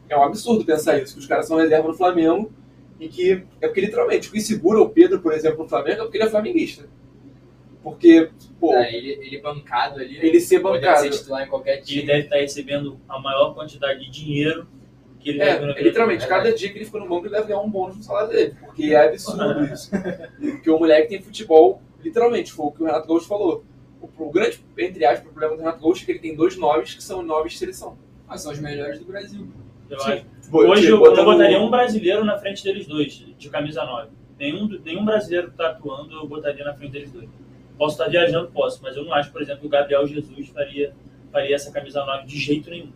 É 0.09 0.17
um 0.17 0.23
absurdo 0.23 0.65
pensar 0.65 0.99
isso, 0.99 1.15
que 1.15 1.21
os 1.21 1.27
caras 1.27 1.47
são 1.47 1.57
reserva 1.57 1.89
no 1.89 1.95
Flamengo 1.95 2.53
e 3.01 3.09
que. 3.09 3.43
É 3.61 3.67
porque 3.67 3.81
literalmente 3.81 4.29
o 4.29 4.33
que 4.33 4.41
segura 4.41 4.81
o 4.81 4.89
Pedro, 4.89 5.21
por 5.21 5.33
exemplo, 5.33 5.63
no 5.63 5.69
Flamengo 5.69 6.01
é 6.01 6.05
porque 6.05 6.17
ele 6.19 6.25
é 6.25 6.31
flamenguista. 6.31 6.85
Porque, 7.83 8.31
pô, 8.59 8.75
É, 8.75 8.95
ele, 8.95 9.11
ele 9.21 9.41
bancado 9.43 10.01
ali. 10.01 10.17
ele 10.19 10.41
ser 10.41 10.61
bancado. 10.61 11.01
ser 11.03 11.11
titular 11.11 11.45
em 11.47 11.49
qualquer 11.51 11.77
Ele 11.79 11.83
time. 11.85 12.07
deve 12.07 12.21
estar 12.21 12.37
recebendo 12.37 12.99
a 13.09 13.19
maior 13.19 13.55
quantidade 13.55 14.01
de 14.01 14.11
dinheiro 14.11 14.67
que 15.21 15.31
ele 15.31 15.43
É, 15.43 15.59
literalmente, 15.83 16.21
dele. 16.21 16.31
cada 16.31 16.53
dia 16.55 16.71
que 16.71 16.79
ele 16.79 16.85
ficou 16.87 17.01
no 17.01 17.09
banco 17.09 17.27
ele 17.27 17.35
deve 17.35 17.49
ganhar 17.49 17.61
um 17.61 17.69
bônus 17.69 17.97
no 17.97 18.03
salário 18.03 18.31
dele. 18.31 18.55
Porque 18.65 18.85
é 18.95 19.09
absurdo 19.09 19.65
isso. 19.73 19.91
Porque 20.39 20.71
o 20.71 20.79
moleque 20.79 21.09
tem 21.09 21.21
futebol, 21.23 21.83
literalmente, 22.03 22.53
foi 22.53 22.67
o 22.67 22.71
que 22.73 22.83
o 22.83 22.87
Renato 22.87 23.07
Gaúcho 23.07 23.27
falou. 23.27 23.65
O, 24.19 24.25
o 24.29 24.31
grande, 24.31 24.59
entre 24.79 25.05
aspas, 25.05 25.25
problema 25.31 25.55
do 25.55 25.61
Renato 25.61 25.81
Gaúcho 25.81 26.03
é 26.03 26.07
que 26.07 26.13
ele 26.13 26.19
tem 26.19 26.35
dois 26.37 26.57
nomes 26.57 26.95
que 26.95 27.03
são 27.03 27.23
nomes 27.23 27.53
de 27.53 27.59
seleção. 27.59 27.97
Mas 28.27 28.43
são 28.43 28.53
os 28.53 28.59
melhores 28.59 28.99
do 28.99 29.05
Brasil. 29.05 29.47
Eu 29.89 29.97
acho. 30.01 30.25
Hoje 30.53 30.87
eu, 30.89 30.97
eu 30.97 30.99
botando- 30.99 31.25
botaria 31.25 31.61
um 31.61 31.71
brasileiro 31.71 32.25
na 32.25 32.39
frente 32.39 32.63
deles 32.65 32.87
dois, 32.87 33.13
de 33.39 33.49
camisa 33.51 33.85
9. 33.85 34.11
Nenhum, 34.39 34.67
nenhum 34.85 35.05
brasileiro 35.05 35.51
que 35.51 35.57
tá 35.57 35.69
atuando 35.71 36.15
eu 36.15 36.27
botaria 36.27 36.65
na 36.65 36.75
frente 36.75 36.93
deles 36.93 37.13
dois. 37.13 37.29
Posso 37.79 37.95
estar 37.95 38.09
viajando, 38.11 38.49
posso, 38.51 38.81
mas 38.83 38.97
eu 38.97 39.05
não 39.05 39.13
acho, 39.15 39.31
por 39.33 39.43
exemplo, 39.43 39.61
que 39.63 39.67
o 39.67 39.71
Gabriel 39.71 40.07
Jesus 40.07 40.49
faria, 40.49 40.93
faria 41.33 41.55
essa 41.55 41.73
camisa 41.73 42.05
9 42.05 42.27
de 42.27 42.39
jeito 42.39 42.71
nenhum. 42.71 42.91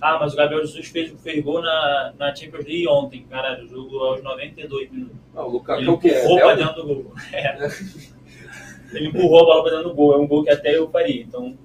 Ah, 0.00 0.18
mas 0.20 0.34
o 0.34 0.36
Gabriel 0.36 0.64
Jesus 0.64 0.86
fez, 0.88 1.12
fez 1.22 1.42
gol 1.42 1.62
na, 1.62 2.12
na 2.18 2.34
Champions 2.34 2.64
League 2.64 2.86
ontem, 2.88 3.24
caralho, 3.28 3.64
o 3.64 3.68
jogo 3.68 3.98
aos 3.98 4.22
92 4.22 4.90
minutos. 4.90 5.16
Não, 5.34 5.46
o 5.46 5.50
Lukaku 5.50 5.80
Ele 5.80 5.88
é 5.88 5.92
o 5.92 5.98
quê? 5.98 6.08
empurrou 6.08 6.50
É 6.50 6.56
dentro 6.56 6.74
do 6.82 6.86
gol. 6.86 7.12
É. 7.32 7.68
Ele 8.94 9.08
empurrou 9.08 9.40
a 9.42 9.44
bola 9.44 9.62
pra 9.62 9.72
dentro 9.72 9.88
do 9.90 9.94
gol, 9.94 10.14
é 10.14 10.18
um 10.18 10.26
gol 10.26 10.44
que 10.44 10.50
até 10.50 10.76
eu 10.76 10.88
faria. 10.90 11.22
Então, 11.22 11.56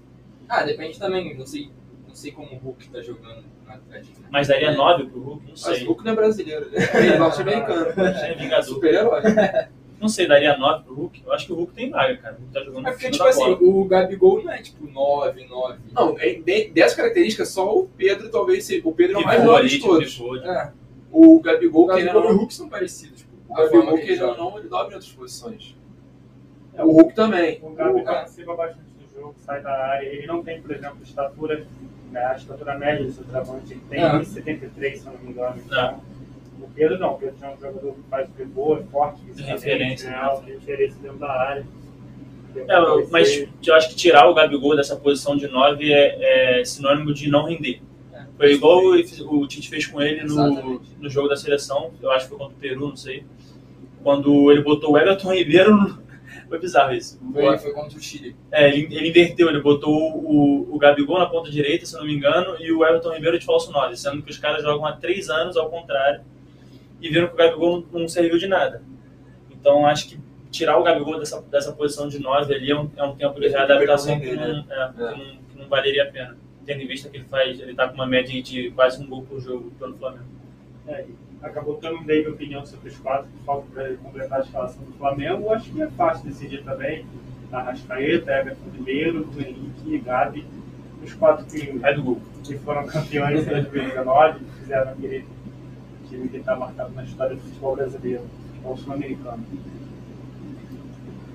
Ah, 0.48 0.64
depende 0.64 0.98
também. 1.00 1.38
Não 1.38 1.46
sei, 1.46 1.70
não 2.08 2.16
sei 2.16 2.32
como 2.32 2.52
o 2.54 2.58
Hulk 2.58 2.90
tá 2.90 3.02
jogando 3.02 3.44
no 3.66 3.72
Atlético. 3.74 4.20
né? 4.22 4.28
mas 4.32 4.48
daria 4.48 4.72
9 4.72 5.06
pro 5.06 5.20
Hulk, 5.22 5.44
não 5.44 5.50
Mas 5.52 5.60
sei. 5.62 5.84
o 5.84 5.88
Hulk 5.88 6.04
não 6.06 6.12
é 6.12 6.16
brasileiro, 6.16 6.70
ele 6.74 7.08
é 7.14 7.18
norte-americano. 7.18 7.86
É 7.98 8.34
vingador. 8.36 8.64
Super-herói. 8.66 9.22
Não 10.00 10.08
sei, 10.08 10.26
daria 10.30 10.58
9 10.58 10.86
pro 10.86 10.94
Hulk? 10.96 11.22
Eu 11.26 11.34
acho 11.34 11.46
que 11.46 11.52
o 11.52 11.58
Hulk 11.58 11.74
tem 11.74 11.90
vaga, 11.90 12.16
cara. 12.16 12.36
O 12.36 12.40
Hulk 12.40 12.54
tá 12.54 12.64
jogando 12.64 12.88
É 12.88 12.92
porque, 12.92 13.12
tipo 13.12 13.24
assim, 13.26 13.52
o 13.60 13.84
Gabigol 13.84 14.42
não 14.42 14.50
é 14.54 14.62
tipo 14.62 14.88
9, 14.88 15.46
9. 15.46 15.78
Não, 15.92 16.18
é- 16.18 16.36
de- 16.36 16.70
dessas 16.70 16.96
características, 16.96 17.50
só 17.50 17.78
o 17.78 17.86
Pedro 17.98 18.30
talvez 18.32 18.64
seja. 18.64 18.82
O 18.88 18.94
Pedro 18.94 19.18
é 19.18 19.20
o 19.22 19.26
mais 19.26 19.44
novo 19.44 19.62
de 19.62 19.70
tipo, 19.78 19.88
todos. 19.90 20.22
É. 20.46 20.72
O 21.12 21.42
Gabigol, 21.42 21.84
O 21.84 21.88
Gabigol 21.88 22.22
e 22.24 22.26
o 22.28 22.30
não, 22.30 22.38
Hulk 22.38 22.54
são 22.54 22.70
parecidos. 22.70 23.20
Tipo, 23.20 23.32
o 23.50 23.54
a 23.54 23.58
forma 23.58 23.72
Gabigol, 23.72 23.98
que 23.98 24.06
querendo 24.06 24.22
ou 24.22 24.28
joga. 24.30 24.42
não, 24.52 24.58
ele 24.60 24.70
dobra 24.70 24.92
em 24.92 24.96
outras 24.96 25.12
posições. 25.12 25.76
É, 26.80 26.84
O 26.84 26.92
Hulk 26.92 27.14
também. 27.14 27.60
O 27.62 27.72
Gabi 27.74 28.02
O- 28.02 28.04
participa 28.04 28.56
bastante 28.56 28.82
do 28.82 29.20
jogo, 29.20 29.36
sai 29.46 29.62
da 29.62 29.72
área. 29.72 30.06
Ele 30.08 30.26
não 30.28 30.44
tem, 30.44 30.62
por 30.62 30.72
exemplo, 30.72 30.98
estatura, 31.04 31.66
né, 32.12 32.26
a 32.26 32.36
estatura 32.36 32.78
média 32.78 33.06
do 33.06 33.12
centroavante. 33.12 33.72
Ele 33.74 33.82
tem 33.90 34.02
É. 34.02 34.12
1,73, 34.14 35.00
se 35.02 35.08
eu 35.08 35.14
não 35.14 35.20
me 35.20 35.30
engano. 35.32 35.62
Então, 35.66 36.02
o 36.62 36.68
Pedro 36.74 36.98
não. 36.98 37.14
O 37.16 37.18
Pedro 37.18 37.36
é 37.42 37.48
um 37.50 37.58
jogador 37.60 37.94
que 37.94 38.02
faz 38.10 38.30
pivô, 38.30 38.78
é 38.78 38.84
forte, 38.84 39.22
Referência, 39.42 40.10
né, 40.10 40.30
referência 40.48 40.98
dentro 41.02 41.18
da 41.20 41.32
área. 41.32 41.66
É, 42.56 43.08
mas 43.12 43.48
eu 43.66 43.76
acho 43.76 43.90
que 43.90 43.96
tirar 43.96 44.28
o 44.28 44.34
Gabigol 44.34 44.76
dessa 44.76 44.96
posição 44.96 45.38
de 45.38 45.48
9 45.48 45.94
é, 45.94 46.60
é 46.62 46.66
sinônimo 46.66 47.14
de 47.14 47.30
não 47.30 47.46
render. 47.46 47.80
É. 48.12 48.24
Foi 48.36 48.54
igual 48.54 48.80
o, 48.84 48.94
o 48.96 49.48
Tite 49.48 49.70
fez 49.70 49.86
com 49.86 50.02
ele 50.02 50.22
no, 50.24 50.34
Exatamente. 50.48 50.90
no 51.00 51.10
jogo 51.10 51.28
da 51.28 51.36
seleção, 51.36 51.92
eu 52.02 52.10
acho 52.12 52.26
que 52.26 52.30
foi 52.30 52.40
contra 52.40 52.56
o 52.56 52.60
Peru, 52.60 52.88
não 52.90 52.96
sei. 52.96 53.24
Quando 54.02 54.52
ele 54.52 54.64
botou 54.64 54.94
o 54.94 54.98
Everton 54.98 55.32
Ribeiro. 55.34 56.00
Foi 56.50 56.60
bizarro 56.60 56.94
isso. 56.94 57.22
Foi, 57.32 57.58
foi 57.60 57.72
contra 57.72 57.98
o 57.98 58.02
Chile. 58.02 58.36
É, 58.52 58.68
ele, 58.68 58.94
ele 58.94 59.10
inverteu, 59.10 59.48
ele 59.48 59.62
botou 59.62 59.94
o, 59.94 60.76
o 60.76 60.80
Gabigol 60.80 61.20
na 61.20 61.28
ponta 61.28 61.52
direita, 61.52 61.86
se 61.86 61.94
eu 61.94 62.00
não 62.00 62.08
me 62.08 62.16
engano, 62.16 62.58
e 62.60 62.72
o 62.72 62.84
Everton 62.84 63.14
Ribeiro 63.14 63.38
de 63.38 63.46
falso 63.46 63.72
9, 63.72 63.96
sendo 63.96 64.24
que 64.24 64.32
os 64.32 64.38
caras 64.40 64.64
jogam 64.64 64.86
há 64.86 64.94
três 64.94 65.30
anos 65.30 65.56
ao 65.56 65.70
contrário 65.70 66.22
e 67.00 67.08
viram 67.08 67.28
que 67.28 67.36
o 67.36 67.38
Gabigol 67.38 67.86
não, 67.92 68.02
não 68.02 68.08
serviu 68.08 68.38
de 68.40 68.48
nada. 68.48 68.82
Então 69.52 69.86
acho 69.86 70.10
que 70.10 70.20
tirar 70.50 70.78
o 70.78 70.84
Gabigol 70.84 71.20
dessa, 71.20 71.40
dessa 71.44 71.72
posição 71.72 72.08
de 72.10 72.20
9 72.20 72.54
ali 72.54 72.72
é 72.72 72.80
um, 72.80 72.90
é 72.98 73.04
um 73.04 73.16
tempo 73.16 73.40
de 73.40 73.46
Ele 73.46 73.56
readaptação 73.56 74.20
que 74.20 74.36
não, 74.36 74.44
é, 74.44 74.92
que 74.92 75.00
não, 75.00 75.18
que 75.18 75.58
não 75.58 75.68
valeria 75.68 76.04
a 76.04 76.12
pena. 76.12 76.36
Tendo 76.66 76.82
em 76.82 76.88
vista 76.88 77.10
que 77.10 77.18
ele 77.18 77.26
faz, 77.26 77.60
ele 77.60 77.74
tá 77.76 77.88
com 77.88 77.96
uma 77.96 78.08
média 78.08 78.42
de 78.42 78.72
quase 78.72 79.02
um 79.04 79.08
gol 79.08 79.24
por 79.24 79.40
jogo 79.40 79.72
pelo 79.78 79.96
Flamengo. 79.98 80.26
É, 80.88 81.06
acabou 81.42 81.80
não 81.82 82.04
dei 82.04 82.20
minha 82.20 82.32
opinião 82.32 82.66
sobre 82.66 82.90
os 82.90 82.98
quatro 82.98 83.28
que 83.30 83.44
faltam 83.44 83.70
para 83.72 83.94
completar 83.96 84.40
a 84.40 84.44
escalação 84.44 84.84
do 84.84 84.92
Flamengo. 84.94 85.52
Acho 85.52 85.72
que 85.72 85.82
é 85.82 85.88
fácil 85.88 86.30
decidir 86.30 86.64
também. 86.64 87.06
Arrascaeta, 87.52 88.32
Everton 88.32 88.70
Ribeiro, 88.76 89.28
Henrique 89.38 89.96
e 89.96 89.98
Gabi. 89.98 90.46
Os 91.04 91.14
quatro 91.14 91.46
que, 91.46 91.66
gol. 92.02 92.22
que 92.44 92.58
foram 92.58 92.86
campeões 92.86 93.48
em 93.48 93.50
2019, 93.50 94.40
que 94.40 94.52
fizeram 94.60 94.92
aquele 94.92 95.26
time 96.10 96.28
que 96.28 96.38
está 96.38 96.56
marcado 96.56 96.94
na 96.94 97.04
história 97.04 97.36
do 97.36 97.42
futebol 97.42 97.76
brasileiro, 97.76 98.24
futebol 98.48 98.78
sul-americano. 98.78 99.44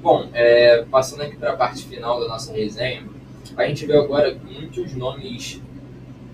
Bom, 0.03 0.29
é, 0.35 0.85
passando 0.91 1.23
aqui 1.23 1.37
para 1.37 1.53
a 1.53 1.57
parte 1.57 1.87
final 1.87 2.21
da 2.21 2.29
nossa 2.29 2.53
resenha, 2.53 3.05
a 3.57 3.67
gente 3.67 3.87
vê 3.87 3.97
agora 3.97 4.37
muitos 4.45 4.95
nomes 4.95 5.63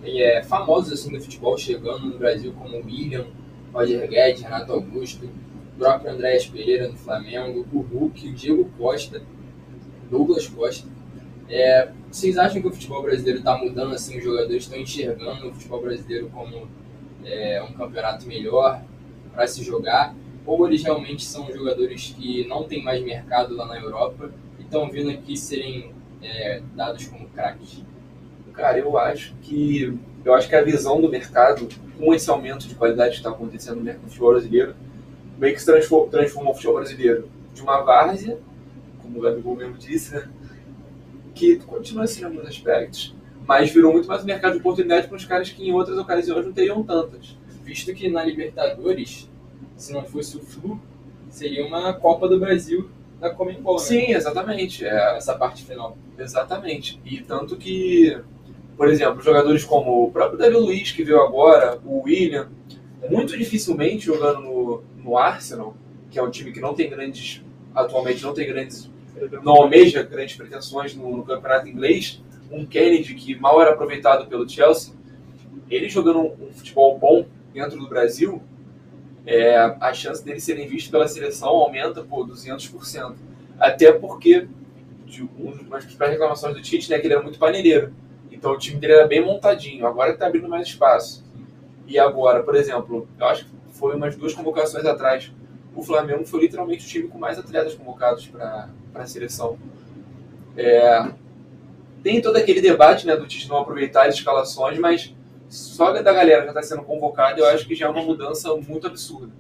é, 0.05 0.43
famosos 0.43 0.93
assim 0.93 1.13
do 1.13 1.21
futebol 1.21 1.57
chegando 1.57 2.07
no 2.07 2.19
Brasil, 2.19 2.53
como 2.59 2.77
William, 2.79 3.27
Roger 3.73 4.09
Guedes, 4.09 4.43
Renato 4.43 4.73
Augusto, 4.73 5.27
o 5.27 5.79
próprio 5.79 6.13
Andréas 6.13 6.47
Pereira 6.47 6.89
no 6.89 6.97
Flamengo, 6.97 7.67
o 7.73 7.81
Hulk, 7.81 8.29
o 8.29 8.35
Diego 8.35 8.71
Costa, 8.77 9.23
Douglas 10.11 10.47
Costa. 10.47 10.89
É, 11.49 11.91
vocês 12.11 12.39
acham 12.39 12.61
que 12.61 12.69
o 12.69 12.73
futebol 12.73 13.03
brasileiro 13.03 13.39
está 13.39 13.57
mudando 13.57 13.95
assim? 13.95 14.19
Os 14.19 14.25
jogadores 14.25 14.65
estão 14.65 14.79
enxergando 14.79 15.49
o 15.49 15.53
futebol 15.53 15.83
brasileiro 15.83 16.29
como 16.31 16.69
é, 17.25 17.63
um 17.63 17.73
campeonato 17.73 18.27
melhor 18.27 18.83
para 19.33 19.47
se 19.47 19.63
jogar? 19.63 20.15
Ou 20.47 20.67
eles 20.67 20.83
realmente 20.83 21.25
são 21.25 21.51
jogadores 21.53 22.15
que 22.17 22.47
não 22.47 22.65
têm 22.65 22.83
mais 22.83 23.03
mercado 23.03 23.55
lá 23.55 23.67
na 23.67 23.79
Europa 23.79 24.33
e 24.59 24.63
estão 24.63 24.91
vindo 24.91 25.11
aqui 25.11 25.37
serem 25.37 25.93
é, 26.23 26.63
dados 26.75 27.07
como 27.07 27.29
craques? 27.29 27.85
Cara, 28.53 28.79
eu 28.79 28.97
acho 28.99 29.35
que 29.43 29.99
eu 30.25 30.35
acho 30.35 30.49
que 30.49 30.55
a 30.55 30.63
visão 30.63 31.01
do 31.01 31.09
mercado, 31.09 31.69
com 31.99 32.15
esse 32.15 32.29
aumento 32.29 32.69
de 32.69 32.75
qualidade 32.75 33.13
que 33.13 33.17
está 33.17 33.31
acontecendo 33.31 33.83
no 33.83 34.09
futebol 34.09 34.33
brasileiro, 34.33 34.75
meio 35.39 35.55
que 35.55 35.61
se 35.61 35.67
transformou, 35.67 36.09
transformou 36.09 36.53
o 36.53 36.55
futebol 36.55 36.77
brasileiro 36.77 37.29
de 37.55 37.63
uma 37.63 37.81
várzea, 37.81 38.39
como 39.03 39.19
o 39.19 39.23
Gabigol 39.23 39.57
mesmo 39.57 39.79
disse, 39.79 40.15
né? 40.15 40.29
Que 41.35 41.57
continua 41.57 42.05
assim 42.05 42.21
em 42.21 42.25
alguns 42.25 42.47
aspectos, 42.47 43.15
mas 43.47 43.71
virou 43.71 43.93
muito 43.93 44.07
mais 44.07 44.23
um 44.23 44.27
mercado 44.27 44.53
de 44.53 44.59
oportunidade 44.59 45.09
para 45.09 45.17
os 45.17 45.25
caras 45.25 45.51
que 45.51 45.67
em 45.67 45.73
outras 45.73 45.97
ocasiões 45.97 46.45
não 46.45 46.53
teriam 46.53 46.83
tantas. 46.83 47.37
Visto 47.65 47.93
que 47.95 48.09
na 48.11 48.23
Libertadores, 48.25 49.31
se 49.77 49.93
não 49.93 50.05
fosse 50.05 50.37
o 50.37 50.41
Flu, 50.41 50.81
seria 51.31 51.65
uma 51.67 51.93
Copa 51.95 52.29
do 52.29 52.39
Brasil 52.39 52.91
da 53.19 53.31
Comembol, 53.31 53.77
né? 53.77 53.81
Sim, 53.81 54.13
exatamente. 54.13 54.85
É, 54.85 55.17
Essa 55.17 55.35
parte 55.35 55.65
final. 55.65 55.97
Exatamente. 56.19 57.01
E 57.05 57.21
tanto 57.21 57.57
que, 57.57 58.19
por 58.81 58.89
exemplo, 58.89 59.21
jogadores 59.21 59.63
como 59.63 60.05
o 60.05 60.11
próprio 60.11 60.39
Davi 60.39 60.57
Luiz, 60.57 60.91
que 60.91 61.05
veio 61.05 61.21
agora, 61.21 61.79
o 61.85 62.01
William, 62.05 62.49
muito 63.11 63.37
dificilmente 63.37 64.07
jogando 64.07 64.41
no, 64.41 64.83
no 65.05 65.19
Arsenal, 65.19 65.77
que 66.11 66.19
é 66.19 66.23
um 66.23 66.31
time 66.31 66.51
que 66.51 66.61
não 66.61 66.73
tem 66.73 66.89
grandes, 66.89 67.45
atualmente 67.75 68.23
não 68.23 68.33
tem 68.33 68.49
grandes, 68.49 68.91
não 69.43 69.53
almeja 69.53 70.03
grandes 70.03 70.35
pretensões 70.35 70.95
no, 70.95 71.15
no 71.15 71.23
campeonato 71.25 71.69
inglês, 71.69 72.23
um 72.51 72.65
Kennedy 72.65 73.13
que 73.13 73.39
mal 73.39 73.61
era 73.61 73.73
aproveitado 73.73 74.27
pelo 74.31 74.49
Chelsea, 74.49 74.95
ele 75.69 75.91
jogando 75.91 76.21
um, 76.21 76.47
um 76.49 76.51
futebol 76.51 76.99
bom 76.99 77.27
dentro 77.53 77.79
do 77.79 77.87
Brasil, 77.87 78.43
é, 79.27 79.59
a 79.79 79.93
chance 79.93 80.25
dele 80.25 80.41
serem 80.41 80.67
vistos 80.67 80.91
pela 80.91 81.07
seleção 81.07 81.51
aumenta 81.51 82.03
por 82.03 82.27
200%. 82.27 83.15
Até 83.59 83.93
porque 83.93 84.49
de 85.05 85.29
uma 85.37 85.55
das 85.69 85.85
principais 85.85 86.13
reclamações 86.13 86.55
do 86.55 86.63
Tite, 86.63 86.89
né, 86.89 86.99
que 86.99 87.07
ele 87.07 87.13
era 87.13 87.23
muito 87.23 87.39
paneleiro. 87.39 87.93
Então 88.41 88.53
o 88.53 88.59
time 88.59 88.81
dele 88.81 88.95
era 88.95 89.07
bem 89.07 89.23
montadinho. 89.23 89.87
Agora 89.87 90.13
que 90.13 90.19
tá 90.19 90.27
abrindo 90.27 90.49
mais 90.49 90.67
espaço. 90.67 91.23
E 91.87 91.99
agora, 91.99 92.43
por 92.43 92.57
exemplo, 92.57 93.07
eu 93.19 93.27
acho 93.27 93.45
que 93.45 93.51
foi 93.73 93.95
umas 93.95 94.17
duas 94.17 94.33
convocações 94.33 94.87
atrás. 94.87 95.31
O 95.77 95.83
Flamengo 95.83 96.25
foi 96.25 96.41
literalmente 96.41 96.87
o 96.87 96.89
time 96.89 97.07
com 97.07 97.19
mais 97.19 97.39
atletas 97.39 97.75
convocados 97.75 98.27
para 98.29 98.71
a 98.95 99.07
seleção. 99.07 99.59
É, 100.57 101.13
tem 102.03 102.23
todo 102.23 102.37
aquele 102.37 102.63
debate 102.63 103.07
né, 103.07 103.15
do 103.15 103.27
Tite 103.27 103.47
não 103.47 103.59
aproveitar 103.59 104.09
as 104.09 104.15
escalações, 104.15 104.79
mas 104.79 105.15
só 105.47 105.93
da 105.93 106.13
galera 106.13 106.43
que 106.43 106.49
está 106.49 106.63
sendo 106.63 106.83
convocada, 106.83 107.41
eu 107.41 107.47
acho 107.47 107.67
que 107.67 107.75
já 107.75 107.87
é 107.87 107.89
uma 107.91 108.03
mudança 108.03 108.55
muito 108.57 108.87
absurda. 108.87 109.33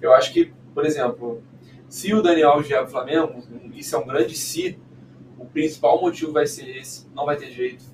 Eu 0.00 0.12
acho 0.14 0.32
que, 0.32 0.52
por 0.72 0.86
exemplo, 0.86 1.42
se 1.88 2.14
o 2.14 2.22
Daniel 2.22 2.60
vier 2.60 2.78
para 2.78 2.88
o 2.88 2.90
Flamengo, 2.90 3.42
isso 3.74 3.96
é 3.96 3.98
um 3.98 4.06
grande 4.06 4.36
se, 4.36 4.78
o 5.38 5.44
principal 5.44 6.00
motivo 6.00 6.32
vai 6.32 6.46
ser 6.46 6.76
esse, 6.76 7.08
não 7.14 7.26
vai 7.26 7.36
ter 7.36 7.50
jeito. 7.50 7.91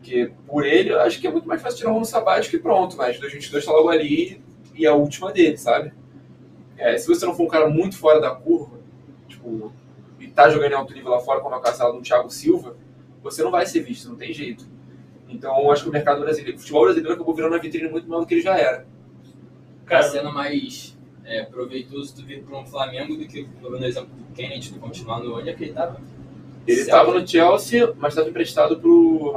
Porque 0.00 0.32
por 0.46 0.66
ele, 0.66 0.90
eu 0.90 1.00
acho 1.00 1.20
que 1.20 1.26
é 1.26 1.30
muito 1.30 1.46
mais 1.46 1.60
fácil 1.60 1.78
tirar 1.78 1.92
um 1.92 1.96
ano 1.96 2.06
sabático 2.06 2.56
e 2.56 2.58
pronto, 2.58 2.96
mas 2.96 3.20
2022 3.20 3.64
tá 3.64 3.70
logo 3.70 3.90
ali 3.90 4.42
e 4.74 4.86
é 4.86 4.88
a 4.88 4.94
última 4.94 5.30
dele, 5.30 5.58
sabe? 5.58 5.92
É, 6.78 6.96
se 6.96 7.06
você 7.06 7.26
não 7.26 7.34
for 7.34 7.44
um 7.44 7.48
cara 7.48 7.68
muito 7.68 7.98
fora 7.98 8.18
da 8.18 8.30
curva, 8.30 8.78
tipo, 9.28 9.70
e 10.18 10.26
tá 10.28 10.48
jogando 10.48 10.72
em 10.72 10.74
alto 10.74 10.94
nível 10.94 11.10
lá 11.10 11.20
fora, 11.20 11.40
como 11.40 11.54
é 11.54 11.58
o 11.58 11.60
caso 11.60 11.92
do 11.92 12.00
Thiago 12.00 12.30
Silva, 12.30 12.76
você 13.22 13.42
não 13.42 13.50
vai 13.50 13.66
ser 13.66 13.80
visto, 13.80 14.08
não 14.08 14.16
tem 14.16 14.32
jeito. 14.32 14.64
Então, 15.28 15.60
eu 15.60 15.70
acho 15.70 15.82
que 15.82 15.90
o 15.90 15.92
mercado 15.92 16.22
brasileiro, 16.22 16.56
o 16.56 16.60
futebol 16.60 16.84
brasileiro 16.84 17.14
acabou 17.14 17.34
virando 17.34 17.52
uma 17.52 17.60
vitrine 17.60 17.90
muito 17.90 18.08
maior 18.08 18.20
do 18.20 18.26
que 18.26 18.34
ele 18.34 18.40
já 18.40 18.56
era. 18.56 18.86
Tá 19.86 20.02
sendo 20.02 20.32
mais 20.32 20.96
é, 21.24 21.44
proveitoso 21.44 22.14
tu 22.14 22.24
vir 22.24 22.42
para 22.42 22.58
um 22.58 22.64
Flamengo 22.64 23.16
do 23.16 23.26
que, 23.26 23.44
por 23.44 23.82
exemplo, 23.82 24.10
do 24.14 24.34
Kennedy, 24.34 24.72
tu 24.72 24.80
continuar 24.80 25.20
no 25.20 25.36
onde 25.36 25.50
é 25.50 25.52
que 25.52 25.64
ele 25.64 25.72
tava. 25.72 26.00
Ele 26.66 26.80
estava 26.80 27.18
no 27.18 27.26
Chelsea, 27.26 27.92
mas 27.96 28.12
estava 28.12 28.28
emprestado 28.28 28.74
A 28.74 28.78
pro. 28.78 28.90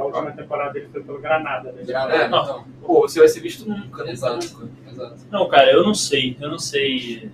última 0.04 0.30
temporada 0.32 0.72
dele 0.72 0.88
foi 0.92 1.02
pelo 1.02 1.18
Granada, 1.20 1.72
né? 1.72 1.82
Granada, 1.82 2.14
É, 2.16 2.26
então. 2.26 2.64
Pô, 2.84 3.00
você 3.00 3.18
vai 3.18 3.28
ser 3.28 3.40
visto 3.40 3.68
nunca, 3.68 3.98
nunca, 3.98 4.10
Exato. 4.10 4.46
nunca. 4.60 4.68
Exato. 4.90 5.16
Não, 5.30 5.48
cara, 5.48 5.72
eu 5.72 5.82
não 5.82 5.94
sei. 5.94 6.36
Eu 6.40 6.50
não 6.50 6.58
sei 6.58 7.30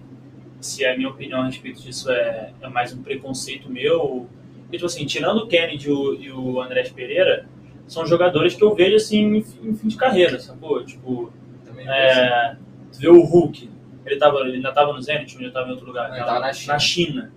se 0.60 0.84
a 0.86 0.96
minha 0.96 1.08
opinião 1.08 1.40
a 1.42 1.46
respeito 1.46 1.82
disso 1.82 2.10
é, 2.10 2.52
é 2.62 2.68
mais 2.68 2.92
um 2.94 3.02
preconceito 3.02 3.68
meu. 3.70 4.26
Porque, 4.62 4.76
tipo 4.76 4.86
assim, 4.86 5.04
tirando 5.04 5.38
o 5.38 5.46
Kennedy 5.48 5.88
e 5.88 5.92
o, 5.92 6.14
e 6.14 6.30
o 6.32 6.62
Andrés 6.62 6.90
Pereira, 6.90 7.46
são 7.88 8.06
jogadores 8.06 8.54
que 8.54 8.62
eu 8.62 8.72
vejo 8.74 8.94
assim 8.96 9.18
em, 9.38 9.42
fi- 9.42 9.58
em 9.68 9.74
fim 9.74 9.88
de 9.88 9.96
carreira, 9.96 10.38
sacou? 10.38 10.84
Tipo, 10.84 11.32
Também 11.66 11.86
é, 11.88 12.56
tu 12.92 13.00
vê 13.00 13.08
o 13.08 13.20
Hulk, 13.20 13.68
ele, 14.06 14.16
tava, 14.16 14.38
ele 14.42 14.56
ainda 14.56 14.70
tava 14.72 14.92
no 14.92 15.02
Zenit 15.02 15.34
ou 15.34 15.42
ele 15.42 15.50
tava 15.50 15.66
em 15.68 15.72
outro 15.72 15.86
lugar? 15.86 16.08
Não, 16.10 16.16
ele 16.16 16.24
tava 16.24 16.38
na 16.38 16.52
China. 16.52 16.72
Na 16.72 16.78
China. 16.78 17.32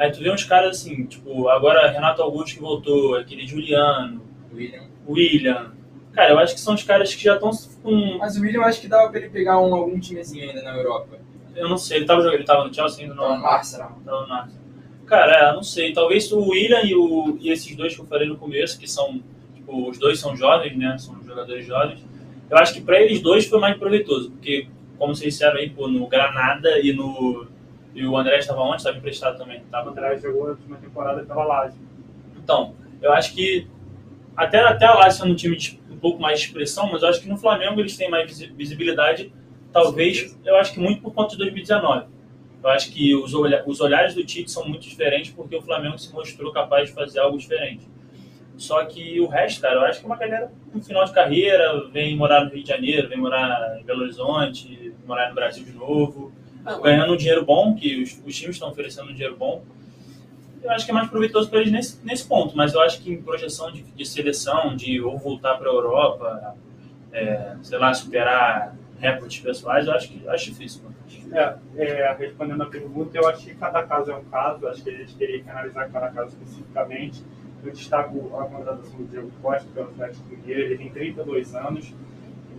Aí 0.00 0.10
tu 0.10 0.20
vê 0.20 0.32
uns 0.32 0.44
caras 0.44 0.78
assim, 0.78 1.04
tipo, 1.04 1.46
agora 1.50 1.90
Renato 1.90 2.22
Augusto 2.22 2.54
que 2.54 2.62
voltou, 2.62 3.16
aquele 3.16 3.46
Juliano, 3.46 4.22
William. 4.50 4.84
William. 5.06 5.72
Cara, 6.14 6.30
eu 6.32 6.38
acho 6.38 6.54
que 6.54 6.60
são 6.60 6.72
os 6.72 6.82
caras 6.82 7.14
que 7.14 7.22
já 7.22 7.34
estão 7.34 7.50
com. 7.82 8.16
Mas 8.16 8.34
o 8.38 8.40
William 8.40 8.60
eu 8.60 8.64
acho 8.64 8.80
que 8.80 8.88
dava 8.88 9.10
pra 9.10 9.20
ele 9.20 9.28
pegar 9.28 9.60
um, 9.60 9.74
algum 9.74 10.00
timezinho 10.00 10.48
ainda 10.48 10.62
na 10.62 10.74
Europa. 10.74 11.18
Eu 11.54 11.68
não 11.68 11.76
sei, 11.76 11.98
ele 11.98 12.06
tava 12.06 12.22
jogando, 12.22 12.36
ele 12.36 12.44
tava 12.44 12.66
no 12.66 12.72
Chelsea 12.72 13.02
ainda 13.02 13.14
Não, 13.14 13.28
não. 13.28 13.40
no 13.40 13.46
Arsenal. 13.46 13.98
Tava 14.02 14.26
no 14.26 14.32
Arsenal. 14.32 14.60
Cara, 15.04 15.50
é, 15.50 15.52
não 15.52 15.62
sei. 15.62 15.92
Talvez 15.92 16.32
o 16.32 16.48
William 16.48 16.80
e, 16.82 16.94
o, 16.94 17.36
e 17.38 17.50
esses 17.50 17.76
dois 17.76 17.94
que 17.94 18.00
eu 18.00 18.06
falei 18.06 18.26
no 18.26 18.38
começo, 18.38 18.80
que 18.80 18.88
são. 18.88 19.22
Tipo, 19.54 19.90
os 19.90 19.98
dois 19.98 20.18
são 20.18 20.34
jovens, 20.34 20.74
né? 20.78 20.96
São 20.96 21.22
jogadores 21.22 21.66
jovens. 21.66 22.02
Eu 22.48 22.56
acho 22.56 22.72
que 22.72 22.80
pra 22.80 22.98
eles 22.98 23.20
dois 23.20 23.44
foi 23.46 23.60
mais 23.60 23.76
proveitoso, 23.76 24.30
porque, 24.30 24.66
como 24.98 25.14
vocês 25.14 25.34
disseram 25.34 25.58
aí, 25.58 25.68
pô, 25.68 25.88
no 25.88 26.06
Granada 26.06 26.80
e 26.80 26.92
no. 26.94 27.46
E 27.94 28.06
o 28.06 28.16
André 28.16 28.38
estava 28.38 28.60
onde? 28.62 28.76
Estava 28.76 28.96
emprestado 28.98 29.38
também. 29.38 29.60
O 29.60 29.64
Tava 29.70 29.90
André 29.90 30.16
jogou 30.18 30.46
a 30.46 30.50
última 30.50 30.76
temporada 30.76 31.22
pela 31.24 31.44
Lazio. 31.44 31.80
Então, 32.42 32.74
eu 33.02 33.12
acho 33.12 33.34
que 33.34 33.66
até, 34.36 34.60
até 34.60 34.86
a 34.86 34.94
Lazio 34.94 35.22
sendo 35.22 35.32
um 35.32 35.36
time 35.36 35.56
de 35.56 35.80
um 35.90 35.96
pouco 35.98 36.20
mais 36.20 36.40
de 36.40 36.46
expressão, 36.46 36.90
mas 36.90 37.02
eu 37.02 37.08
acho 37.08 37.20
que 37.20 37.28
no 37.28 37.36
Flamengo 37.36 37.80
eles 37.80 37.96
têm 37.96 38.10
mais 38.10 38.26
visi- 38.28 38.52
visibilidade, 38.56 39.32
talvez, 39.72 40.38
eu 40.44 40.56
acho 40.56 40.72
que 40.72 40.80
muito 40.80 41.02
por 41.02 41.12
conta 41.12 41.32
de 41.32 41.38
2019. 41.38 42.06
Eu 42.62 42.70
acho 42.70 42.92
que 42.92 43.14
os, 43.14 43.34
olha- 43.34 43.62
os 43.66 43.80
olhares 43.80 44.14
do 44.14 44.24
Tite 44.24 44.50
são 44.50 44.66
muito 44.68 44.82
diferentes 44.82 45.32
porque 45.32 45.56
o 45.56 45.62
Flamengo 45.62 45.98
se 45.98 46.12
mostrou 46.12 46.52
capaz 46.52 46.88
de 46.88 46.94
fazer 46.94 47.20
algo 47.20 47.38
diferente. 47.38 47.88
Só 48.56 48.84
que 48.84 49.18
o 49.20 49.26
resto, 49.26 49.60
cara, 49.62 49.76
eu 49.76 49.82
acho 49.82 50.00
que 50.00 50.04
é 50.04 50.08
uma 50.08 50.16
galera 50.16 50.52
no 50.74 50.82
final 50.82 51.04
de 51.04 51.12
carreira, 51.12 51.88
vem 51.90 52.14
morar 52.16 52.44
no 52.44 52.50
Rio 52.50 52.62
de 52.62 52.68
Janeiro, 52.68 53.08
vem 53.08 53.18
morar 53.18 53.78
em 53.80 53.84
Belo 53.84 54.02
Horizonte, 54.02 54.92
morar 55.06 55.28
no 55.30 55.34
Brasil 55.34 55.64
de 55.64 55.72
novo, 55.72 56.30
ganhando 56.82 57.12
um 57.12 57.16
dinheiro 57.16 57.44
bom, 57.44 57.74
que 57.74 58.02
os, 58.02 58.20
os 58.24 58.36
times 58.36 58.56
estão 58.56 58.70
oferecendo 58.70 59.10
um 59.10 59.12
dinheiro 59.12 59.36
bom. 59.36 59.62
Eu 60.62 60.70
acho 60.72 60.84
que 60.84 60.90
é 60.90 60.94
mais 60.94 61.08
proveitoso 61.08 61.48
para 61.48 61.60
eles 61.60 61.72
nesse, 61.72 62.04
nesse 62.04 62.26
ponto, 62.26 62.56
mas 62.56 62.74
eu 62.74 62.80
acho 62.82 63.00
que 63.00 63.12
em 63.12 63.22
projeção 63.22 63.72
de, 63.72 63.82
de 63.82 64.04
seleção, 64.04 64.76
de 64.76 65.00
ou 65.00 65.16
voltar 65.18 65.56
para 65.56 65.70
a 65.70 65.72
Europa, 65.72 66.54
é, 67.12 67.56
sei 67.62 67.78
lá, 67.78 67.92
superar 67.94 68.76
recordes 68.98 69.40
pessoais, 69.40 69.86
eu 69.86 69.94
acho 69.94 70.08
que 70.10 70.28
acho 70.28 70.44
difícil. 70.50 70.82
É, 71.32 71.56
é, 71.76 72.12
respondendo 72.18 72.62
a 72.62 72.66
pergunta, 72.66 73.16
eu 73.16 73.26
acho 73.28 73.44
que 73.44 73.54
cada 73.54 73.82
caso 73.84 74.10
é 74.10 74.16
um 74.16 74.24
caso, 74.24 74.66
acho 74.66 74.82
que 74.82 74.90
a 74.90 74.96
gente 74.96 75.14
teria 75.14 75.42
que 75.42 75.48
analisar 75.48 75.88
cada 75.90 76.10
caso 76.10 76.28
especificamente. 76.28 77.22
Eu 77.64 77.72
destaco 77.72 78.36
a 78.38 78.44
contratação 78.44 78.98
do 78.98 79.04
Diego 79.04 79.30
Costa 79.42 79.68
pelo 79.74 79.88
Atlético 79.88 80.28
Mineiro, 80.28 80.60
ele 80.60 80.78
tem 80.78 80.90
32 80.90 81.54
anos, 81.54 81.94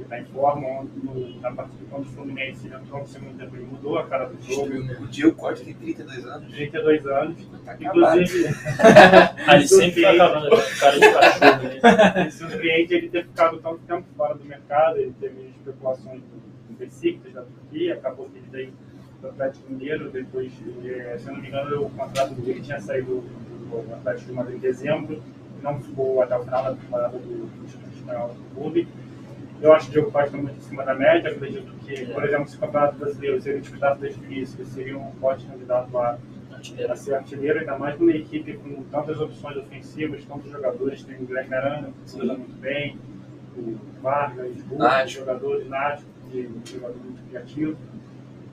ele 0.02 0.04
está 0.04 0.20
em 0.20 0.26
forma, 0.26 0.84
no, 1.04 1.40
na 1.40 1.52
participação 1.52 2.02
do 2.02 2.10
Fluminense, 2.10 2.66
ele 2.66 2.76
entrou 2.76 3.02
no 3.02 3.08
segundo 3.08 3.38
tempo, 3.38 3.56
ele 3.56 3.66
mudou 3.66 4.00
a 4.00 4.08
cara 4.08 4.26
do 4.26 4.42
jogo, 4.42 4.70
Destruiu, 4.70 4.86
né? 4.86 4.98
O 5.00 5.08
Diego 5.08 5.36
Costa 5.36 5.66
tem 5.66 5.74
32 5.74 6.26
anos. 6.26 6.54
32 6.54 7.06
anos, 7.08 7.52
Tá 7.66 7.78
inclusive 7.80 8.50
ele 9.54 9.68
sempre 9.68 10.02
tá 10.02 10.12
acabando 10.12 10.50
com 10.50 10.80
cara 10.80 11.00
de 11.00 11.14
cachorro. 11.14 11.64
Né? 11.64 12.22
ele 12.22 12.32
surpreende 12.32 12.94
ele 12.96 13.10
ter 13.10 13.24
ficado 13.26 13.60
tanto 13.60 13.80
tempo 13.80 14.08
fora 14.18 14.34
do 14.36 14.44
mercado, 14.44 14.98
ele 14.98 15.14
teve 15.20 15.50
especulações 15.58 16.22
do, 16.22 16.42
Besiktas, 16.82 17.32
da 17.34 17.44
Turquia, 17.44 17.94
acabou 17.94 18.28
que 18.28 18.40
ele 18.40 18.48
veio 18.50 18.74
do 19.22 19.28
Atlético 19.28 19.72
Mineiro, 19.72 20.10
depois, 20.10 20.52
eh, 20.84 21.16
se 21.20 21.28
eu 21.28 21.34
não 21.34 21.42
me 21.42 21.48
engano, 21.48 21.86
o 21.86 21.90
contrato 21.92 22.34
dele 22.34 22.60
tinha 22.60 22.80
saído 22.80 23.24
do 23.70 23.94
Atlético 23.94 24.30
de 24.30 24.34
Madrid 24.34 24.56
em 24.56 24.60
dezembro, 24.60 25.22
não 25.62 25.80
ficou 25.80 26.24
até 26.24 26.36
o 26.36 26.44
final 26.44 26.64
da 26.64 26.74
temporada 26.74 27.20
do, 27.20 27.46
do 27.46 27.66
Instituto 27.66 27.96
Espanhol 27.96 28.30
do 28.30 28.56
clube. 28.56 28.88
Eu 29.62 29.74
acho 29.74 29.86
que 29.86 29.92
o 29.92 30.02
Diogo 30.02 30.12
Costa 30.12 30.36
muito 30.38 30.58
em 30.58 30.62
cima 30.62 30.84
da 30.84 30.96
média, 30.96 31.32
acredito 31.32 31.72
que, 31.86 32.06
por 32.08 32.24
exemplo, 32.24 32.48
se 32.48 32.58
o 32.58 32.60
Campeonato 32.60 32.98
Brasileiro, 32.98 33.42
se 33.42 33.50
ele 33.50 33.60
disputasse 33.60 34.02
desde 34.02 34.20
o 34.20 34.26
início, 34.26 34.60
ele 34.60 34.70
seria 34.70 34.98
um 34.98 35.12
forte 35.14 35.46
candidato 35.46 35.98
a 35.98 36.18
a 36.90 36.96
ser 36.96 37.16
artilheiro, 37.16 37.60
ainda 37.60 37.78
mais 37.78 38.00
numa 38.00 38.12
equipe 38.12 38.54
com 38.54 38.84
tantas 38.84 39.20
opções 39.20 39.58
ofensivas, 39.58 40.24
tantos 40.26 40.52
jogadores, 40.52 41.04
tem 41.04 41.16
o 41.16 41.26
Guilherme 41.26 41.56
Arana, 41.56 41.90
que 42.06 42.16
usa 42.16 42.34
muito 42.34 42.60
bem, 42.60 42.98
o 43.58 43.78
Vargas, 44.02 44.52
o 44.70 45.08
jogadores, 45.08 45.68
Nath, 45.68 46.02
que 46.30 46.46
é 46.46 46.48
um 46.48 46.66
jogador 46.66 46.98
muito 46.98 47.28
criativo. 47.30 47.78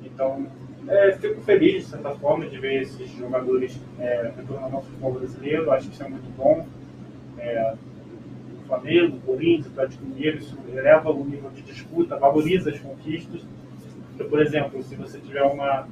Então, 0.02 0.46
é, 0.86 1.12
fico 1.12 1.40
feliz, 1.42 1.84
de 1.84 1.90
certa 1.90 2.10
forma, 2.12 2.46
de 2.46 2.58
ver 2.58 2.82
esses 2.82 3.10
jogadores 3.10 3.78
é, 3.98 4.32
retornando 4.36 4.76
ao 4.76 4.82
futebol 4.82 5.12
brasileiro, 5.12 5.70
acho 5.70 5.88
que 5.88 5.94
isso 5.94 6.02
é 6.02 6.08
muito 6.08 6.34
bom. 6.36 6.66
É, 7.38 7.74
Flamengo, 8.68 9.18
Corinthians, 9.26 9.66
Atlético 9.68 10.04
Mineiro, 10.04 10.38
isso 10.38 10.56
eleva 10.68 11.10
o 11.10 11.24
nível 11.24 11.50
de 11.50 11.62
disputa, 11.62 12.16
valoriza 12.16 12.70
as 12.70 12.78
conquistas. 12.78 13.40
Então, 14.14 14.28
por 14.28 14.40
exemplo, 14.40 14.82
se 14.82 14.94
você 14.94 15.18
tiver 15.18 15.42
uma 15.42 15.88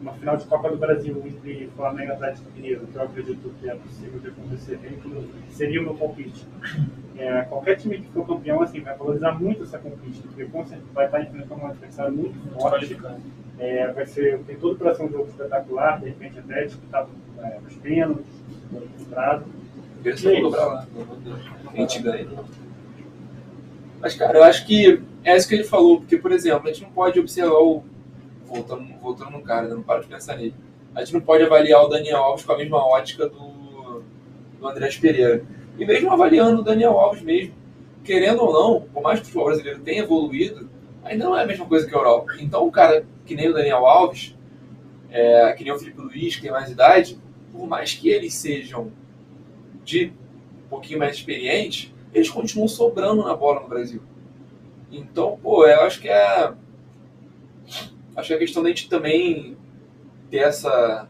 uma 0.00 0.14
final 0.14 0.36
de 0.36 0.46
Copa 0.46 0.70
do 0.70 0.78
Brasil 0.78 1.22
entre 1.26 1.68
Flamengo 1.76 2.10
e 2.10 2.12
Atlético 2.12 2.50
Mineiro, 2.56 2.86
que 2.86 2.96
eu 2.96 3.02
acredito 3.02 3.54
que 3.60 3.68
é 3.68 3.74
possível 3.74 4.18
de 4.18 4.28
acontecer, 4.28 4.80
inclusive, 4.90 5.32
seria 5.50 5.82
meu 5.82 5.94
palpite. 5.94 6.46
É, 7.18 7.42
qualquer 7.42 7.76
time 7.76 7.98
que 7.98 8.10
for 8.10 8.26
campeão 8.26 8.62
assim, 8.62 8.80
vai 8.80 8.96
valorizar 8.96 9.32
muito 9.32 9.62
essa 9.62 9.78
conquista, 9.78 10.26
porque 10.26 10.46
com 10.46 10.64
certeza 10.64 10.90
vai 10.94 11.04
estar 11.04 11.20
enfrentando 11.20 11.60
um 11.60 11.66
adversário 11.66 12.14
muito 12.14 12.54
forte. 12.54 12.96
É, 13.58 13.92
vai 13.92 14.06
ser, 14.06 14.38
tem 14.44 14.56
tudo 14.56 14.76
para 14.76 14.94
ser 14.94 15.02
um 15.02 15.10
jogo 15.10 15.28
espetacular, 15.28 16.00
de 16.00 16.06
repente 16.06 16.38
até 16.38 16.64
disputado 16.64 17.10
é, 17.38 17.58
nos 17.62 17.76
pênaltis, 17.76 18.42
no 18.72 18.82
equilibrado. 18.82 19.44
Vou 20.42 20.50
pra 20.50 20.66
lá. 20.66 20.86
A 21.72 21.76
gente 21.76 21.98
ganha. 22.00 22.26
Mas, 24.00 24.14
cara, 24.14 24.38
eu 24.38 24.44
acho 24.44 24.66
que 24.66 25.02
é 25.22 25.36
isso 25.36 25.48
que 25.48 25.54
ele 25.54 25.64
falou, 25.64 25.98
porque, 25.98 26.16
por 26.16 26.32
exemplo, 26.32 26.68
a 26.68 26.72
gente 26.72 26.82
não 26.82 26.90
pode 26.90 27.20
observar 27.20 27.58
o. 27.58 27.84
Voltando, 28.46 28.84
voltando 29.00 29.30
no 29.30 29.42
cara, 29.42 29.68
não 29.68 29.82
para 29.82 30.00
de 30.00 30.08
pensar 30.08 30.36
nele. 30.36 30.54
A 30.94 31.04
gente 31.04 31.14
não 31.14 31.20
pode 31.20 31.44
avaliar 31.44 31.84
o 31.84 31.88
Daniel 31.88 32.18
Alves 32.18 32.44
com 32.44 32.52
a 32.52 32.58
mesma 32.58 32.78
ótica 32.78 33.28
do, 33.28 34.02
do 34.58 34.68
Andrés 34.68 34.96
Pereira. 34.96 35.44
E 35.78 35.84
mesmo 35.86 36.10
avaliando 36.10 36.60
o 36.60 36.64
Daniel 36.64 36.98
Alves 36.98 37.22
mesmo, 37.22 37.54
querendo 38.02 38.42
ou 38.42 38.52
não, 38.52 38.80
por 38.92 39.02
mais 39.02 39.20
que 39.20 39.22
o 39.22 39.26
futebol 39.26 39.46
brasileiro 39.46 39.80
tenha 39.80 40.02
evoluído, 40.02 40.68
ainda 41.04 41.24
não 41.24 41.38
é 41.38 41.44
a 41.44 41.46
mesma 41.46 41.64
coisa 41.66 41.86
que 41.86 41.94
a 41.94 41.98
Europa. 41.98 42.32
Então, 42.40 42.66
um 42.66 42.70
cara 42.70 43.04
que 43.24 43.36
nem 43.36 43.48
o 43.48 43.52
Daniel 43.52 43.86
Alves, 43.86 44.36
é, 45.10 45.52
que 45.52 45.62
nem 45.62 45.72
o 45.72 45.78
Felipe 45.78 46.00
Luiz, 46.00 46.34
que 46.34 46.42
tem 46.42 46.50
mais 46.50 46.70
idade, 46.70 47.18
por 47.52 47.68
mais 47.68 47.94
que 47.94 48.08
eles 48.08 48.34
sejam 48.34 48.90
de 49.84 50.12
um 50.64 50.68
pouquinho 50.68 50.98
mais 50.98 51.16
experientes, 51.16 51.92
eles 52.12 52.30
continuam 52.30 52.68
sobrando 52.68 53.24
na 53.24 53.34
bola 53.34 53.60
no 53.60 53.68
Brasil. 53.68 54.02
Então, 54.90 55.38
pô, 55.42 55.66
eu 55.66 55.82
acho 55.82 56.00
que 56.00 56.08
é. 56.08 56.52
Acho 58.16 58.28
que 58.28 58.34
é 58.34 58.38
questão 58.38 58.62
da 58.62 58.68
gente 58.68 58.88
também 58.88 59.56
ter 60.30 60.38
essa, 60.38 61.08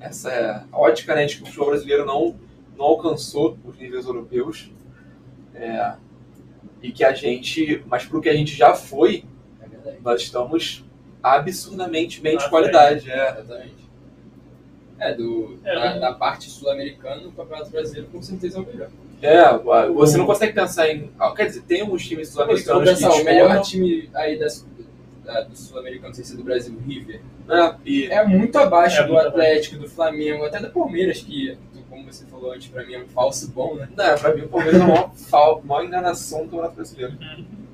essa 0.00 0.66
ótica 0.72 1.14
né, 1.14 1.26
de 1.26 1.36
que 1.36 1.42
o 1.42 1.46
futebol 1.46 1.68
brasileiro 1.68 2.04
não, 2.04 2.38
não 2.76 2.84
alcançou 2.84 3.58
os 3.64 3.76
níveis 3.76 4.06
europeus. 4.06 4.70
É, 5.54 5.96
e 6.82 6.92
que 6.92 7.04
a 7.04 7.12
gente. 7.12 7.82
Mas 7.86 8.04
pro 8.04 8.20
que 8.20 8.28
a 8.28 8.36
gente 8.36 8.54
já 8.54 8.74
foi, 8.74 9.24
É 9.60 9.96
nós 10.02 10.22
estamos 10.22 10.84
absurdamente 11.22 12.20
bem 12.20 12.36
de 12.36 12.48
qualidade. 12.48 13.10
É. 13.10 13.30
Exatamente. 13.40 13.85
É, 14.98 15.14
do, 15.14 15.58
É, 15.64 15.74
da, 15.74 15.94
né? 15.94 16.00
da 16.00 16.12
parte 16.12 16.48
sul-americana, 16.50 17.26
o 17.28 17.32
Campeonato 17.32 17.70
Brasileiro 17.70 18.08
com 18.10 18.22
certeza 18.22 18.58
é 18.58 18.60
o 18.62 18.66
melhor. 18.66 18.88
É, 19.22 19.88
você 19.92 20.16
não 20.18 20.26
consegue 20.26 20.52
pensar 20.52 20.88
em. 20.90 21.10
ah, 21.18 21.32
Quer 21.34 21.46
dizer, 21.46 21.62
tem 21.62 21.82
uns 21.82 22.06
times 22.06 22.28
sul-americanos 22.30 22.82
que 22.82 22.94
pensar, 22.94 23.08
o 23.08 23.10
disputam, 23.12 23.34
melhor 23.34 23.62
time 23.62 24.10
aí 24.14 24.38
da, 24.38 24.46
da- 25.24 25.40
do 25.42 25.56
sul-americano, 25.56 26.08
não 26.08 26.14
sei 26.14 26.24
se 26.24 26.34
é 26.34 26.36
do 26.36 26.44
Brasil, 26.44 26.74
o 26.74 26.78
River, 26.88 27.20
né, 27.46 27.76
e 27.84 28.06
é 28.06 28.24
muito 28.26 28.56
abaixo 28.58 29.00
É 29.00 29.06
do 29.06 29.12
muito 29.14 29.26
Atlético, 29.28 29.76
do 29.78 29.88
Flamengo, 29.88 30.44
até 30.44 30.60
do 30.60 30.70
Palmeiras, 30.70 31.20
que 31.22 31.56
como 31.90 32.04
você 32.12 32.24
falou 32.26 32.52
antes, 32.52 32.68
pra 32.68 32.84
mim 32.84 32.94
é 32.94 32.98
um 33.02 33.08
falso 33.08 33.50
bom, 33.52 33.74
né? 33.76 33.88
Não, 33.96 34.18
pra 34.18 34.34
mim 34.34 34.42
o 34.42 34.48
Palmeiras 34.48 34.80
é 34.80 34.84
a 34.84 34.86
maior, 34.86 35.10
fal- 35.14 35.62
maior 35.64 35.84
enganação 35.84 36.40
do 36.40 36.44
Campeonato 36.50 36.74
Brasileiro. 36.76 37.14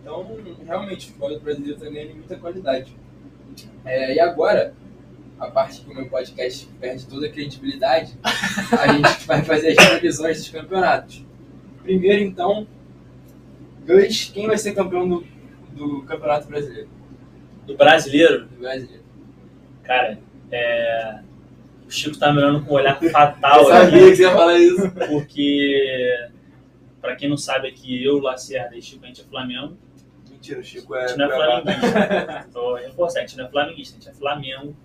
Então, 0.01 0.27
realmente, 0.67 1.07
o 1.09 1.13
futebol 1.13 1.41
brasileiro 1.41 1.77
está 1.79 1.91
ganhando 1.91 2.15
muita 2.15 2.37
qualidade. 2.37 2.95
É, 3.85 4.15
e 4.15 4.21
agora, 4.21 4.75
a 5.43 5.51
parte 5.51 5.81
que 5.81 5.91
o 5.91 5.95
meu 5.95 6.09
podcast 6.09 6.67
perde 6.81 7.05
toda 7.07 7.27
a 7.27 7.31
credibilidade, 7.31 8.17
a 8.23 8.93
gente 8.93 9.27
vai 9.27 9.43
fazer 9.43 9.71
as 9.77 9.89
previsões 9.89 10.39
dos 10.39 10.49
campeonatos. 10.49 11.25
Primeiro, 11.83 12.23
então, 12.23 12.65
Gus, 13.85 14.31
quem 14.33 14.47
vai 14.47 14.57
ser 14.57 14.73
campeão 14.73 15.09
do, 15.09 15.27
do 15.73 16.03
Campeonato 16.03 16.47
Brasileiro? 16.47 16.89
Do 17.67 17.77
brasileiro, 17.77 18.47
Do 18.47 18.61
brasileiro. 18.61 19.03
cara, 19.83 20.21
é... 20.53 21.21
o 21.89 21.91
Chico 21.91 22.17
tá 22.17 22.33
me 22.33 22.39
olhando 22.39 22.65
com 22.65 22.75
um 22.75 22.77
olhar 22.77 23.01
fatal 23.11 23.63
Eu 23.63 23.67
sabia 23.67 23.99
aqui, 23.99 24.11
que 24.11 24.17
você 24.17 24.23
ia 24.23 24.31
falar 24.31 24.59
isso. 24.59 24.91
porque, 24.93 26.29
pra 27.01 27.17
quem 27.17 27.29
não 27.29 27.37
sabe 27.37 27.67
aqui, 27.67 28.05
eu, 28.05 28.21
Lacerda 28.21 28.77
e 28.77 28.83
Chico, 28.83 29.05
a 29.05 29.09
gente 29.09 29.23
é 29.23 29.25
Flamengo. 29.25 29.77
Mentira, 30.31 30.61
o 30.61 30.65
Chico 30.65 30.95
A 30.95 31.03
é. 31.03 31.09
gente 31.09 31.19
não 31.19 31.27
é 31.27 31.35
flamenguista. 31.35 32.49
Tô 32.53 32.75
reforçando, 32.77 33.19
a 33.19 33.27
gente 33.27 33.37
não 33.39 33.47
é 33.47 33.51
flamenguista, 33.51 33.97
a 33.97 34.01
gente 34.01 34.09
é 34.09 34.15
Flamengo. 34.15 34.77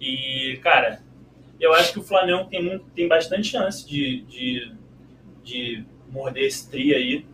E, 0.00 0.58
cara, 0.62 1.00
eu 1.60 1.72
acho 1.72 1.92
que 1.92 1.98
o 1.98 2.02
Flamengo 2.02 2.44
tem, 2.50 2.62
muito, 2.62 2.84
tem 2.94 3.08
bastante 3.08 3.48
chance 3.48 3.86
de, 3.86 4.22
de, 4.22 4.72
de 5.42 5.84
morder 6.10 6.44
esse 6.44 6.70
tri 6.70 6.94
aí, 6.94 7.26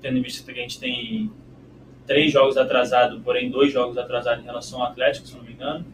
tendo 0.00 0.18
em 0.18 0.22
vista 0.22 0.52
que 0.52 0.58
a 0.58 0.62
gente 0.62 0.78
tem 0.78 1.30
três 2.06 2.32
jogos 2.32 2.56
atrasados, 2.56 3.20
porém 3.22 3.50
dois 3.50 3.72
jogos 3.72 3.98
atrasados 3.98 4.42
em 4.42 4.46
relação 4.46 4.80
ao 4.80 4.88
Atlético, 4.88 5.26
se 5.26 5.36
não 5.36 5.42
me 5.42 5.52
engano. 5.52 5.84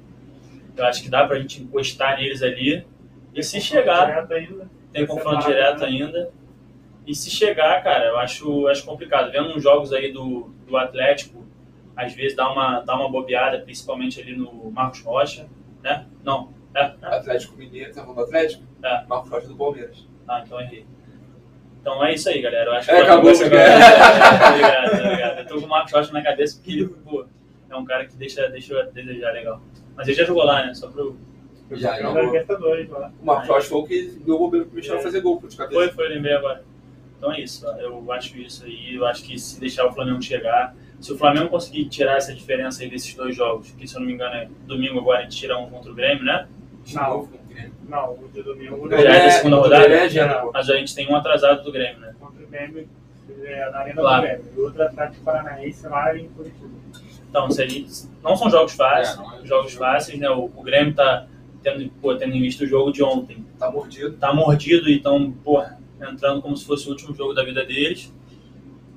Eu 0.77 0.85
acho 0.85 1.03
que 1.03 1.09
dá 1.09 1.27
pra 1.27 1.39
gente 1.39 1.63
encostar 1.63 2.19
neles 2.19 2.43
ali. 2.43 2.85
E 3.35 3.43
se 3.43 3.61
chegar, 3.61 4.27
tem 4.93 5.07
confronto 5.07 5.47
direto 5.47 5.81
né? 5.81 5.87
ainda. 5.87 6.31
E 7.07 7.15
se 7.15 7.31
chegar, 7.31 7.83
cara, 7.83 8.07
eu 8.07 8.19
acho, 8.19 8.67
acho 8.69 8.85
complicado. 8.85 9.33
Vendo 9.33 9.55
uns 9.55 9.63
jogos 9.63 9.93
aí 9.93 10.13
do, 10.13 10.53
do 10.67 10.77
Atlético, 10.77 11.45
às 11.97 12.15
vezes 12.15 12.37
dá 12.37 12.51
uma, 12.51 12.81
dá 12.81 12.95
uma 12.95 13.11
bobeada, 13.11 13.59
principalmente 13.61 14.21
ali 14.21 14.37
no 14.37 14.71
Marcos 14.71 15.01
Rocha, 15.01 15.49
né? 15.83 16.07
Não, 16.25 16.53
é, 16.75 16.81
é. 17.03 17.07
Atlético 17.17 17.57
Mineiro, 17.57 17.93
você 17.93 17.99
tá 18.01 18.03
falando 18.03 18.19
do 18.19 18.25
Atlético? 18.25 18.63
É. 18.83 19.05
Marcos 19.07 19.31
Rocha 19.31 19.49
do 19.49 19.57
Palmeiras. 19.57 20.07
Ah, 20.29 20.43
então 20.45 20.61
errei. 20.61 20.87
Então 21.81 22.05
é 22.05 22.15
isso 22.15 22.29
aí, 22.29 22.41
galera. 22.41 22.71
Eu 22.71 22.75
acho 22.75 22.91
É, 22.91 22.95
que 23.01 23.05
Flamengo 23.07 23.29
acabou, 23.29 23.45
campeão. 23.45 23.79
Tá 24.39 24.57
ligado, 24.57 24.91
tá 24.91 25.11
ligado. 25.11 25.39
Eu 25.41 25.47
tô 25.47 25.61
com 25.61 25.67
o 25.67 25.69
Marcos 25.69 25.93
Rocha 25.93 26.13
na 26.13 26.23
cabeça 26.23 26.57
porque 26.57 26.71
ele, 26.73 26.89
pô, 26.89 27.25
é 27.69 27.77
um 27.77 27.85
cara 27.85 28.07
que 28.07 28.17
deixa, 28.17 28.49
deixa 28.49 28.75
eu 28.75 28.93
desejar 28.93 29.33
legal. 29.33 29.61
Mas 29.97 30.07
ele 30.09 30.17
já 30.17 30.25
jogou 30.25 30.45
lá, 30.45 30.65
né? 30.67 30.75
Só 30.75 30.89
pro. 30.89 31.17
Já, 31.73 31.97
Libertadores 31.99 32.89
lá. 32.91 33.11
O 33.21 33.25
Marcos 33.25 33.49
Rocha 33.49 33.69
foi 33.69 33.79
o 33.79 33.85
que 33.85 34.03
deu 34.25 34.35
o 34.37 34.39
bobeiro 34.39 34.67
pro 34.67 34.77
Michel 34.77 34.99
É. 34.99 35.03
fazer 35.03 35.21
gol 35.21 35.43
de 35.47 35.57
cabeça. 35.57 35.75
Foi, 35.81 35.89
foi, 35.91 36.09
lembrei 36.09 36.35
agora. 36.35 36.65
Então 37.19 37.33
é 37.33 37.41
isso, 37.41 37.65
eu 37.79 38.11
acho 38.13 38.37
isso 38.37 38.65
aí, 38.65 38.97
eu 38.97 39.07
acho 39.07 39.23
que 39.23 39.39
se 39.39 39.61
deixar 39.61 39.87
o 39.87 39.93
Flamengo 39.93 40.21
chegar, 40.21 40.75
se 41.03 41.13
o 41.13 41.19
Flamengo 41.19 41.49
conseguir 41.51 41.87
tirar 41.87 42.17
essa 42.17 42.33
diferença 42.35 42.83
aí 42.83 42.89
desses 42.89 43.13
dois 43.15 43.35
jogos, 43.37 43.71
que 43.73 43.87
se 43.87 43.95
eu 43.97 44.01
não 44.01 44.07
me 44.07 44.15
engano 44.15 44.35
é 44.35 44.49
domingo 44.67 45.01
agora 45.01 45.19
a 45.19 45.23
gente 45.23 45.37
tira 45.37 45.59
um 45.59 45.69
contra 45.69 45.91
o 45.91 45.95
Grêmio, 45.95 46.25
né? 46.25 46.47
Não. 46.95 47.29
Não, 47.89 48.13
o 48.15 48.29
de 48.33 48.43
domingo 48.43 48.89
Já 48.89 48.97
é 48.99 49.25
da 49.27 49.31
segunda 49.33 49.57
rodada? 49.57 49.85
É, 49.87 50.35
pô. 50.41 50.51
Mas 50.55 50.71
a 50.71 50.77
gente 50.77 50.95
tem 50.95 51.07
um 51.11 51.15
atrasado 51.17 51.63
do 51.63 51.71
Grêmio, 51.71 52.01
né? 52.01 52.15
contra 52.19 52.43
o 52.43 52.47
Grêmio, 52.47 52.89
é, 53.45 53.71
na 53.71 53.79
Arena 53.81 54.01
Claro. 54.01 54.23
do 54.23 54.29
Grêmio. 54.29 54.45
E 54.57 54.61
outro 54.61 54.83
Atlético 54.83 55.25
Paranaense 55.25 55.87
lá 55.89 56.17
em 56.17 56.29
Curitiba. 56.31 56.71
Então, 57.29 57.51
se 57.51 57.63
a 57.63 57.67
gente, 57.69 57.91
não 58.23 58.37
são 58.37 58.49
jogos 58.51 58.73
fáceis, 58.75 59.15
É, 59.15 59.17
não 59.23 59.35
é 59.43 59.47
jogos 59.47 59.73
jogo. 59.73 59.85
fáceis, 59.85 60.19
né? 60.19 60.31
O, 60.31 60.45
o 60.55 60.63
Grêmio 60.63 60.95
tá 60.95 61.27
tendo, 61.63 61.89
pô, 62.01 62.15
tendo 62.17 62.33
visto 62.33 62.63
o 62.63 62.67
jogo 62.67 62.91
de 62.93 63.03
ontem, 63.03 63.45
Tá 63.59 63.71
mordido. 63.71 64.13
tá 64.17 64.33
mordido 64.33 64.89
e 64.89 64.97
estão, 64.97 65.31
porra, 65.31 65.79
entrando 66.01 66.41
como 66.41 66.57
se 66.57 66.65
fosse 66.67 66.87
o 66.89 66.91
último 66.91 67.15
jogo 67.15 67.35
da 67.35 67.45
vida 67.45 67.65
deles. 67.65 68.13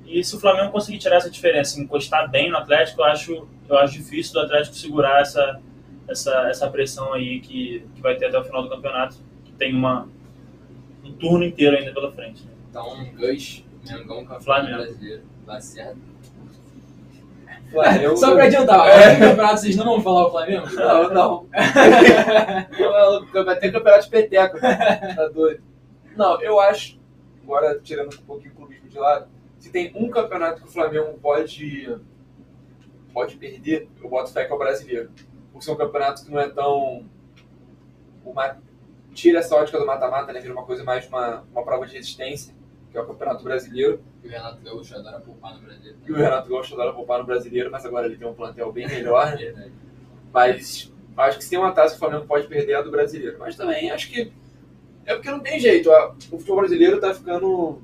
E 0.06 0.24
se 0.24 0.36
o 0.36 0.40
Flamengo 0.40 0.72
conseguir 0.72 0.98
tirar 1.00 1.18
essa 1.18 1.30
diferença, 1.30 1.80
encostar 1.80 2.30
bem 2.30 2.50
no 2.50 2.58
Atlético, 2.58 3.02
eu 3.02 3.06
acho, 3.06 3.48
eu 3.68 3.78
acho 3.80 3.94
difícil 3.94 4.34
do 4.34 4.40
Atlético 4.42 4.76
segurar 4.76 5.22
essa, 5.22 5.60
essa, 6.08 6.48
essa 6.50 6.70
pressão 6.70 7.12
aí 7.14 7.40
que, 7.40 7.86
que 7.96 8.02
vai 8.02 8.16
ter 8.16 8.26
até 8.28 8.38
o 8.40 8.44
final 8.44 8.64
do 8.64 8.70
campeonato, 8.70 9.18
que 9.44 9.52
tem 9.54 9.74
uma, 9.76 10.08
um 11.04 11.12
turno 11.14 11.44
inteiro 11.44 11.76
ainda 11.76 11.92
pela 11.94 12.12
frente. 12.12 12.44
né? 12.46 12.52
Então, 12.70 13.06
Gus, 13.18 13.64
Mengão, 13.90 14.24
campeão 14.26 14.42
Flamengo. 14.42 14.78
brasileiro. 14.78 15.24
Lacerda. 15.48 15.98
Flamengo. 17.72 18.18
Só 18.18 18.34
pra 18.36 18.44
adiantar, 18.46 18.88
É. 18.88 19.14
no 19.14 19.20
campeonato 19.30 19.58
vocês 19.60 19.76
não 19.76 19.86
vão 19.86 20.02
falar 20.02 20.28
o 20.28 20.32
Flamengo? 20.32 20.68
Não, 20.76 21.10
não. 21.14 21.48
Vai 23.46 23.60
ter 23.60 23.72
campeonato 23.72 24.04
de 24.06 24.10
peteco. 24.10 24.60
Tá 24.60 25.28
doido. 25.34 25.62
Não, 26.16 26.40
eu 26.42 26.60
acho, 26.60 26.98
agora 27.44 27.80
tirando 27.84 28.14
um 28.14 28.22
pouquinho 28.26 28.54
o 28.54 28.56
clubismo 28.56 28.88
de 28.88 28.98
lado, 28.98 29.28
se 29.66 29.72
tem 29.72 29.92
um 29.96 30.12
campeonato 30.12 30.62
que 30.62 30.68
o 30.68 30.72
Flamengo 30.72 31.18
pode, 31.20 31.98
pode 33.12 33.36
perder, 33.36 33.90
eu 34.00 34.08
boto 34.08 34.32
fé 34.32 34.46
que 34.46 34.52
é 34.52 34.56
o 34.56 34.60
brasileiro. 34.60 35.10
Por 35.52 35.64
ser 35.64 35.72
um 35.72 35.76
campeonato 35.76 36.24
que 36.24 36.32
não 36.32 36.40
é 36.40 36.48
tão. 36.48 37.04
Uma, 38.24 38.58
tira 39.12 39.40
essa 39.40 39.56
ótica 39.56 39.80
do 39.80 39.86
mata-mata, 39.88 40.32
né? 40.32 40.40
Vira 40.40 40.54
uma 40.54 40.66
coisa 40.66 40.84
mais 40.84 41.08
uma, 41.08 41.44
uma 41.52 41.64
prova 41.64 41.88
de 41.88 41.94
resistência, 41.94 42.54
que 42.92 42.98
é 42.98 43.02
o 43.02 43.08
campeonato 43.08 43.44
brasileiro. 43.44 44.04
O 44.24 44.28
Renato 44.28 44.62
Gaúcho 44.62 44.96
adora 44.96 45.20
poupar 45.20 45.56
no 45.56 45.62
brasileiro. 45.62 45.98
E 46.06 46.12
o 46.12 46.16
Renato 46.16 46.48
Gaúcho 46.48 46.74
adora 46.76 46.94
poupar 46.94 47.20
no 47.20 47.26
brasileiro, 47.26 47.72
mas 47.72 47.86
agora 47.88 48.06
ele 48.06 48.18
tem 48.18 48.28
um 48.28 48.36
plantel 48.36 48.72
bem 48.72 48.88
melhor, 48.88 49.32
né? 49.32 49.38
Verdade. 49.38 49.72
Mas 50.32 50.94
acho 51.18 51.38
que 51.40 51.44
se 51.44 51.50
tem 51.50 51.58
uma 51.58 51.72
taça 51.72 51.96
que 51.96 51.96
o 51.96 52.00
Flamengo 52.00 52.28
pode 52.28 52.48
perder 52.48 52.74
é 52.74 52.76
a 52.76 52.82
do 52.84 52.92
brasileiro. 52.92 53.38
Mas 53.40 53.56
também 53.56 53.90
acho 53.90 54.12
que 54.12 54.32
é 55.08 55.16
porque 55.16 55.32
não 55.32 55.40
tem 55.40 55.60
jeito. 55.60 55.90
O 55.90 56.38
futebol 56.38 56.58
brasileiro 56.58 57.00
tá 57.00 57.16
ficando. 57.16 57.82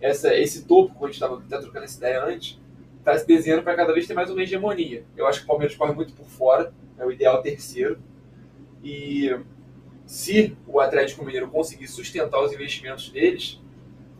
Essa, 0.00 0.34
esse 0.34 0.64
topo, 0.64 0.94
como 0.94 1.06
a 1.06 1.08
gente 1.08 1.14
estava 1.14 1.38
até 1.38 1.58
trocando 1.58 1.84
essa 1.84 1.98
ideia 1.98 2.24
antes, 2.24 2.60
tá 3.02 3.16
se 3.16 3.26
desenhando 3.26 3.62
para 3.62 3.74
cada 3.74 3.92
vez 3.92 4.06
ter 4.06 4.14
mais 4.14 4.30
uma 4.30 4.42
hegemonia. 4.42 5.04
Eu 5.16 5.26
acho 5.26 5.40
que 5.40 5.44
o 5.44 5.48
Palmeiras 5.48 5.76
corre 5.76 5.92
muito 5.92 6.12
por 6.14 6.26
fora, 6.26 6.72
é 6.98 7.04
o 7.04 7.12
ideal 7.12 7.42
terceiro. 7.42 7.98
E 8.82 9.34
se 10.06 10.56
o 10.66 10.80
Atlético 10.80 11.24
Mineiro 11.24 11.48
conseguir 11.48 11.88
sustentar 11.88 12.40
os 12.42 12.52
investimentos 12.52 13.08
deles, 13.10 13.60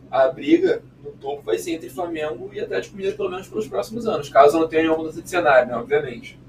a 0.09 0.27
briga 0.27 0.81
no 1.03 1.11
topo 1.11 1.41
vai 1.43 1.57
ser 1.57 1.71
entre 1.71 1.89
Flamengo 1.89 2.49
e 2.53 2.59
Atlético 2.59 2.95
Mineiro, 2.95 3.17
pelo 3.17 3.29
menos 3.29 3.47
pelos 3.47 3.67
próximos 3.67 4.07
anos, 4.07 4.29
caso 4.29 4.59
não 4.59 4.67
tenha 4.67 4.83
nenhuma 4.83 4.99
mudança 4.99 5.21
de 5.21 5.29
cenário, 5.29 5.67
né, 5.67 5.75
obviamente. 5.75 6.39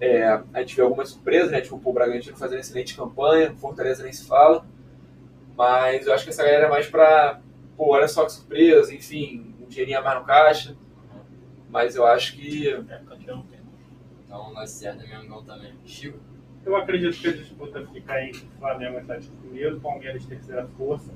É, 0.00 0.40
a 0.52 0.60
gente 0.60 0.74
vê 0.74 0.82
algumas 0.82 1.10
surpresas, 1.10 1.52
né? 1.52 1.60
Tipo, 1.60 1.80
o 1.84 1.92
Bragantino 1.92 2.36
fazendo 2.36 2.58
excelente 2.58 2.96
campanha, 2.96 3.54
Fortaleza 3.54 4.02
nem 4.02 4.12
se 4.12 4.26
fala. 4.26 4.66
Mas 5.56 6.08
eu 6.08 6.12
acho 6.12 6.24
que 6.24 6.30
essa 6.30 6.42
galera 6.42 6.66
é 6.66 6.68
mais 6.68 6.88
pra, 6.88 7.40
pô, 7.82 7.94
olha 7.94 8.06
só 8.06 8.24
que 8.24 8.32
surpresa, 8.32 8.94
enfim, 8.94 9.56
um 9.60 9.66
dinheirinho 9.66 9.98
a 9.98 10.02
mais 10.02 10.20
no 10.20 10.24
caixa. 10.24 10.76
Mas 11.68 11.96
eu 11.96 12.06
acho 12.06 12.36
que 12.36 12.68
É, 12.68 13.00
campeão 13.08 13.42
tem. 13.50 13.58
Então, 14.24 14.52
Lacerda, 14.52 15.04
Mengão 15.04 15.42
também. 15.42 15.72
Chico. 15.84 16.18
Eu 16.64 16.76
acredito 16.76 17.18
que 17.18 17.26
a 17.26 17.32
disputa 17.32 17.84
fica 17.92 18.24
entre 18.24 18.46
Flamengo 18.56 18.94
e 18.94 18.98
Atlético 18.98 19.34
Mineiro, 19.44 19.80
Palmeiras 19.80 20.24
terceira 20.24 20.64
força. 20.78 21.10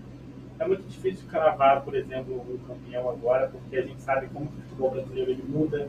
É 0.58 0.66
muito 0.66 0.82
difícil 0.88 1.28
cravar, 1.28 1.84
por 1.84 1.94
exemplo, 1.94 2.34
o 2.34 2.58
campeão 2.66 3.08
agora, 3.10 3.46
porque 3.46 3.76
a 3.76 3.82
gente 3.82 4.02
sabe 4.02 4.26
como 4.28 4.46
o 4.46 4.62
futebol 4.62 4.90
brasileiro 4.90 5.30
ele 5.30 5.44
muda 5.46 5.88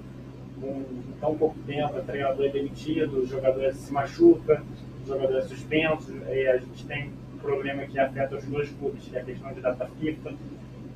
com 0.61 0.67
em 0.67 1.19
tão 1.19 1.35
pouco 1.35 1.57
tempo, 1.65 1.97
o 1.97 2.03
treinador 2.03 2.45
é 2.45 2.49
demitido, 2.49 3.21
o 3.21 3.25
jogador 3.25 3.73
se 3.73 3.91
machuca, 3.91 4.61
o 5.03 5.07
jogador 5.07 5.37
é 5.37 5.41
suspenso, 5.41 6.13
e 6.29 6.47
a 6.47 6.57
gente 6.57 6.85
tem 6.85 7.13
um 7.33 7.37
problema 7.39 7.83
que 7.85 7.97
afeta 7.97 8.35
os 8.35 8.45
dois 8.45 8.69
clubes, 8.71 9.05
que 9.05 9.15
é 9.15 9.21
a 9.21 9.23
questão 9.23 9.53
de 9.53 9.61
data 9.61 9.89
FIFA. 9.99 10.33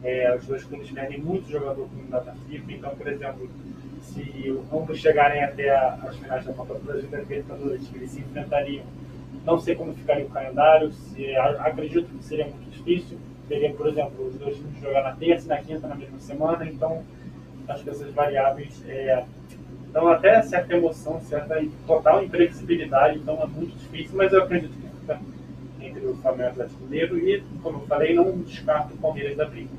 É, 0.03 0.35
os 0.35 0.45
dois 0.47 0.63
clubes 0.63 0.89
perdem 0.89 1.19
muito 1.19 1.49
jogador 1.49 1.87
com 1.87 2.09
data 2.09 2.33
FIFA, 2.47 2.71
então, 2.71 2.95
por 2.95 3.07
exemplo, 3.07 3.49
se 4.01 4.59
ambos 4.73 4.97
chegarem 4.97 5.43
até 5.43 5.69
as 5.69 6.15
finais 6.17 6.43
da 6.43 6.53
Copa 6.53 6.73
do 6.73 6.79
Brasil 6.79 7.07
da 7.09 7.19
Libertadores, 7.19 7.89
eles 7.93 8.09
se 8.09 8.19
enfrentariam, 8.21 8.83
não 9.45 9.59
sei 9.59 9.75
como 9.75 9.93
ficaria 9.93 10.25
o 10.25 10.29
calendário, 10.29 10.91
se, 10.91 11.35
acredito 11.35 12.09
que 12.17 12.23
seria 12.23 12.45
muito 12.45 12.69
difícil, 12.71 13.17
teria, 13.47 13.71
por 13.73 13.87
exemplo, 13.87 14.27
os 14.27 14.35
dois 14.35 14.55
times 14.55 14.81
jogar 14.81 15.03
na 15.03 15.15
terça 15.15 15.45
e 15.45 15.49
na 15.49 15.57
quinta 15.57 15.87
na 15.87 15.95
mesma 15.95 16.19
semana, 16.19 16.65
então 16.65 17.03
acho 17.67 17.83
que 17.83 17.89
essas 17.91 18.11
variáveis 18.11 18.83
é, 18.87 19.23
dão 19.91 20.07
até 20.07 20.41
certa 20.41 20.75
emoção, 20.75 21.19
certa 21.21 21.63
total 21.85 22.23
imprevisibilidade, 22.23 23.19
então 23.19 23.41
é 23.41 23.45
muito 23.45 23.77
difícil, 23.77 24.17
mas 24.17 24.33
eu 24.33 24.43
acredito 24.43 24.71
que 24.71 24.99
fica 24.99 25.19
entre 25.79 26.05
o 26.05 26.15
Flamengo 26.15 26.43
e 26.43 26.45
o 26.45 26.51
Atlético 26.51 26.83
Mineiro. 26.83 27.17
E, 27.17 27.43
como 27.61 27.79
eu 27.79 27.87
falei, 27.87 28.13
não 28.13 28.39
descarto 28.39 28.93
o 28.93 28.97
Palmeiras 28.97 29.35
da 29.35 29.45
briga. 29.45 29.69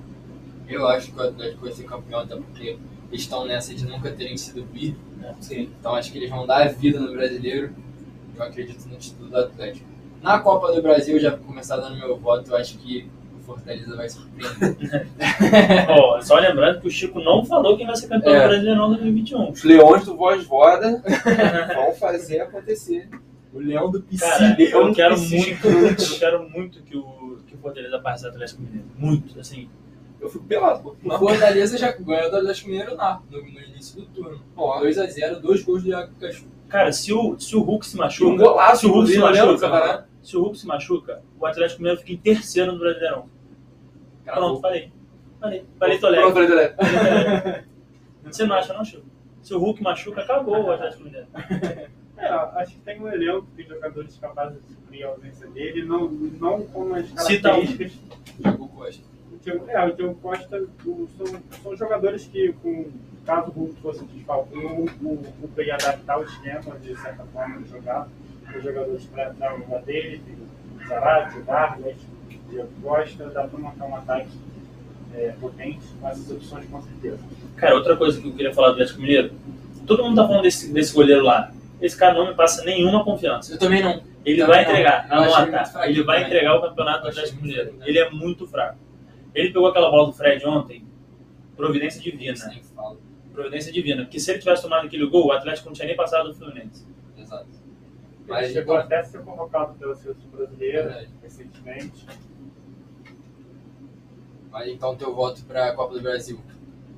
Eu 0.72 0.86
acho 0.88 1.12
que 1.12 1.18
o 1.18 1.22
Atlético 1.22 1.62
vai 1.62 1.72
ser 1.72 1.84
campeão, 1.84 2.20
até 2.20 2.36
porque 2.36 2.78
eles 3.10 3.22
estão 3.22 3.44
nessa 3.44 3.74
de 3.74 3.86
nunca 3.86 4.10
terem 4.10 4.36
sido 4.36 4.62
bi. 4.64 4.96
Né? 5.18 5.34
sim. 5.40 5.70
Então 5.78 5.94
acho 5.94 6.10
que 6.10 6.18
eles 6.18 6.30
vão 6.30 6.46
dar 6.46 6.62
a 6.62 6.68
vida 6.68 6.98
no 6.98 7.12
brasileiro. 7.12 7.72
Eu 8.36 8.42
acredito 8.42 8.88
no 8.88 8.96
título 8.96 9.28
do 9.28 9.36
Atlético. 9.36 9.86
Na 10.22 10.38
Copa 10.38 10.72
do 10.72 10.80
Brasil, 10.80 11.18
já 11.20 11.30
vou 11.30 11.40
começar 11.40 11.76
dando 11.76 11.96
meu 11.96 12.16
voto, 12.16 12.50
eu 12.50 12.56
acho 12.56 12.78
que 12.78 13.08
o 13.38 13.44
Fortaleza 13.44 13.94
vai 13.96 14.08
surpreender. 14.08 15.08
Ó, 15.90 16.20
só 16.20 16.38
lembrando 16.38 16.80
que 16.80 16.86
o 16.86 16.90
Chico 16.90 17.20
não 17.20 17.44
falou 17.44 17.76
quem 17.76 17.86
vai 17.86 17.96
ser 17.96 18.08
campeão 18.08 18.34
É. 18.34 18.42
do 18.42 18.48
Brasileirão 18.48 18.88
2021. 18.88 19.50
Os 19.50 19.64
leões 19.64 20.04
do 20.04 20.16
Voz 20.16 20.44
Voda 20.46 21.02
vão 21.74 21.92
fazer 21.94 22.40
acontecer. 22.40 23.08
O 23.52 23.58
leão 23.58 23.90
do. 23.90 24.02
Cara, 24.18 24.56
leão 24.56 24.88
eu 24.88 24.94
quero 24.94 25.18
muito, 25.20 25.66
eu 25.68 26.18
quero 26.18 26.48
muito 26.48 26.82
que 26.82 26.96
o, 26.96 27.38
que 27.46 27.54
o 27.54 27.58
Fortaleza 27.58 27.98
passe 27.98 28.22
do 28.22 28.30
Atlético 28.30 28.62
Mineiro. 28.62 28.86
Muito, 28.96 29.38
assim. 29.38 29.68
Eu 30.22 30.30
fico 30.30 30.44
pelado, 30.44 30.80
pô. 30.82 30.94
O 31.04 31.18
Fortaleza 31.18 31.76
já 31.76 31.90
ganhou 31.90 32.30
do 32.30 32.36
Atlético 32.36 32.68
Mineiro 32.70 32.94
lá, 32.94 33.20
no, 33.28 33.42
no 33.42 33.48
início 33.60 34.00
do 34.00 34.06
turno. 34.06 34.40
Ó, 34.56 34.80
2x0, 34.80 35.40
dois 35.40 35.62
gols 35.64 35.82
do 35.82 35.88
Iago 35.88 36.14
Cachu. 36.20 36.44
Cara, 36.68 36.92
se 36.92 37.12
o, 37.12 37.36
se 37.40 37.56
o 37.56 37.60
Hulk 37.60 37.84
se 37.84 37.92
tinha 37.92 38.02
um 38.02 38.06
machuca, 38.06 38.36
golaço 38.44 38.80
se 38.80 38.86
o 38.86 38.92
Hulk 38.92 39.10
se 39.10 39.18
machuca, 39.18 39.58
Sabará? 39.58 40.06
se 40.22 40.36
o 40.36 40.40
Hulk 40.42 40.58
se 40.58 40.66
machuca, 40.66 41.22
o 41.40 41.44
Atlético 41.44 41.80
Mineiro 41.82 42.00
fica 42.00 42.12
em 42.12 42.16
terceiro 42.16 42.72
no 42.72 42.78
Brasileirão. 42.78 43.28
Pronto, 44.24 44.60
falei. 44.60 44.92
Falei. 45.40 45.66
Falei, 45.76 45.98
tô 45.98 46.08
Pronto, 46.08 46.32
falei, 46.32 46.48
tô 46.48 46.54
leve. 46.54 46.74
Você 48.24 48.46
não 48.46 48.54
acha, 48.54 48.72
não, 48.72 48.84
Chico? 48.84 49.02
Se 49.42 49.52
o 49.52 49.58
Hulk 49.58 49.82
machuca, 49.82 50.20
acabou 50.20 50.62
o 50.62 50.70
Atlético 50.70 51.02
Mineiro. 51.02 51.26
É, 52.16 52.28
acho 52.28 52.74
que 52.74 52.80
tem 52.82 53.00
um 53.00 53.08
elenco, 53.08 53.48
tem 53.56 53.66
jogadores 53.66 54.16
capazes 54.18 54.62
de 54.64 54.74
suprir 54.74 55.04
a 55.04 55.08
ausência 55.10 55.48
dele, 55.48 55.84
não, 55.84 56.08
não 56.08 56.62
com 56.66 56.94
as 56.94 57.08
Cita 57.24 57.48
um. 57.48 57.54
características. 57.62 57.98
Diego 58.38 58.68
Costa. 58.68 59.11
O 59.42 59.44
Thiago, 59.44 59.64
é, 59.70 59.86
o 59.86 59.96
Thiago 59.96 60.14
Costa 60.16 60.62
o- 60.86 61.08
são, 61.18 61.26
são 61.62 61.76
jogadores 61.76 62.24
que, 62.26 62.52
com, 62.62 62.86
caso 63.26 63.48
o 63.50 63.52
Hulk 63.52 63.80
fosse 63.82 64.04
desfalque, 64.04 64.56
o, 64.56 64.84
o 64.84 65.14
Hulk 65.40 65.62
ia 65.66 65.74
adaptar 65.74 66.18
o 66.20 66.22
esquema 66.24 66.78
de 66.80 66.94
certa 66.96 67.24
forma 67.32 67.60
de 67.62 67.68
jogar. 67.70 68.08
Os 68.56 68.62
jogadores 68.62 69.04
para 69.06 69.30
entrar 69.30 69.58
no 69.58 69.64
lugar 69.64 69.82
dele, 69.82 70.20
tem 70.24 70.34
o 70.34 70.88
Zarate, 70.88 71.38
o 71.38 72.50
Diego 72.50 72.68
Costa, 72.82 73.24
dá 73.30 73.44
para 73.44 73.58
montar 73.58 73.84
um 73.86 73.96
ataque 73.96 74.28
é, 75.14 75.34
potente 75.40 75.80
com 76.00 76.08
essas 76.08 76.30
opções 76.30 76.66
com 76.70 76.82
certeza. 76.82 77.18
Cara, 77.56 77.74
outra 77.74 77.96
coisa 77.96 78.20
que 78.20 78.28
eu 78.28 78.32
queria 78.34 78.52
falar 78.54 78.68
do 78.68 78.72
Atlético 78.74 79.00
Mineiro. 79.00 79.32
Todo 79.86 80.04
mundo 80.04 80.16
tá 80.16 80.26
falando 80.26 80.42
desse, 80.42 80.72
desse 80.72 80.94
goleiro 80.94 81.22
lá. 81.24 81.50
Esse 81.80 81.96
cara 81.96 82.14
não 82.14 82.28
me 82.28 82.34
passa 82.34 82.64
nenhuma 82.64 83.04
confiança. 83.04 83.54
Eu 83.54 83.58
também 83.58 83.82
não. 83.82 84.02
Ele 84.24 84.38
Também 84.40 84.46
vai 84.54 84.64
não. 84.64 84.70
entregar, 84.70 85.02
muito 85.08 85.34
anota. 85.34 85.86
Ele 85.88 86.02
vai 86.04 86.16
também. 86.22 86.30
entregar 86.30 86.56
o 86.56 86.60
campeonato 86.62 87.02
do 87.02 87.08
Atlético 87.08 87.42
Mineiro. 87.42 87.74
Ele 87.84 87.98
é 87.98 88.08
muito 88.10 88.46
fraco. 88.46 88.76
Ele 89.34 89.52
pegou 89.52 89.68
aquela 89.68 89.90
bola 89.90 90.06
do 90.06 90.12
Fred 90.12 90.44
ontem, 90.46 90.84
providência 91.56 92.00
divina. 92.00 92.34
Providência 93.32 93.72
divina. 93.72 94.02
Porque 94.02 94.20
se 94.20 94.30
ele 94.30 94.40
tivesse 94.40 94.62
tomado 94.62 94.86
aquele 94.86 95.06
gol, 95.06 95.26
o 95.28 95.32
Atlético 95.32 95.66
não 95.68 95.72
tinha 95.74 95.86
nem 95.86 95.96
passado 95.96 96.28
do 96.28 96.34
Fluminense. 96.34 96.86
Exato. 97.16 97.46
Ele 97.46 98.28
Mas, 98.28 98.52
chegou 98.52 98.76
até 98.76 98.98
a 98.98 99.04
ser 99.04 99.22
convocado 99.22 99.74
pela 99.74 99.94
seleção 99.94 100.28
brasileira 100.30 100.82
Verdade. 100.84 101.08
recentemente. 101.22 102.06
Mas 104.50 104.68
então 104.68 104.94
teu 104.96 105.14
voto 105.14 105.42
pra 105.44 105.74
Copa 105.74 105.94
do 105.94 106.00
Brasil. 106.02 106.38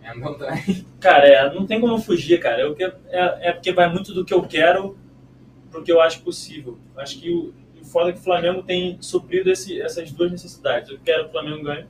É 0.02 0.14
meu 0.14 0.34
também. 0.34 0.84
Cara, 1.00 1.26
é, 1.26 1.54
não 1.54 1.66
tem 1.66 1.80
como 1.80 1.98
fugir, 1.98 2.38
cara. 2.40 2.60
Eu, 2.62 2.74
que- 2.74 2.82
é, 2.84 3.48
é 3.48 3.52
porque 3.52 3.72
vai 3.72 3.88
muito 3.90 4.12
do 4.12 4.24
que 4.24 4.34
eu 4.34 4.42
quero 4.42 4.98
pro 5.70 5.82
que 5.82 5.90
eu 5.92 6.00
acho 6.00 6.20
possível. 6.22 6.78
Acho 6.96 7.18
que 7.20 7.30
o, 7.30 7.54
o 7.80 7.84
foda 7.84 8.10
é 8.10 8.12
que 8.12 8.18
o 8.18 8.22
Flamengo 8.22 8.62
tem 8.62 8.98
suprido 9.00 9.50
esse- 9.50 9.80
essas 9.80 10.10
duas 10.12 10.30
necessidades. 10.30 10.90
Eu 10.90 10.98
quero 11.02 11.24
que 11.24 11.28
o 11.30 11.32
Flamengo 11.32 11.62
ganhe. 11.62 11.86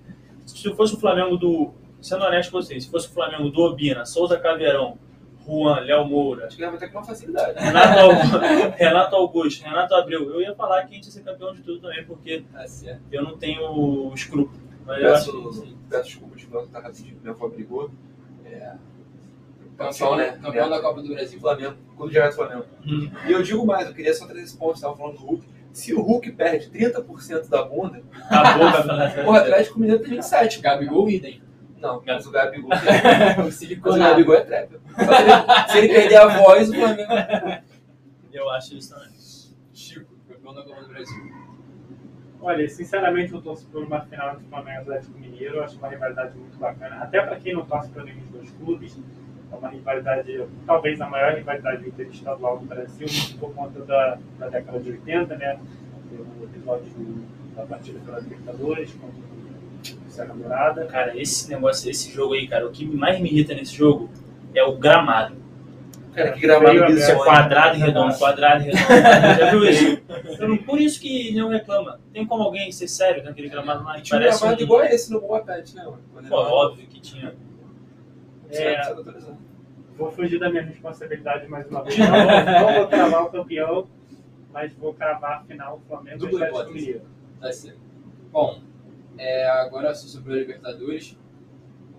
Se 0.46 0.72
fosse 0.74 0.94
o 0.94 1.00
Flamengo 1.00 1.36
do. 1.36 1.72
Sendo 2.00 2.24
honesto 2.24 2.50
com 2.52 2.60
vocês, 2.60 2.84
se 2.84 2.90
fosse 2.90 3.08
o 3.08 3.12
Flamengo 3.12 3.48
do 3.50 3.62
Obina, 3.62 4.04
Souza 4.04 4.38
Caveirão, 4.38 4.98
Juan, 5.46 5.80
Léo 5.80 6.04
Moura, 6.04 6.46
Acho 6.46 6.56
que 6.56 6.64
vai 6.66 6.74
até 6.74 6.86
com 6.88 6.98
uma 6.98 7.04
facilidade. 7.04 7.58
Renato, 7.58 7.98
Au- 7.98 8.12
Renato 8.76 9.16
Augusto, 9.16 9.64
Renato 9.64 9.94
Abreu, 9.94 10.30
eu 10.30 10.40
ia 10.42 10.54
falar 10.54 10.82
que 10.84 10.92
a 10.92 10.94
gente 10.96 11.06
ia 11.06 11.10
ser 11.12 11.22
campeão 11.22 11.52
de 11.54 11.62
tudo 11.62 11.80
também, 11.80 12.04
porque 12.04 12.44
Tá 12.52 12.66
certo. 12.66 13.00
eu 13.10 13.22
não 13.22 13.38
tenho 13.38 14.12
escrúpulo. 14.14 14.62
Mas 14.86 15.02
eu 15.02 15.14
acho 15.14 15.32
que 15.32 15.38
Peço, 15.38 15.76
peço 15.88 16.04
desculpa 16.04 16.36
de 16.36 16.44
volta, 16.46 16.68
tá 16.72 16.80
rapidinho, 16.80 17.16
minha 17.22 17.32
avó 17.32 17.48
brigou. 17.48 17.90
É, 18.44 18.74
Campeão, 19.76 20.16
né? 20.16 20.38
campeão 20.40 20.68
da. 20.70 20.80
Copa 20.80 21.02
do 21.02 21.08
Brasil. 21.08 21.40
Flamengo, 21.40 21.74
quando 21.96 22.12
do 22.12 22.32
Flamengo. 22.32 22.64
Hum. 22.86 23.10
E 23.26 23.32
eu 23.32 23.42
digo 23.42 23.66
mais, 23.66 23.88
eu 23.88 23.94
queria 23.94 24.14
só 24.14 24.24
trazer 24.26 24.42
esse 24.42 24.56
ponto, 24.56 24.72
você 24.78 24.84
estava 24.84 24.96
falando 24.96 25.16
do 25.18 25.24
Hulk. 25.26 25.44
Se 25.74 25.92
o 25.92 26.00
Hulk 26.00 26.30
perde 26.30 26.70
30% 26.70 27.48
da 27.48 27.64
bunda, 27.64 27.98
o 27.98 28.72
campeonato. 28.72 29.20
o 29.26 29.32
Atlético 29.32 29.80
Mineiro 29.80 30.00
tem 30.00 30.12
27. 30.12 30.60
Gabigol 30.60 31.10
idem. 31.10 31.42
Não, 31.80 32.00
mas 32.06 32.24
o 32.24 32.30
Gabigol, 32.30 32.70
o 32.70 33.42
mas 33.42 33.60
o. 33.60 33.98
Gabigol 33.98 34.36
é 34.36 34.40
trap. 34.42 34.70
Se 34.70 35.02
ele, 35.02 35.72
se 35.72 35.78
ele 35.78 35.88
perder 35.88 36.16
a 36.16 36.26
voz, 36.28 36.70
o 36.70 36.74
Flamengo. 36.74 37.12
Eu 38.32 38.48
acho 38.50 38.76
isso 38.76 38.94
também. 38.94 39.12
Chico, 39.72 40.14
campeão 40.28 40.54
da 40.54 40.62
Copa 40.62 40.82
do 40.82 40.88
Brasil. 40.90 41.32
Olha, 42.40 42.68
sinceramente 42.68 43.32
eu 43.32 43.42
torço 43.42 43.66
por 43.66 43.82
uma 43.82 44.00
final 44.02 44.36
de 44.36 44.44
Flamengo 44.44 44.78
e 44.78 44.80
Atlético 44.82 45.18
Mineiro, 45.18 45.56
eu 45.56 45.64
acho 45.64 45.76
uma 45.78 45.88
rivalidade 45.88 46.38
muito 46.38 46.56
bacana, 46.56 47.02
até 47.02 47.20
para 47.20 47.34
quem 47.36 47.52
não 47.52 47.66
torce 47.66 47.90
para 47.90 48.04
nenhum 48.04 48.20
dos 48.20 48.30
dois 48.30 48.50
clubes, 48.52 48.96
é 49.54 49.58
uma 49.58 49.68
rivalidade, 49.68 50.44
talvez 50.66 51.00
a 51.00 51.08
maior 51.08 51.34
rivalidade 51.34 51.86
interestadual 51.88 52.58
do 52.58 52.66
Brasil, 52.66 53.06
muito 53.08 53.38
por 53.38 53.54
conta 53.54 53.80
da, 53.80 54.18
da 54.38 54.48
década 54.48 54.78
de 54.80 54.90
80, 54.90 55.36
né? 55.36 55.58
O 56.40 56.44
episódio 56.44 57.24
da 57.56 57.62
partida 57.64 57.98
pela 58.04 58.20
Libertadores, 58.20 58.92
contra 58.92 59.16
o 60.06 60.10
Serra 60.10 60.34
Dourada. 60.34 60.86
Cara, 60.86 61.16
esse 61.20 61.50
negócio, 61.50 61.90
esse 61.90 62.10
jogo 62.12 62.34
aí, 62.34 62.46
cara, 62.46 62.66
o 62.66 62.70
que 62.70 62.84
mais 62.84 63.18
me 63.20 63.28
irrita 63.28 63.54
nesse 63.54 63.74
jogo 63.74 64.08
é 64.54 64.62
o 64.62 64.76
gramado. 64.76 65.42
Cara, 66.14 66.30
que 66.30 66.40
gramado 66.40 66.72
Isso 66.76 66.84
é 66.84 66.86
bizonho. 66.86 67.18
quadrado 67.24 67.76
e 67.76 67.80
redondo, 67.80 68.14
quadrado 68.16 68.62
e 68.62 68.66
redondo. 68.66 69.38
Já 69.40 69.50
viu 69.50 69.64
isso? 69.64 69.98
Eu 70.38 70.48
não- 70.48 70.58
por 70.58 70.80
isso 70.80 71.00
que 71.00 71.34
não 71.34 71.48
reclama. 71.48 71.98
Tem 72.12 72.24
como 72.24 72.44
alguém 72.44 72.70
ser 72.70 72.86
sério 72.86 73.24
naquele 73.24 73.48
gramado 73.48 73.82
lá? 73.82 73.96
que 73.96 74.02
Tinha 74.02 74.20
um 74.20 74.22
gramado 74.22 74.62
igual 74.62 74.80
a 74.82 74.86
esse 74.86 75.12
no 75.12 75.20
Boa 75.20 75.40
Pet, 75.40 75.74
né? 75.74 75.84
Pô, 76.28 76.36
óbvio 76.36 76.86
que 76.86 77.00
tinha. 77.00 77.34
É. 78.56 78.94
Vou 79.96 80.10
fugir 80.10 80.38
da 80.40 80.50
minha 80.50 80.62
responsabilidade 80.62 81.46
mais 81.48 81.66
uma 81.68 81.82
vez, 81.84 81.96
não 81.98 82.06
vou, 82.08 82.44
não 82.66 82.74
vou 82.74 82.88
cravar 82.88 83.22
o 83.24 83.30
campeão, 83.30 83.86
mas 84.52 84.72
vou 84.74 84.92
cravar 84.92 85.40
a 85.40 85.44
final 85.44 85.80
Flamengo 85.86 86.16
e 86.16 86.18
Dupla 86.18 86.38
Atlético 86.46 86.60
hipótese. 86.62 86.86
Mineiro. 86.86 87.04
Tá 87.40 87.52
certo. 87.52 87.78
Bom, 88.32 88.60
é, 89.16 89.48
agora 89.48 89.94
só 89.94 90.08
sobre 90.08 90.32
a 90.32 90.36
Libertadores. 90.38 91.16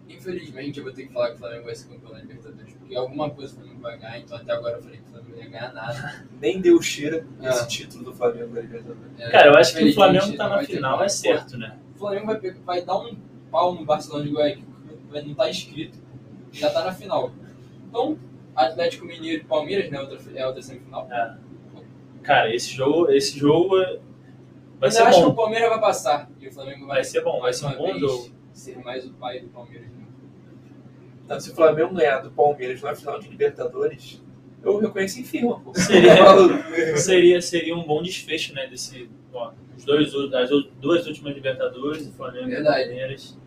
Infelizmente 0.07 0.77
eu 0.77 0.83
vou 0.83 0.93
ter 0.93 1.07
que 1.07 1.13
falar 1.13 1.29
que 1.29 1.35
o 1.35 1.37
Flamengo 1.39 1.63
vai 1.65 1.73
ser 1.75 1.87
campeão 1.87 2.11
da 2.11 2.19
Libertadores, 2.19 2.73
porque 2.73 2.95
alguma 2.95 3.29
coisa 3.29 3.53
o 3.53 3.55
Flamengo 3.55 3.81
vai 3.81 3.97
ganhar, 3.97 4.19
então 4.19 4.37
até 4.37 4.51
agora 4.51 4.75
eu 4.77 4.83
falei 4.83 4.97
que 4.97 5.03
o 5.03 5.07
Flamengo 5.11 5.31
não 5.35 5.43
ia 5.43 5.49
ganhar 5.49 5.73
nada. 5.73 6.25
Nem 6.39 6.61
deu 6.61 6.81
cheira 6.81 7.25
Ah. 7.41 7.49
esse 7.49 7.67
título 7.67 8.03
do 8.03 8.13
Flamengo 8.13 8.53
da 8.53 8.61
Libertadores. 8.61 9.01
É, 9.19 9.29
Cara, 9.31 9.47
eu 9.47 9.55
acho 9.55 9.75
que 9.75 9.83
o 9.85 9.93
Flamengo 9.93 10.35
tá 10.37 10.49
na 10.49 10.63
final, 10.63 11.01
é 11.03 11.07
certo, 11.09 11.57
né? 11.57 11.77
O 11.95 11.97
Flamengo 11.99 12.25
vai, 12.27 12.39
vai 12.51 12.81
dar 12.85 12.97
um 12.99 13.15
pau 13.49 13.73
no 13.73 13.83
Barcelona 13.85 14.25
de 14.25 14.31
Guayaquil, 14.33 14.65
vai- 15.09 15.21
não 15.23 15.33
tá 15.33 15.49
inscrito, 15.49 15.97
já 16.59 16.69
tá 16.69 16.83
na 16.85 16.91
final. 16.93 17.31
Então, 17.89 18.17
Atlético 18.55 19.05
Mineiro 19.05 19.41
e 19.43 19.45
Palmeiras, 19.45 19.89
né, 19.91 19.99
outra, 19.99 20.17
é 20.33 20.41
a 20.41 20.47
outra 20.47 20.61
semifinal. 20.61 21.07
É. 21.11 21.35
Cara, 22.23 22.53
esse 22.55 22.71
jogo, 22.73 23.11
esse 23.11 23.37
jogo 23.37 23.77
é- 23.79 23.99
vai 24.79 24.89
Ainda 24.89 24.91
ser 24.91 25.03
acho 25.03 25.19
que 25.19 25.25
o 25.25 25.29
bom. 25.29 25.35
Palmeiras 25.35 25.69
vai 25.69 25.79
passar 25.79 26.29
e 26.39 26.47
o 26.47 26.51
Flamengo 26.51 26.85
vai, 26.87 26.95
Vai 26.97 27.03
ser 27.03 27.21
bom, 27.23 27.39
vai 27.39 27.53
ser 27.53 27.65
um 27.67 27.77
bom 27.77 27.85
vez, 27.85 27.99
jogo. 27.99 28.29
ser 28.53 28.77
mais 28.79 29.05
o 29.05 29.13
pai 29.13 29.39
do 29.41 29.47
Palmeiras. 29.49 29.87
né? 29.87 30.05
Não, 31.27 31.39
se 31.39 31.51
o 31.51 31.55
Flamengo 31.55 31.93
ganhar 31.93 32.19
do 32.19 32.31
Palmeiras 32.31 32.81
na 32.81 32.95
final 32.95 33.19
de 33.19 33.27
Libertadores, 33.29 34.21
eu 34.63 34.77
reconheço 34.79 35.19
em 35.19 35.23
firma, 35.23 35.59
pô. 35.59 35.73
Seria, 35.75 36.15
seria, 36.97 37.41
seria 37.41 37.75
um 37.75 37.83
bom 37.83 38.01
desfecho, 38.01 38.53
né? 38.53 38.67
Desse, 38.67 39.09
ó, 39.33 39.51
os 39.77 39.83
dois, 39.85 40.13
as 40.33 40.49
duas 40.79 41.05
últimas 41.05 41.33
Libertadores, 41.35 42.07
o 42.07 42.11
Flamengo 42.13 42.47
Verdade. 42.47 42.79
e 42.79 42.83
o 42.85 42.87
Palmeiras. 42.87 43.37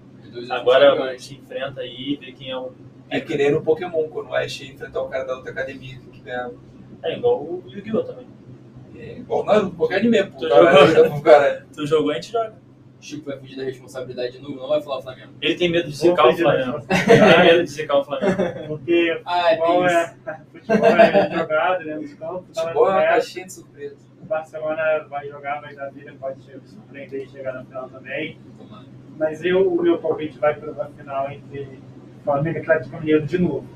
Agora 0.50 1.18
se 1.18 1.34
enfrenta 1.34 1.80
aí, 1.80 2.16
vê 2.20 2.32
quem 2.32 2.50
é 2.50 2.56
o. 2.56 2.72
É 3.10 3.20
que 3.20 3.36
nem 3.36 3.50
no 3.50 3.62
Pokémon, 3.62 4.08
quando 4.08 4.28
o 4.30 4.34
Ash 4.34 4.60
enfrentar 4.62 5.00
o 5.02 5.08
cara 5.08 5.24
da 5.24 5.36
outra 5.36 5.50
academia 5.50 5.98
que 6.12 6.20
ganhava. 6.20 6.54
É 7.02 7.16
igual 7.16 7.40
o 7.40 7.62
Yu-Gi-Oh! 7.66 8.02
também. 8.04 8.26
É 8.96 9.18
igual 9.18 9.44
Naruto, 9.44 9.76
qualquer 9.76 10.00
anime, 10.00 10.24
pô. 10.24 10.38
Tu 10.38 10.46
O 10.46 10.48
cara 10.50 10.86
jogou? 10.86 11.20
cara. 11.22 11.66
Tu 11.74 11.86
jogou, 11.86 12.10
a 12.10 12.14
gente 12.14 12.32
joga. 12.32 12.54
Chico 13.00 13.26
vai 13.26 13.38
fugir 13.38 13.56
da 13.56 13.62
responsabilidade 13.62 14.32
de 14.32 14.40
novo, 14.40 14.56
não 14.56 14.68
vai 14.68 14.82
falar 14.82 15.00
Flamengo. 15.00 15.32
Ele 15.40 15.54
tem 15.54 15.70
medo 15.70 15.88
de 15.88 15.96
secar 15.96 16.26
o 16.26 16.36
Flamengo. 16.36 16.78
Ele 16.90 17.06
tem 17.06 17.44
medo 17.44 17.62
de 17.62 17.70
secar 17.70 17.98
o 17.98 18.04
Flamengo. 18.04 18.34
Porque 18.66 19.22
Ah, 19.24 19.50
futebol 19.50 19.84
tem 19.84 19.94
é, 19.94 20.14
futebol 20.52 20.86
é 20.88 21.30
jogado 21.38 21.84
dos 22.00 22.14
campos, 22.14 22.56
tá 22.56 22.62
Futebol 22.62 22.88
é 22.88 22.90
uma 22.90 23.02
caixinha 23.02 23.46
de 23.46 23.52
surpresa. 23.52 23.96
o 24.20 24.26
Barcelona 24.26 25.06
vai 25.08 25.28
jogar, 25.28 25.60
vai 25.60 25.76
dar 25.76 25.90
vida, 25.92 26.12
pode 26.18 26.42
surpreender 26.42 27.22
e 27.22 27.28
chegar 27.28 27.52
na 27.54 27.64
final 27.64 27.88
também. 27.88 28.36
Mas 29.16 29.44
eu, 29.44 29.72
o 29.72 29.80
meu 29.80 29.98
palpite 29.98 30.36
vai 30.40 30.54
para 30.56 30.72
a 30.82 30.88
final 30.88 31.30
entre 31.30 31.78
Flamengo 32.24 32.58
Atlético 32.58 32.96
Mineiro 32.98 33.26
de 33.26 33.38
novo. 33.38 33.66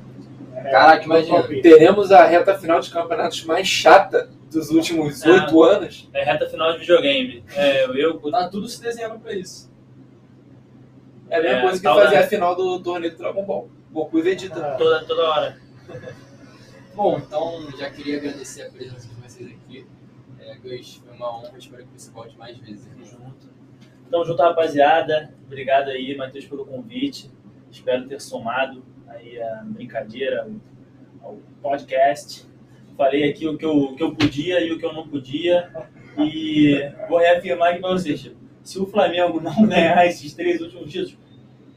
É, 0.55 0.70
Caraca, 0.70 1.07
meu 1.07 1.16
imagina. 1.22 1.62
Teremos 1.62 2.12
a 2.12 2.24
reta 2.26 2.55
final 2.59 2.80
de 2.80 2.90
campeonatos 2.90 3.45
mais 3.45 3.66
chata 3.66 4.30
dos 4.51 4.70
últimos 4.70 5.24
Ah. 5.24 5.30
oito 5.30 5.62
anos. 5.62 6.09
É 6.12 6.22
reta 6.24 6.49
final 6.49 6.72
de 6.72 6.78
videogame. 6.80 7.43
É, 7.55 7.84
eu, 7.86 8.18
Tá 8.30 8.49
tudo 8.49 8.68
se 8.68 8.80
desenhando 8.80 9.18
pra 9.18 9.32
isso. 9.32 9.70
É 11.30 11.38
a 11.38 11.43
mesma 11.43 11.59
É, 11.59 11.62
coisa 11.62 11.76
que 11.78 11.82
tal 11.82 11.97
fazer 11.97 12.14
da- 12.16 12.20
a 12.20 12.26
final 12.26 12.55
do 12.55 12.80
torneio 12.80 13.12
do 13.12 13.18
Dragon 13.18 13.45
Ball. 13.45 13.68
Goku 13.90 14.18
e 14.18 14.22
Vegeta. 14.22 14.61
Ah, 14.64 14.76
toda, 14.76 15.05
toda 15.05 15.22
hora. 15.22 15.57
Bom, 16.95 17.18
então 17.18 17.66
já 17.78 17.88
queria 17.90 18.18
agradecer 18.18 18.62
a 18.62 18.70
presença 18.70 19.09
de 19.09 19.14
vocês 19.14 19.51
aqui. 19.51 19.86
É, 20.38 20.55
Gus, 20.57 20.97
foi 21.05 21.16
uma 21.16 21.38
honra, 21.38 21.53
espero 21.59 21.84
que 21.84 21.88
você 22.01 22.11
volte 22.11 22.36
mais 22.36 22.59
vezes. 22.59 22.84
Tamo 22.86 23.05
junto. 23.05 23.49
Tamo 24.11 24.24
junto, 24.26 24.43
rapaziada. 24.43 25.32
Obrigado 25.47 25.88
aí, 25.88 26.14
Matheus, 26.16 26.45
pelo 26.45 26.66
convite. 26.66 27.30
Espero 27.72 28.06
ter 28.06 28.20
somado 28.20 28.84
aí 29.08 29.40
a 29.40 29.62
brincadeira 29.64 30.48
ao 31.22 31.38
podcast. 31.62 32.46
Falei 32.96 33.28
aqui 33.30 33.48
o 33.48 33.56
que 33.56 33.64
eu, 33.64 33.76
o 33.76 33.96
que 33.96 34.02
eu 34.02 34.14
podia 34.14 34.60
e 34.60 34.70
o 34.70 34.78
que 34.78 34.84
eu 34.84 34.92
não 34.92 35.08
podia. 35.08 35.70
E 36.18 36.92
vou 37.08 37.18
reafirmar 37.18 37.70
aqui 37.70 37.80
pra 37.80 37.90
vocês, 37.90 38.20
Chico. 38.20 38.36
Se 38.62 38.78
o 38.78 38.86
Flamengo 38.86 39.40
não 39.40 39.54
ganhar 39.66 40.06
esses 40.06 40.34
três 40.34 40.60
últimos 40.60 40.92
títulos, 40.92 41.16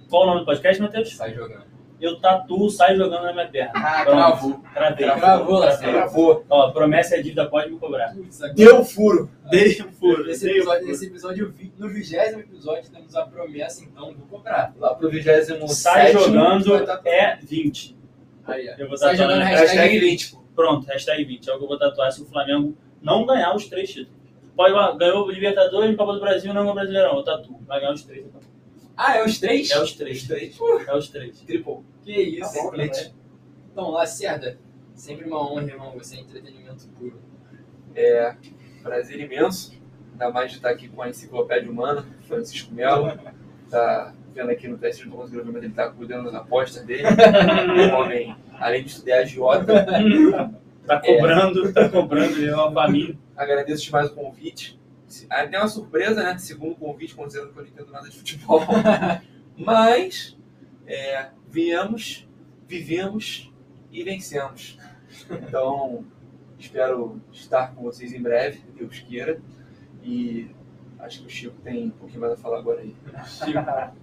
qual 0.09 0.23
o 0.23 0.25
nome 0.25 0.39
do 0.41 0.45
podcast, 0.45 0.81
Matheus? 0.81 1.15
Sai 1.15 1.33
jogando. 1.33 1.74
Eu 2.05 2.19
tatuo, 2.19 2.69
sai 2.69 2.95
jogando 2.95 3.23
na 3.23 3.33
minha 3.33 3.47
perna. 3.47 3.71
Ah, 3.75 4.03
Pronto. 4.03 4.17
travou. 4.17 4.63
Travei. 4.73 5.05
Gravou, 5.07 5.59
Lacerda. 5.59 5.91
Travou. 5.97 6.45
Ó, 6.49 6.71
promessa 6.71 7.15
é 7.15 7.21
dívida, 7.21 7.47
pode 7.49 7.71
me 7.71 7.79
cobrar. 7.79 8.13
Putz, 8.13 8.41
agora- 8.41 8.53
Deu 8.55 8.83
furo. 8.85 9.29
Dei 9.49 9.81
um 9.81 9.91
furo. 9.91 10.29
Esse 10.29 10.45
dei 10.45 10.55
episódio, 10.57 10.79
furo. 10.81 10.91
esse 10.91 11.05
episódio, 11.07 11.53
no 11.77 11.89
vigésimo 11.89 12.39
episódio, 12.41 12.91
temos 12.91 13.15
a 13.15 13.25
promessa, 13.25 13.83
então, 13.83 14.13
vou 14.13 14.27
cobrar. 14.27 14.73
Lá 14.79 14.93
pro 14.95 15.09
27 15.09 15.67
Sai 15.73 16.11
jogando 16.13 16.65
é 17.05 17.37
20. 17.41 17.97
Aí, 18.45 18.69
ó. 18.69 18.73
Eu 18.77 18.87
vou 18.87 18.97
Sai 18.97 19.15
jogando 19.15 19.41
hashtag, 19.41 19.77
Hashtag 19.77 19.99
20. 19.99 20.09
20, 20.09 20.31
pô. 20.31 20.43
Pronto, 20.55 20.87
hashtag 20.87 21.23
20. 21.25 21.49
É 21.49 21.53
o 21.53 21.57
que 21.57 21.63
eu 21.63 21.67
vou 21.67 21.77
tatuar 21.79 22.11
se 22.11 22.21
o 22.21 22.25
Flamengo 22.25 22.77
não 23.01 23.25
ganhar 23.25 23.55
os 23.55 23.65
três 23.67 23.89
títulos. 23.89 24.15
Pode 24.55 24.97
ganhou 24.97 25.25
o 25.25 25.31
Libertadores, 25.31 25.97
Copa 25.97 26.13
do 26.13 26.19
Brasil, 26.21 26.53
não 26.53 26.61
ganhou 26.61 26.71
o 26.71 26.75
Brasileirão. 26.75 27.17
Eu 27.17 27.23
tatuo. 27.23 27.59
Vai 27.67 27.79
ganhar 27.81 27.93
os 27.93 28.03
três. 28.03 28.25
então. 28.25 28.39
Ah, 28.95 29.17
é 29.17 29.25
os 29.25 29.37
três? 29.39 29.69
É 29.71 29.81
os 29.81 29.91
três. 29.91 30.21
Os 30.21 30.27
três. 30.27 30.57
É 30.87 30.95
os 30.95 31.09
três. 31.09 31.41
Triple. 31.41 31.79
Que 32.05 32.21
isso. 32.21 32.53
Tá 32.53 32.61
bom, 32.61 32.67
Split. 32.67 33.13
Então, 33.71 33.89
Lacerda, 33.89 34.59
sempre 34.93 35.25
uma 35.25 35.41
honra, 35.41 35.63
irmão. 35.63 35.91
Você 35.97 36.17
é 36.17 36.19
entretenimento 36.19 36.87
puro. 36.89 37.19
É, 37.95 38.35
prazer 38.83 39.19
imenso. 39.19 39.73
Ainda 40.11 40.29
mais 40.29 40.51
de 40.51 40.57
estar 40.57 40.69
aqui 40.69 40.87
com 40.87 41.01
a 41.01 41.09
enciclopédia 41.09 41.69
humana, 41.69 42.05
Francisco 42.27 42.73
Melo. 42.73 43.11
Tá 43.69 44.13
vendo 44.33 44.51
aqui 44.51 44.67
no 44.67 44.77
teste 44.77 45.03
de 45.03 45.09
desenvolvimento, 45.09 45.63
ele 45.63 45.73
tá 45.73 45.89
cuidando 45.89 46.25
das 46.25 46.35
apostas 46.35 46.83
dele. 46.85 47.03
Um 47.07 47.95
homem, 47.95 48.35
além 48.59 48.83
de 48.83 48.91
estudar 48.91 49.19
agiota. 49.19 49.85
Tá 50.85 51.01
cobrando, 51.01 51.73
tá 51.73 51.89
cobrando, 51.89 52.37
ele 52.37 52.49
é 52.49 52.55
uma 52.55 52.71
família. 52.71 53.17
Agradeço 53.35 53.85
demais 53.85 54.09
o 54.11 54.13
convite. 54.13 54.79
Tem 55.49 55.59
uma 55.59 55.67
surpresa, 55.67 56.21
né? 56.21 56.37
Segundo 56.37 56.75
convite, 56.75 57.15
considerando 57.15 57.51
que 57.51 57.59
eu 57.59 57.63
não 57.63 57.69
entendo 57.69 57.91
nada 57.91 58.07
de 58.07 58.15
futebol. 58.15 58.61
Mas 59.57 60.37
é, 60.87 61.29
viemos, 61.49 62.27
vivemos 62.67 63.51
e 63.91 64.03
vencemos. 64.03 64.77
Então, 65.29 66.03
espero 66.59 67.21
estar 67.31 67.73
com 67.73 67.83
vocês 67.83 68.13
em 68.13 68.21
breve, 68.21 68.61
Deus 68.77 68.99
queira. 68.99 69.39
E 70.03 70.49
acho 70.99 71.21
que 71.21 71.27
o 71.27 71.29
Chico 71.29 71.55
tem 71.63 71.85
um 71.87 71.91
pouquinho 71.91 72.21
mais 72.21 72.33
a 72.33 72.37
falar 72.37 72.59
agora 72.59 72.81
aí. 72.81 72.95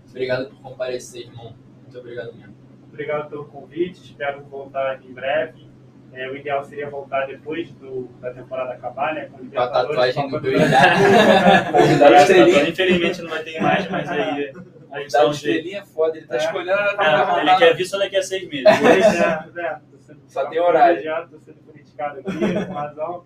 Obrigado 0.08 0.48
por 0.50 0.60
comparecer, 0.62 1.26
irmão. 1.26 1.54
Muito 1.82 1.98
obrigado 1.98 2.32
mesmo. 2.34 2.54
Obrigado 2.88 3.28
pelo 3.30 3.44
convite, 3.46 4.02
espero 4.04 4.42
voltar 4.44 5.02
em 5.02 5.12
breve. 5.12 5.70
É, 6.12 6.28
o 6.28 6.36
ideal 6.36 6.62
seria 6.62 6.90
voltar 6.90 7.26
depois 7.26 7.70
do, 7.72 8.02
da 8.20 8.34
temporada 8.34 8.74
acabar, 8.74 9.14
né? 9.14 9.30
Com, 9.30 9.48
Com 9.48 9.58
a 9.58 9.68
tatuagem 9.68 10.28
do. 10.28 10.36
Infelizmente 12.68 13.22
não 13.22 13.30
vai 13.30 13.42
ter 13.42 13.58
mais, 13.62 13.88
mas 13.90 14.10
aí. 14.10 14.52
A 14.92 15.26
um 15.26 15.32
jeito. 15.32 15.32
estrelinha 15.32 15.78
é 15.80 15.84
foda, 15.84 16.16
ele 16.18 16.26
tá 16.26 16.34
É. 16.34 16.38
escolhendo 16.38 16.72
a 16.72 16.94
Ah, 16.98 17.40
ele 17.40 17.56
quer 17.56 17.74
vir 17.76 17.84
só 17.86 17.98
daqui 17.98 18.16
a 18.16 18.22
seis 18.22 18.48
meses. 18.48 18.64
Pois 18.80 19.56
é, 19.56 19.62
é, 19.66 19.78
sendo- 20.00 20.20
Só 20.28 20.46
tem 20.46 20.60
horário. 20.60 20.94
privilegiado, 20.96 21.30
Tô 21.30 21.38
sendo 21.40 21.58
criticado 21.72 22.20
aqui, 22.20 22.66
com 22.66 22.72
razão. 22.72 23.24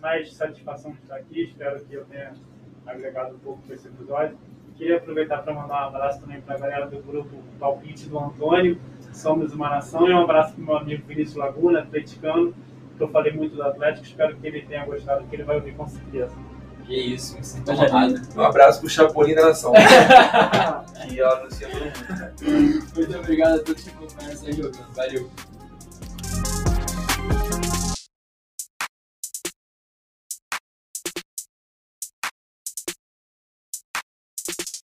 Mas 0.00 0.34
satisfação 0.34 0.92
de 0.92 0.98
estar 0.98 1.16
aqui, 1.16 1.44
espero 1.44 1.82
que 1.84 1.94
eu 1.94 2.04
tenha 2.04 2.32
agregado 2.86 3.34
um 3.34 3.38
pouco 3.38 3.62
para 3.62 3.74
esse 3.74 3.88
episódio. 3.88 4.36
Queria 4.76 4.96
aproveitar 4.98 5.38
para 5.42 5.54
mandar 5.54 5.84
um 5.84 5.88
abraço 5.88 6.20
também 6.20 6.40
para 6.40 6.56
a 6.56 6.58
galera 6.58 6.86
do 6.86 6.98
grupo 7.00 7.42
Palpite 7.58 8.08
do 8.08 8.18
Antônio, 8.18 8.78
Somos 9.12 9.54
uma 9.54 9.70
Nação, 9.70 10.08
e 10.08 10.12
um 10.12 10.20
abraço 10.22 10.52
para 10.54 10.62
o 10.62 10.66
meu 10.66 10.76
amigo 10.76 11.06
Vinícius 11.06 11.36
Laguna, 11.36 11.80
atleticano, 11.80 12.52
que 12.96 13.02
eu 13.02 13.08
falei 13.08 13.32
muito 13.32 13.54
do 13.54 13.62
Atlético, 13.62 14.04
espero 14.04 14.36
que 14.36 14.46
ele 14.46 14.62
tenha 14.62 14.84
gostado, 14.84 15.24
que 15.28 15.36
ele 15.36 15.44
vai 15.44 15.54
ouvir 15.56 15.74
com 15.76 15.86
certeza. 15.86 16.34
Que 16.86 16.94
isso, 16.94 17.36
me 17.36 17.44
sinto 17.44 17.64
Coisa 17.64 17.84
honrado. 17.84 18.20
Um 18.36 18.42
abraço 18.42 18.80
pro 18.80 18.88
Chapolin 18.88 19.34
da 19.34 19.48
Nação. 19.48 19.72
que 21.08 21.20
anuncia 21.22 21.68
todo 21.68 21.84
mundo. 21.84 22.86
Muito 22.94 23.18
obrigado 23.18 23.60
a 23.60 23.62
todos 23.62 23.82
que 23.82 23.90
acompanharam 23.90 24.32
essa 24.32 24.52
jogando. 24.52 24.94
Valeu. 24.94 25.30